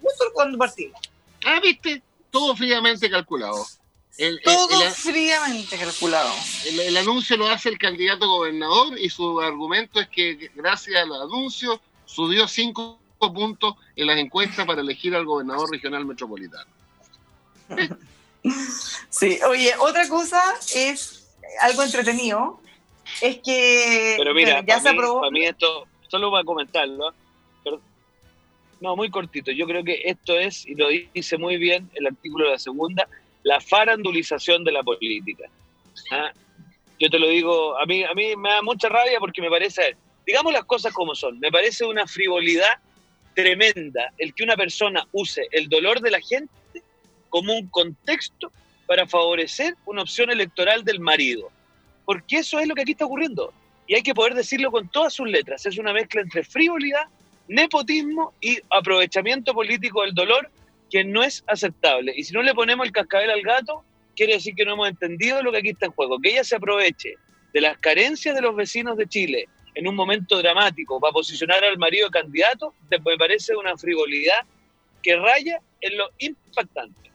justo 0.02 0.24
cuando 0.32 0.58
partimos. 0.58 1.00
Ah, 1.44 1.60
viste, 1.62 2.02
todo 2.30 2.56
fríamente 2.56 3.10
calculado. 3.10 3.64
todo 4.44 4.90
fríamente 4.90 5.76
calculado. 5.78 6.32
El, 6.66 6.96
anuncio 6.96 7.36
lo 7.36 7.48
hace 7.48 7.68
el 7.68 7.78
candidato 7.78 8.28
gobernador 8.28 8.98
y 8.98 9.08
su 9.10 9.40
argumento 9.40 10.00
es 10.00 10.08
que 10.08 10.50
gracias 10.54 11.02
al 11.02 11.12
anuncio 11.12 11.80
subió 12.04 12.48
cinco 12.48 12.98
puntos 13.18 13.74
en 13.96 14.06
las 14.06 14.18
encuestas 14.18 14.66
para 14.66 14.80
elegir 14.80 15.14
al 15.14 15.24
gobernador 15.24 15.70
regional 15.70 16.04
metropolitano. 16.04 16.70
Sí, 19.10 19.38
oye, 19.46 19.74
otra 19.78 20.08
cosa 20.08 20.42
es 20.74 21.28
algo 21.60 21.82
entretenido 21.82 22.58
es 23.20 23.38
que 23.38 24.14
pero 24.16 24.34
mira, 24.34 24.64
ya 24.66 24.80
se 24.80 24.88
aprobó. 24.88 25.20
Para 25.20 25.30
mí 25.30 25.44
esto, 25.44 25.86
solo 26.08 26.34
a 26.36 26.44
comentarlo, 26.44 27.12
no, 28.80 28.96
muy 28.96 29.10
cortito. 29.10 29.50
Yo 29.52 29.66
creo 29.66 29.84
que 29.84 30.02
esto 30.04 30.38
es, 30.38 30.66
y 30.66 30.74
lo 30.74 30.88
dice 30.88 31.38
muy 31.38 31.56
bien 31.56 31.90
el 31.94 32.06
artículo 32.06 32.46
de 32.46 32.52
la 32.52 32.58
segunda, 32.58 33.08
la 33.42 33.60
farandulización 33.60 34.64
de 34.64 34.72
la 34.72 34.82
política. 34.82 35.44
¿Ah? 36.10 36.32
Yo 36.98 37.08
te 37.08 37.18
lo 37.18 37.28
digo, 37.28 37.78
a 37.78 37.86
mí, 37.86 38.04
a 38.04 38.14
mí 38.14 38.36
me 38.36 38.50
da 38.50 38.62
mucha 38.62 38.88
rabia 38.88 39.18
porque 39.18 39.40
me 39.40 39.50
parece, 39.50 39.96
digamos 40.26 40.52
las 40.52 40.64
cosas 40.64 40.92
como 40.92 41.14
son, 41.14 41.38
me 41.38 41.50
parece 41.50 41.84
una 41.84 42.06
frivolidad 42.06 42.78
tremenda 43.34 44.12
el 44.18 44.34
que 44.34 44.42
una 44.42 44.56
persona 44.56 45.06
use 45.12 45.46
el 45.52 45.68
dolor 45.68 46.00
de 46.00 46.10
la 46.10 46.20
gente 46.20 46.52
como 47.28 47.54
un 47.54 47.68
contexto 47.68 48.52
para 48.86 49.06
favorecer 49.06 49.76
una 49.86 50.02
opción 50.02 50.30
electoral 50.30 50.84
del 50.84 51.00
marido 51.00 51.50
porque 52.10 52.38
eso 52.38 52.58
es 52.58 52.66
lo 52.66 52.74
que 52.74 52.82
aquí 52.82 52.90
está 52.90 53.04
ocurriendo. 53.04 53.52
Y 53.86 53.94
hay 53.94 54.02
que 54.02 54.14
poder 54.14 54.34
decirlo 54.34 54.72
con 54.72 54.88
todas 54.88 55.14
sus 55.14 55.28
letras. 55.28 55.64
Es 55.64 55.78
una 55.78 55.92
mezcla 55.92 56.20
entre 56.20 56.42
frivolidad, 56.42 57.04
nepotismo 57.50 58.32
y 58.40 58.58
aprovechamiento 58.70 59.52
político 59.52 60.02
del 60.02 60.14
dolor 60.14 60.48
que 60.88 61.04
no 61.04 61.22
es 61.22 61.42
aceptable. 61.48 62.12
Y 62.16 62.22
si 62.24 62.32
no 62.32 62.42
le 62.42 62.54
ponemos 62.54 62.86
el 62.86 62.92
cascabel 62.92 63.30
al 63.30 63.42
gato, 63.42 63.84
quiere 64.14 64.34
decir 64.34 64.54
que 64.54 64.64
no 64.64 64.74
hemos 64.74 64.88
entendido 64.88 65.42
lo 65.42 65.50
que 65.50 65.58
aquí 65.58 65.70
está 65.70 65.86
en 65.86 65.92
juego. 65.92 66.20
Que 66.20 66.30
ella 66.30 66.44
se 66.44 66.56
aproveche 66.56 67.16
de 67.52 67.60
las 67.60 67.76
carencias 67.78 68.36
de 68.36 68.42
los 68.42 68.54
vecinos 68.54 68.96
de 68.96 69.06
Chile 69.08 69.48
en 69.74 69.88
un 69.88 69.96
momento 69.96 70.38
dramático 70.38 71.00
para 71.00 71.12
posicionar 71.12 71.62
al 71.64 71.78
marido 71.78 72.08
candidato, 72.10 72.74
me 72.88 73.16
parece 73.16 73.56
una 73.56 73.76
frivolidad 73.76 74.44
que 75.02 75.16
raya 75.16 75.60
en 75.80 75.96
lo 75.96 76.08
impactante. 76.18 77.10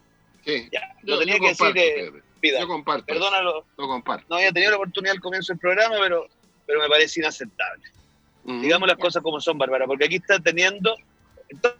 Sí, 0.45 0.67
ya, 0.71 0.81
lo 1.03 1.19
tenía 1.19 1.39
que 1.39 1.49
decir. 1.49 1.77
Eh, 1.77 2.11
Yo 2.59 2.67
comparto. 2.67 3.05
Perdónalo. 3.05 3.65
Lo 3.77 3.87
comparto. 3.87 4.25
No 4.29 4.35
había 4.35 4.51
tenido 4.51 4.71
la 4.71 4.77
oportunidad 4.77 5.13
al 5.15 5.21
comienzo 5.21 5.53
del 5.53 5.59
programa, 5.59 5.95
pero, 5.99 6.27
pero 6.65 6.79
me 6.81 6.87
parece 6.87 7.19
inaceptable. 7.19 7.83
Digamos 8.45 8.87
las 8.87 8.97
cosas 8.97 9.23
como 9.23 9.41
son, 9.41 9.57
Bárbara, 9.57 9.87
porque 9.87 10.05
aquí 10.05 10.15
está 10.15 10.39
teniendo. 10.39 10.95
Está 11.49 11.75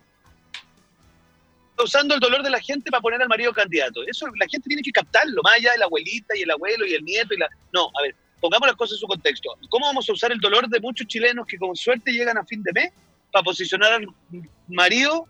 usando 1.83 2.15
el 2.15 2.19
dolor 2.19 2.41
de 2.41 2.49
la 2.49 2.59
gente 2.59 2.89
para 2.89 3.01
poner 3.01 3.21
al 3.21 3.27
marido 3.27 3.53
candidato. 3.53 4.01
Eso 4.07 4.27
la 4.27 4.47
gente 4.47 4.67
tiene 4.67 4.81
que 4.81 4.91
captarlo, 4.91 5.41
más 5.43 5.55
allá 5.55 5.73
de 5.73 5.77
la 5.77 5.85
abuelita 5.85 6.35
y 6.35 6.41
el 6.41 6.51
abuelo 6.51 6.85
y 6.85 6.93
el 6.93 7.03
nieto 7.03 7.33
y 7.33 7.37
la. 7.37 7.47
No, 7.71 7.91
a 7.99 8.01
ver, 8.01 8.15
pongamos 8.39 8.67
las 8.67 8.75
cosas 8.75 8.93
en 8.93 8.99
su 8.99 9.07
contexto. 9.07 9.49
¿Cómo 9.69 9.85
vamos 9.85 10.09
a 10.09 10.13
usar 10.13 10.31
el 10.31 10.39
dolor 10.39 10.67
de 10.67 10.79
muchos 10.79 11.07
chilenos 11.07 11.45
que 11.45 11.57
con 11.57 11.75
suerte 11.75 12.11
llegan 12.11 12.37
a 12.37 12.45
fin 12.45 12.63
de 12.63 12.71
mes 12.73 12.91
para 13.31 13.43
posicionar 13.43 13.93
al 13.93 14.07
marido, 14.67 15.27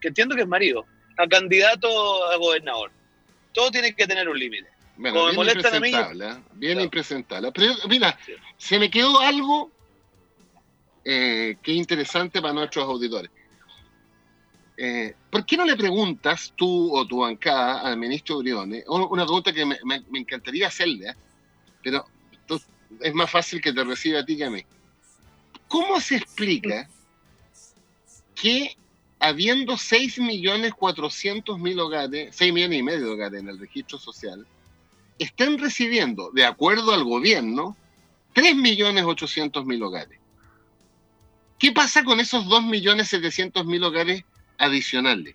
que 0.00 0.08
entiendo 0.08 0.36
que 0.36 0.42
es 0.42 0.48
marido, 0.48 0.84
a 1.18 1.26
candidato 1.26 1.88
a 2.30 2.36
gobernador? 2.36 2.92
Todo 3.52 3.70
tiene 3.70 3.94
que 3.94 4.06
tener 4.06 4.28
un 4.28 4.38
límite. 4.38 4.68
Bueno, 4.98 5.26
bien 5.30 5.48
impresentable, 5.48 6.28
¿eh? 6.28 6.36
bien 6.54 6.80
impresentable. 6.80 7.52
Pero 7.52 7.74
mira, 7.88 8.18
se 8.56 8.78
me 8.78 8.90
quedó 8.90 9.20
algo 9.20 9.70
eh, 11.08 11.56
que 11.62 11.70
es 11.70 11.78
interesante 11.78 12.42
para 12.42 12.52
nuestros 12.52 12.84
auditores. 12.84 13.30
Eh, 14.76 15.14
¿Por 15.30 15.46
qué 15.46 15.56
no 15.56 15.64
le 15.64 15.76
preguntas 15.76 16.52
tú 16.56 16.92
o 16.92 17.06
tu 17.06 17.20
bancada 17.20 17.82
al 17.82 17.96
ministro 17.96 18.38
Briones? 18.38 18.82
Una 18.88 19.24
pregunta 19.24 19.52
que 19.52 19.64
me, 19.64 19.78
me 19.84 20.18
encantaría 20.18 20.66
hacerle, 20.66 21.14
pero 21.80 22.04
es 23.00 23.14
más 23.14 23.30
fácil 23.30 23.60
que 23.60 23.72
te 23.72 23.84
reciba 23.84 24.18
a 24.18 24.24
ti 24.24 24.36
que 24.36 24.46
a 24.46 24.50
mí. 24.50 24.64
¿Cómo 25.68 26.00
se 26.00 26.16
explica 26.16 26.88
que 28.34 28.76
habiendo 29.20 29.74
6.400.000 29.74 31.80
hogares, 31.80 32.34
6 32.34 32.52
millones 32.52 32.80
y 32.80 32.82
medio 32.82 33.06
de 33.06 33.12
hogares 33.12 33.40
en 33.40 33.48
el 33.48 33.60
registro 33.60 33.98
social, 33.98 34.44
estén 35.20 35.56
recibiendo, 35.58 36.32
de 36.32 36.44
acuerdo 36.44 36.92
al 36.92 37.04
gobierno, 37.04 37.76
3.800.000 38.34 39.84
hogares? 39.84 40.25
¿Qué 41.58 41.72
pasa 41.72 42.04
con 42.04 42.20
esos 42.20 42.44
2.700.000 42.46 43.84
hogares 43.84 44.24
adicionales? 44.58 45.34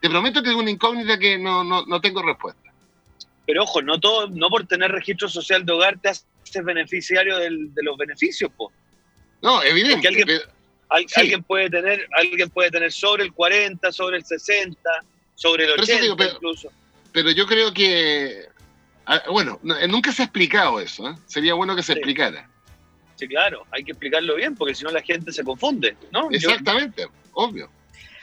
Te 0.00 0.08
prometo 0.08 0.42
que 0.42 0.50
es 0.50 0.56
una 0.56 0.70
incógnita 0.70 1.18
que 1.18 1.38
no, 1.38 1.62
no, 1.62 1.84
no 1.84 2.00
tengo 2.00 2.22
respuesta. 2.22 2.72
Pero 3.46 3.64
ojo, 3.64 3.82
no 3.82 4.00
todo, 4.00 4.28
no 4.28 4.48
por 4.48 4.66
tener 4.66 4.90
registro 4.90 5.28
social 5.28 5.66
de 5.66 5.72
hogar 5.72 5.98
te 5.98 6.08
haces 6.08 6.64
beneficiario 6.64 7.36
de 7.36 7.50
los 7.82 7.96
beneficios, 7.98 8.50
po. 8.56 8.72
No, 9.42 9.62
evidente. 9.62 10.08
Alguien, 10.88 11.42
puede 11.44 11.70
tener, 11.70 12.08
alguien 12.16 12.50
puede 12.50 12.70
tener 12.70 12.90
sobre 12.90 13.22
el 13.22 13.32
40, 13.32 13.92
sobre 13.92 14.16
el 14.16 14.24
60, 14.24 14.80
sobre 15.36 15.64
el 15.64 15.70
80 15.78 16.16
pero, 16.16 16.32
incluso. 16.34 16.72
Pero 17.12 17.30
yo 17.30 17.46
creo 17.46 17.72
que, 17.72 18.46
ah, 19.06 19.22
bueno, 19.30 19.60
nunca 19.88 20.10
se 20.10 20.22
ha 20.22 20.24
explicado 20.24 20.80
eso, 20.80 21.08
¿eh? 21.08 21.14
sería 21.26 21.54
bueno 21.54 21.76
que 21.76 21.84
se 21.84 21.92
explicara. 21.92 22.50
Sí, 23.20 23.28
claro, 23.28 23.66
hay 23.70 23.84
que 23.84 23.90
explicarlo 23.92 24.34
bien, 24.34 24.56
porque 24.56 24.74
si 24.74 24.82
no 24.82 24.90
la 24.90 25.02
gente 25.02 25.30
se 25.30 25.44
confunde, 25.44 25.94
¿no? 26.10 26.30
Exactamente, 26.30 27.06
obvio. 27.34 27.68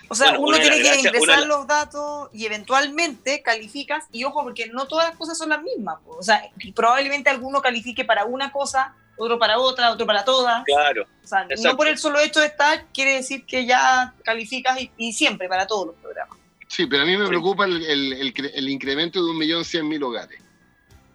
O 0.09 0.15
sea, 0.15 0.39
uno 0.39 0.57
tiene 0.57 0.81
que 0.81 1.01
ingresar 1.01 1.45
los 1.45 1.67
datos 1.67 2.29
y 2.33 2.47
eventualmente 2.47 3.43
calificas, 3.43 4.05
y 4.11 4.23
ojo, 4.23 4.41
porque 4.41 4.65
no 4.69 4.87
todas 4.87 5.09
las 5.09 5.15
cosas 5.15 5.37
son 5.37 5.49
las 5.49 5.61
mismas. 5.61 5.97
O 6.07 6.23
sea, 6.23 6.49
probablemente 6.73 7.29
alguno 7.29 7.61
califique 7.61 8.05
para 8.05 8.25
una 8.25 8.51
cosa, 8.51 8.95
otro 9.17 9.37
para 9.37 9.59
otra, 9.59 9.91
otro 9.91 10.07
para 10.07 10.25
todas. 10.25 10.63
Claro. 10.63 11.05
O 11.23 11.27
sea, 11.27 11.45
no 11.61 11.77
por 11.77 11.87
el 11.87 11.99
solo 11.99 12.19
hecho 12.19 12.39
de 12.39 12.47
estar, 12.47 12.85
quiere 12.91 13.17
decir 13.17 13.45
que 13.45 13.67
ya 13.67 14.15
calificas 14.23 14.79
y, 14.97 15.13
siempre 15.13 15.47
para 15.47 15.67
todos 15.67 15.85
los 15.85 15.95
programas. 15.97 16.39
Sí, 16.67 16.87
pero 16.87 17.03
a 17.03 17.05
mí 17.05 17.15
me 17.15 17.27
preocupa 17.27 17.65
el, 17.65 17.83
el, 17.85 18.69
incremento 18.69 19.23
de 19.23 19.29
un 19.29 19.37
millón 19.37 19.63
cien 19.63 19.87
mil 19.87 20.01
hogares. 20.01 20.41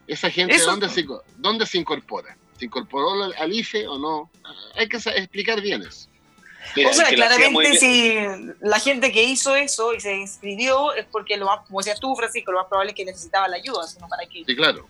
Esa 0.06 0.30
gente, 0.30 0.56
¿dónde, 0.60 0.88
se, 0.88 1.04
¿dónde 1.36 1.66
se 1.66 1.78
incorpora? 1.78 2.36
¿Se 2.62 2.66
incorporó 2.66 3.24
al 3.24 3.52
IFE 3.52 3.88
o 3.88 3.98
no? 3.98 4.30
Hay 4.76 4.88
que 4.88 4.96
explicar 4.96 5.60
bien 5.60 5.82
eso 5.82 6.08
o 6.88 6.92
sea, 6.92 7.06
claramente 7.06 7.74
si 7.76 8.14
la 8.60 8.78
gente 8.78 9.12
que 9.12 9.24
hizo 9.24 9.54
eso 9.56 9.92
y 9.94 10.00
se 10.00 10.14
inscribió 10.14 10.94
es 10.94 11.06
porque, 11.06 11.36
lo 11.36 11.46
más, 11.46 11.66
como 11.66 11.80
decías 11.80 12.00
tú, 12.00 12.14
Francisco, 12.14 12.52
lo 12.52 12.58
más 12.58 12.68
probable 12.68 12.92
es 12.92 12.96
que 12.96 13.04
necesitaba 13.04 13.48
la 13.48 13.56
ayuda, 13.56 13.86
sino 13.86 14.08
para 14.08 14.24
qué. 14.26 14.44
Sí, 14.46 14.56
claro, 14.56 14.86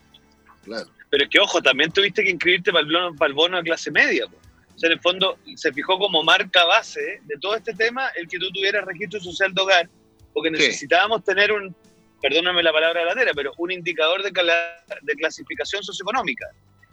claro. 0.64 0.88
Pero 1.10 1.24
es 1.24 1.30
que, 1.30 1.40
ojo, 1.40 1.60
también 1.60 1.90
tuviste 1.90 2.22
que 2.22 2.30
inscribirte 2.30 2.72
para 2.72 2.84
el 2.84 2.92
bono, 2.92 3.16
para 3.16 3.28
el 3.28 3.34
bono 3.34 3.56
de 3.56 3.62
clase 3.64 3.90
media. 3.90 4.26
O 4.26 4.78
sea, 4.78 4.88
en 4.88 4.92
el 4.92 5.00
fondo 5.00 5.38
se 5.56 5.72
fijó 5.72 5.98
como 5.98 6.22
marca 6.22 6.64
base 6.64 7.20
de 7.24 7.36
todo 7.40 7.56
este 7.56 7.74
tema 7.74 8.08
el 8.16 8.28
que 8.28 8.38
tú 8.38 8.50
tuvieras 8.50 8.84
registro 8.84 9.20
social 9.20 9.52
de 9.52 9.62
hogar, 9.62 9.88
porque 10.32 10.50
necesitábamos 10.50 11.24
tener 11.24 11.52
un, 11.52 11.74
perdóname 12.20 12.62
la 12.62 12.72
palabra 12.72 13.04
latera, 13.04 13.32
pero 13.34 13.52
un 13.58 13.72
indicador 13.72 14.22
de, 14.22 14.30
de 14.30 15.14
clasificación 15.14 15.82
socioeconómica. 15.82 16.46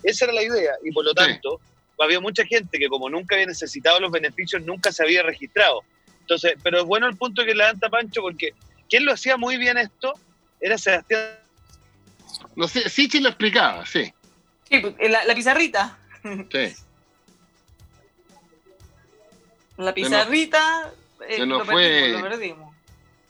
Esa 0.03 0.25
era 0.25 0.33
la 0.33 0.43
idea, 0.43 0.73
y 0.83 0.91
por 0.91 1.05
lo 1.05 1.13
tanto 1.13 1.59
había 2.03 2.19
mucha 2.19 2.45
gente 2.45 2.79
que 2.79 2.87
como 2.87 3.09
nunca 3.09 3.35
había 3.35 3.47
necesitado 3.47 3.99
los 3.99 4.11
beneficios, 4.11 4.63
nunca 4.63 4.91
se 4.91 5.03
había 5.03 5.23
registrado. 5.23 5.83
Entonces, 6.21 6.53
pero 6.63 6.79
es 6.79 6.85
bueno 6.85 7.07
el 7.07 7.17
punto 7.17 7.43
que 7.43 7.53
levanta 7.53 7.89
Pancho, 7.89 8.21
porque 8.21 8.53
quien 8.89 9.05
lo 9.05 9.13
hacía 9.13 9.37
muy 9.37 9.57
bien 9.57 9.77
esto 9.77 10.13
era 10.59 10.77
Sebastián. 10.77 11.39
No 12.55 12.67
sé, 12.67 12.89
Sichi 12.89 13.19
lo 13.19 13.29
explicaba, 13.29 13.85
sí. 13.85 14.13
Sí, 14.69 14.81
la, 15.09 15.35
pizarrita. 15.35 15.97
Sí. 16.23 16.75
La 19.77 19.93
pizarrita 19.93 20.93
se 21.27 21.45
nos, 21.45 21.63
eh, 21.63 21.65
fue... 21.65 22.09
lo 22.09 22.21
perdimos. 22.21 22.75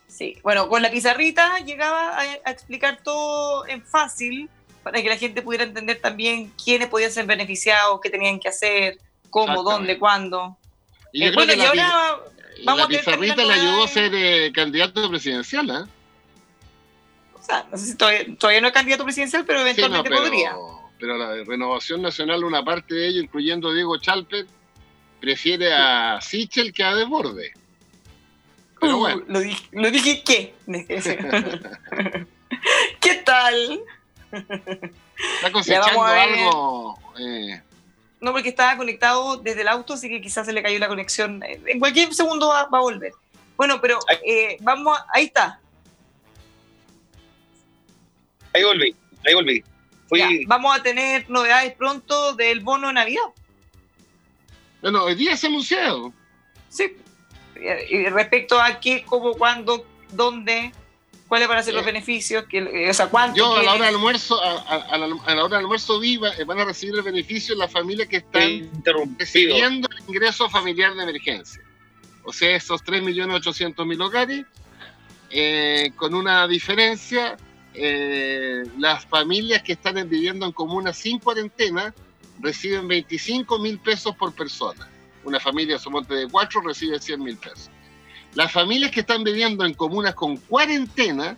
Sí, 0.08 0.38
bueno, 0.42 0.68
con 0.68 0.82
la 0.82 0.90
pizarrita 0.90 1.60
llegaba 1.60 2.18
a, 2.18 2.22
a 2.44 2.52
explicar 2.52 3.02
todo 3.04 3.68
en 3.68 3.86
fácil 3.86 4.50
para 4.84 5.02
que 5.02 5.10
la 5.10 5.18
gente 5.18 5.42
pudiera 5.42 5.64
entender 5.64 6.00
también 6.00 6.52
quiénes 6.64 6.88
podían 6.88 7.12
ser 7.12 7.26
beneficiados, 7.26 8.00
qué 8.02 8.10
tenían 8.10 8.40
que 8.40 8.50
hacer, 8.50 8.98
cómo, 9.30 9.64
dónde, 9.64 9.98
cuándo. 9.98 10.58
Y 11.12 11.24
eh, 11.24 11.32
bueno, 11.34 11.54
y 11.54 11.62
ahora 11.62 12.20
vamos 12.64 12.82
la 12.82 12.88
pizarrita 12.88 13.44
le 13.44 13.54
ayudó 13.54 13.84
a 13.84 13.88
ser 13.88 14.14
eh, 14.14 14.52
candidato 14.54 15.10
presidencial, 15.10 15.70
¿eh? 15.70 15.90
O 17.34 17.44
sea, 17.44 17.66
no 17.72 17.78
sé 17.78 17.86
si 17.86 17.96
todavía, 17.96 18.62
no 18.62 18.68
es 18.68 18.74
candidato 18.74 19.04
presidencial, 19.04 19.46
pero 19.46 19.62
eventualmente 19.62 20.10
podría. 20.10 20.56
Pero 21.00 21.18
la 21.18 21.44
Renovación 21.46 22.02
Nacional, 22.02 22.44
una 22.44 22.64
parte 22.64 22.94
de 22.94 23.08
ello, 23.08 23.22
incluyendo 23.22 23.74
Diego 23.74 23.98
Chalper, 23.98 24.46
prefiere 25.20 25.74
a 25.74 26.20
Sichel 26.22 26.74
que 26.74 26.84
a 26.84 26.94
Desborde. 26.94 27.54
Pero 28.80 28.98
uh, 28.98 29.00
bueno. 29.00 29.24
Lo 29.28 29.40
dije, 29.40 29.68
lo 29.72 29.92
dije 29.92 30.24
¿qué? 30.24 30.54
¿Qué 33.00 33.16
tal? 33.26 33.82
Está 35.36 35.52
cosechando 35.52 36.04
algo. 36.04 37.00
Eh. 37.20 37.62
No, 38.22 38.32
porque 38.34 38.50
estaba 38.50 38.76
conectado 38.76 39.38
desde 39.38 39.62
el 39.62 39.68
auto, 39.68 39.94
así 39.94 40.10
que 40.10 40.22
quizás 40.22 40.46
se 40.46 40.54
le 40.54 40.62
cayó 40.62 40.78
la 40.80 40.88
conexión. 40.88 41.42
En 41.44 41.80
cualquier 41.80 42.14
segundo 42.14 42.50
va, 42.50 42.62
a 42.62 42.68
volver. 42.68 43.14
Bueno, 43.56 43.80
pero 43.80 44.00
eh, 44.26 44.58
vamos, 44.62 44.98
ahí 45.14 45.26
está. 45.26 45.60
Ahí 48.54 48.64
volví, 48.64 48.96
ahí 49.26 49.34
volví. 49.34 49.64
vamos 50.48 50.78
a 50.78 50.84
tener 50.84 51.30
novedades 51.30 51.74
pronto 51.74 52.34
del 52.34 52.62
bono 52.62 52.88
de 52.88 52.94
Navidad. 52.94 53.24
Bueno, 54.82 55.04
hoy 55.04 55.16
día 55.16 55.38
se 55.38 55.48
ha 55.48 55.50
anunciado. 55.50 56.14
Sí. 56.70 56.98
Y 57.90 58.06
respecto 58.08 58.60
a 58.60 58.80
qué, 58.80 59.04
cómo, 59.06 59.34
cuándo, 59.34 59.86
dónde, 60.12 60.72
cuáles 61.30 61.48
van 61.48 61.60
a 61.60 61.64
ser 61.64 61.76
los 61.76 61.86
beneficios, 61.86 62.46
que, 62.46 62.58
eh, 62.58 62.90
o 62.90 62.94
sea, 62.94 63.08
cuánto. 63.08 63.38
Yo 63.38 63.56
a 63.56 63.64
la 63.64 63.76
hora 63.76 63.86
del 63.86 63.96
almuerzo, 63.96 64.42
a, 64.44 64.98
la, 64.98 65.06
hora 65.06 65.58
del 65.58 65.66
almuerzo 65.66 66.00
viva, 66.00 66.30
eh, 66.36 66.44
van 66.44 66.60
a 66.60 66.66
recibir 66.66 66.96
el 66.96 67.04
beneficio 67.04 67.56
las 67.56 67.72
familias 67.72 68.08
que 68.10 68.18
están 68.18 68.70
recibiendo 69.18 69.88
el 69.96 70.04
ingreso 70.10 70.50
familiar 70.50 70.96
de 70.96 71.04
emergencia. 71.04 71.62
O 72.24 72.34
sea, 72.34 72.56
esos 72.56 72.84
3.800.000 72.84 74.04
hogares, 74.04 74.46
eh, 75.30 75.92
con 75.96 76.16
una 76.16 76.48
diferencia, 76.48 77.38
las 78.78 79.06
familias 79.06 79.62
que 79.62 79.74
están 79.74 79.96
viviendo 80.10 80.46
en 80.46 80.52
comunas 80.52 80.98
sin 80.98 81.20
cuarentena 81.20 81.94
reciben 82.42 82.88
25 82.88 83.60
mil 83.60 83.78
pesos 83.80 84.16
por 84.16 84.34
persona. 84.34 84.90
Una 85.24 85.40
familia, 85.40 85.78
monte 85.90 86.16
de 86.16 86.28
cuatro, 86.28 86.60
recibe 86.62 87.00
100 87.00 87.24
mil 87.24 87.38
pesos. 87.38 87.70
Las 88.36 88.52
familias 88.52 88.92
que 88.92 89.02
están 89.02 89.24
viviendo 89.24 89.66
en 89.66 89.74
comunas 89.74 90.14
con 90.16 90.38
cuarentena 90.38 91.36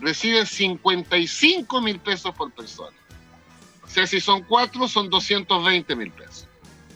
reciben 0.00 0.46
55 0.46 1.80
mil 1.80 1.98
pesos 2.00 2.34
por 2.34 2.52
persona. 2.52 2.96
O 3.82 3.88
sea, 3.88 4.06
si 4.06 4.20
son 4.20 4.42
cuatro, 4.42 4.88
son 4.88 5.08
220 5.08 5.96
mil 5.96 6.10
pesos. 6.10 6.48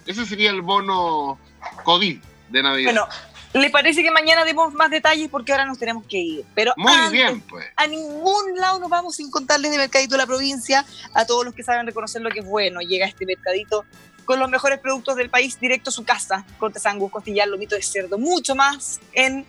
Ese 0.07 0.25
sería 0.25 0.51
el 0.51 0.63
bono 0.63 1.39
COVID 1.85 2.19
de 2.49 2.63
Navidad. 2.63 2.93
Bueno, 2.93 3.09
¿le 3.55 3.71
parece 3.71 4.03
que 4.03 4.11
mañana 4.11 4.45
demos 4.45 4.73
más 4.73 4.91
detalles? 4.91 5.29
Porque 5.29 5.53
ahora 5.53 5.67
nos 5.67 5.79
tenemos 5.79 6.05
que 6.07 6.19
ir. 6.19 6.45
Pero 6.55 6.73
Muy 6.77 7.11
bien, 7.11 7.41
pues. 7.43 7.67
A 7.77 7.87
ningún 7.87 8.57
lado 8.57 8.79
nos 8.79 8.89
vamos 8.89 9.17
sin 9.17 9.31
contarles 9.31 9.71
de 9.71 9.79
Mercadito 9.79 10.15
de 10.15 10.19
la 10.19 10.27
Provincia. 10.27 10.85
A 11.13 11.27
todos 11.27 11.45
los 11.45 11.55
que 11.55 11.63
saben 11.63 11.87
reconocer 11.87 12.23
lo 12.23 12.31
que 12.31 12.41
es 12.41 12.47
bueno. 12.47 12.81
Llega 12.81 13.07
este 13.07 13.27
mercadito 13.27 13.85
con 14.27 14.39
los 14.39 14.51
mejores 14.51 14.79
productos 14.81 15.17
del 15.17 15.31
país 15.31 15.59
directo 15.59 15.89
a 15.89 15.93
su 15.93 16.05
casa. 16.05 16.45
Cortes 16.59 16.85
angus, 16.85 17.11
costillar, 17.11 17.49
lomito 17.49 17.75
de 17.75 17.83
cerdo, 17.83 18.19
mucho 18.19 18.55
más 18.55 19.01
en 19.15 19.47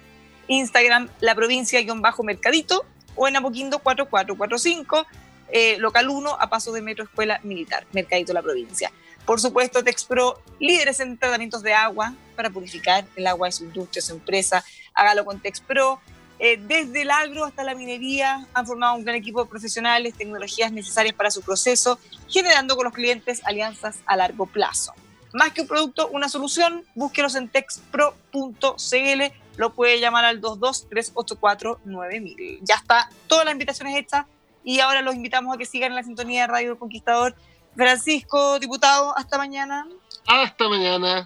Instagram, 0.47 1.09
la 1.19 1.35
provincia-mercadito 1.35 2.85
o 3.15 3.27
en 3.27 3.35
Apoquindo 3.35 3.79
4445, 3.79 5.05
eh, 5.49 5.77
local 5.79 6.07
1, 6.09 6.37
a 6.39 6.49
paso 6.49 6.71
de 6.71 6.81
Metro 6.81 7.03
Escuela 7.03 7.41
Militar, 7.43 7.85
Mercadito 7.91 8.31
La 8.31 8.41
Provincia. 8.41 8.91
Por 9.25 9.41
supuesto, 9.41 9.83
Texpro, 9.83 10.41
líderes 10.59 11.01
en 11.01 11.17
tratamientos 11.17 11.61
de 11.61 11.73
agua 11.73 12.13
para 12.35 12.49
purificar 12.49 13.05
el 13.17 13.27
agua 13.27 13.47
de 13.47 13.51
su 13.51 13.65
industria, 13.65 14.01
su 14.01 14.13
empresa. 14.13 14.63
Hágalo 14.93 15.25
con 15.25 15.41
Texpro. 15.41 15.99
Eh, 16.39 16.59
desde 16.61 17.01
el 17.01 17.09
agro 17.09 17.45
hasta 17.45 17.63
la 17.63 17.73
minería 17.73 18.45
han 18.53 18.67
formado 18.67 18.93
un 18.95 19.03
gran 19.03 19.15
equipo 19.15 19.43
de 19.43 19.49
profesionales, 19.49 20.13
tecnologías 20.13 20.71
necesarias 20.71 21.15
para 21.15 21.31
su 21.31 21.41
proceso, 21.41 21.97
generando 22.29 22.75
con 22.75 22.85
los 22.85 22.93
clientes 22.93 23.41
alianzas 23.43 23.97
a 24.05 24.15
largo 24.15 24.45
plazo. 24.45 24.93
Más 25.33 25.51
que 25.51 25.61
un 25.61 25.67
producto, 25.67 26.09
una 26.09 26.29
solución, 26.29 26.85
búsquelos 26.95 27.33
en 27.35 27.49
texpro.cl, 27.49 29.23
lo 29.57 29.73
puede 29.73 29.99
llamar 29.99 30.23
al 30.25 30.39
223849000. 30.41 32.59
Ya 32.61 32.75
está, 32.75 33.09
todas 33.27 33.45
las 33.45 33.53
invitaciones 33.53 33.97
hechas 33.97 34.27
y 34.63 34.79
ahora 34.79 35.01
los 35.01 35.15
invitamos 35.15 35.55
a 35.55 35.57
que 35.57 35.65
sigan 35.65 35.91
en 35.91 35.95
la 35.95 36.03
sintonía 36.03 36.41
de 36.41 36.47
Radio 36.47 36.77
Conquistador. 36.77 37.33
Francisco, 37.75 38.59
diputado, 38.59 39.17
hasta 39.17 39.37
mañana. 39.37 39.87
Hasta 40.27 40.67
mañana. 40.67 41.25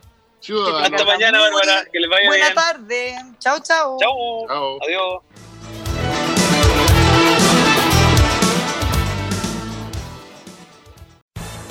Hasta 0.49 1.05
mañana, 1.05 1.39
Bárbara. 1.39 1.85
Que 1.91 1.99
les 1.99 2.09
vaya 2.09 2.27
Buena 2.27 2.45
bien. 2.47 2.53
chao. 3.59 3.97
Chao. 3.99 4.47
Chao. 4.47 4.77
Adiós. 4.81 5.21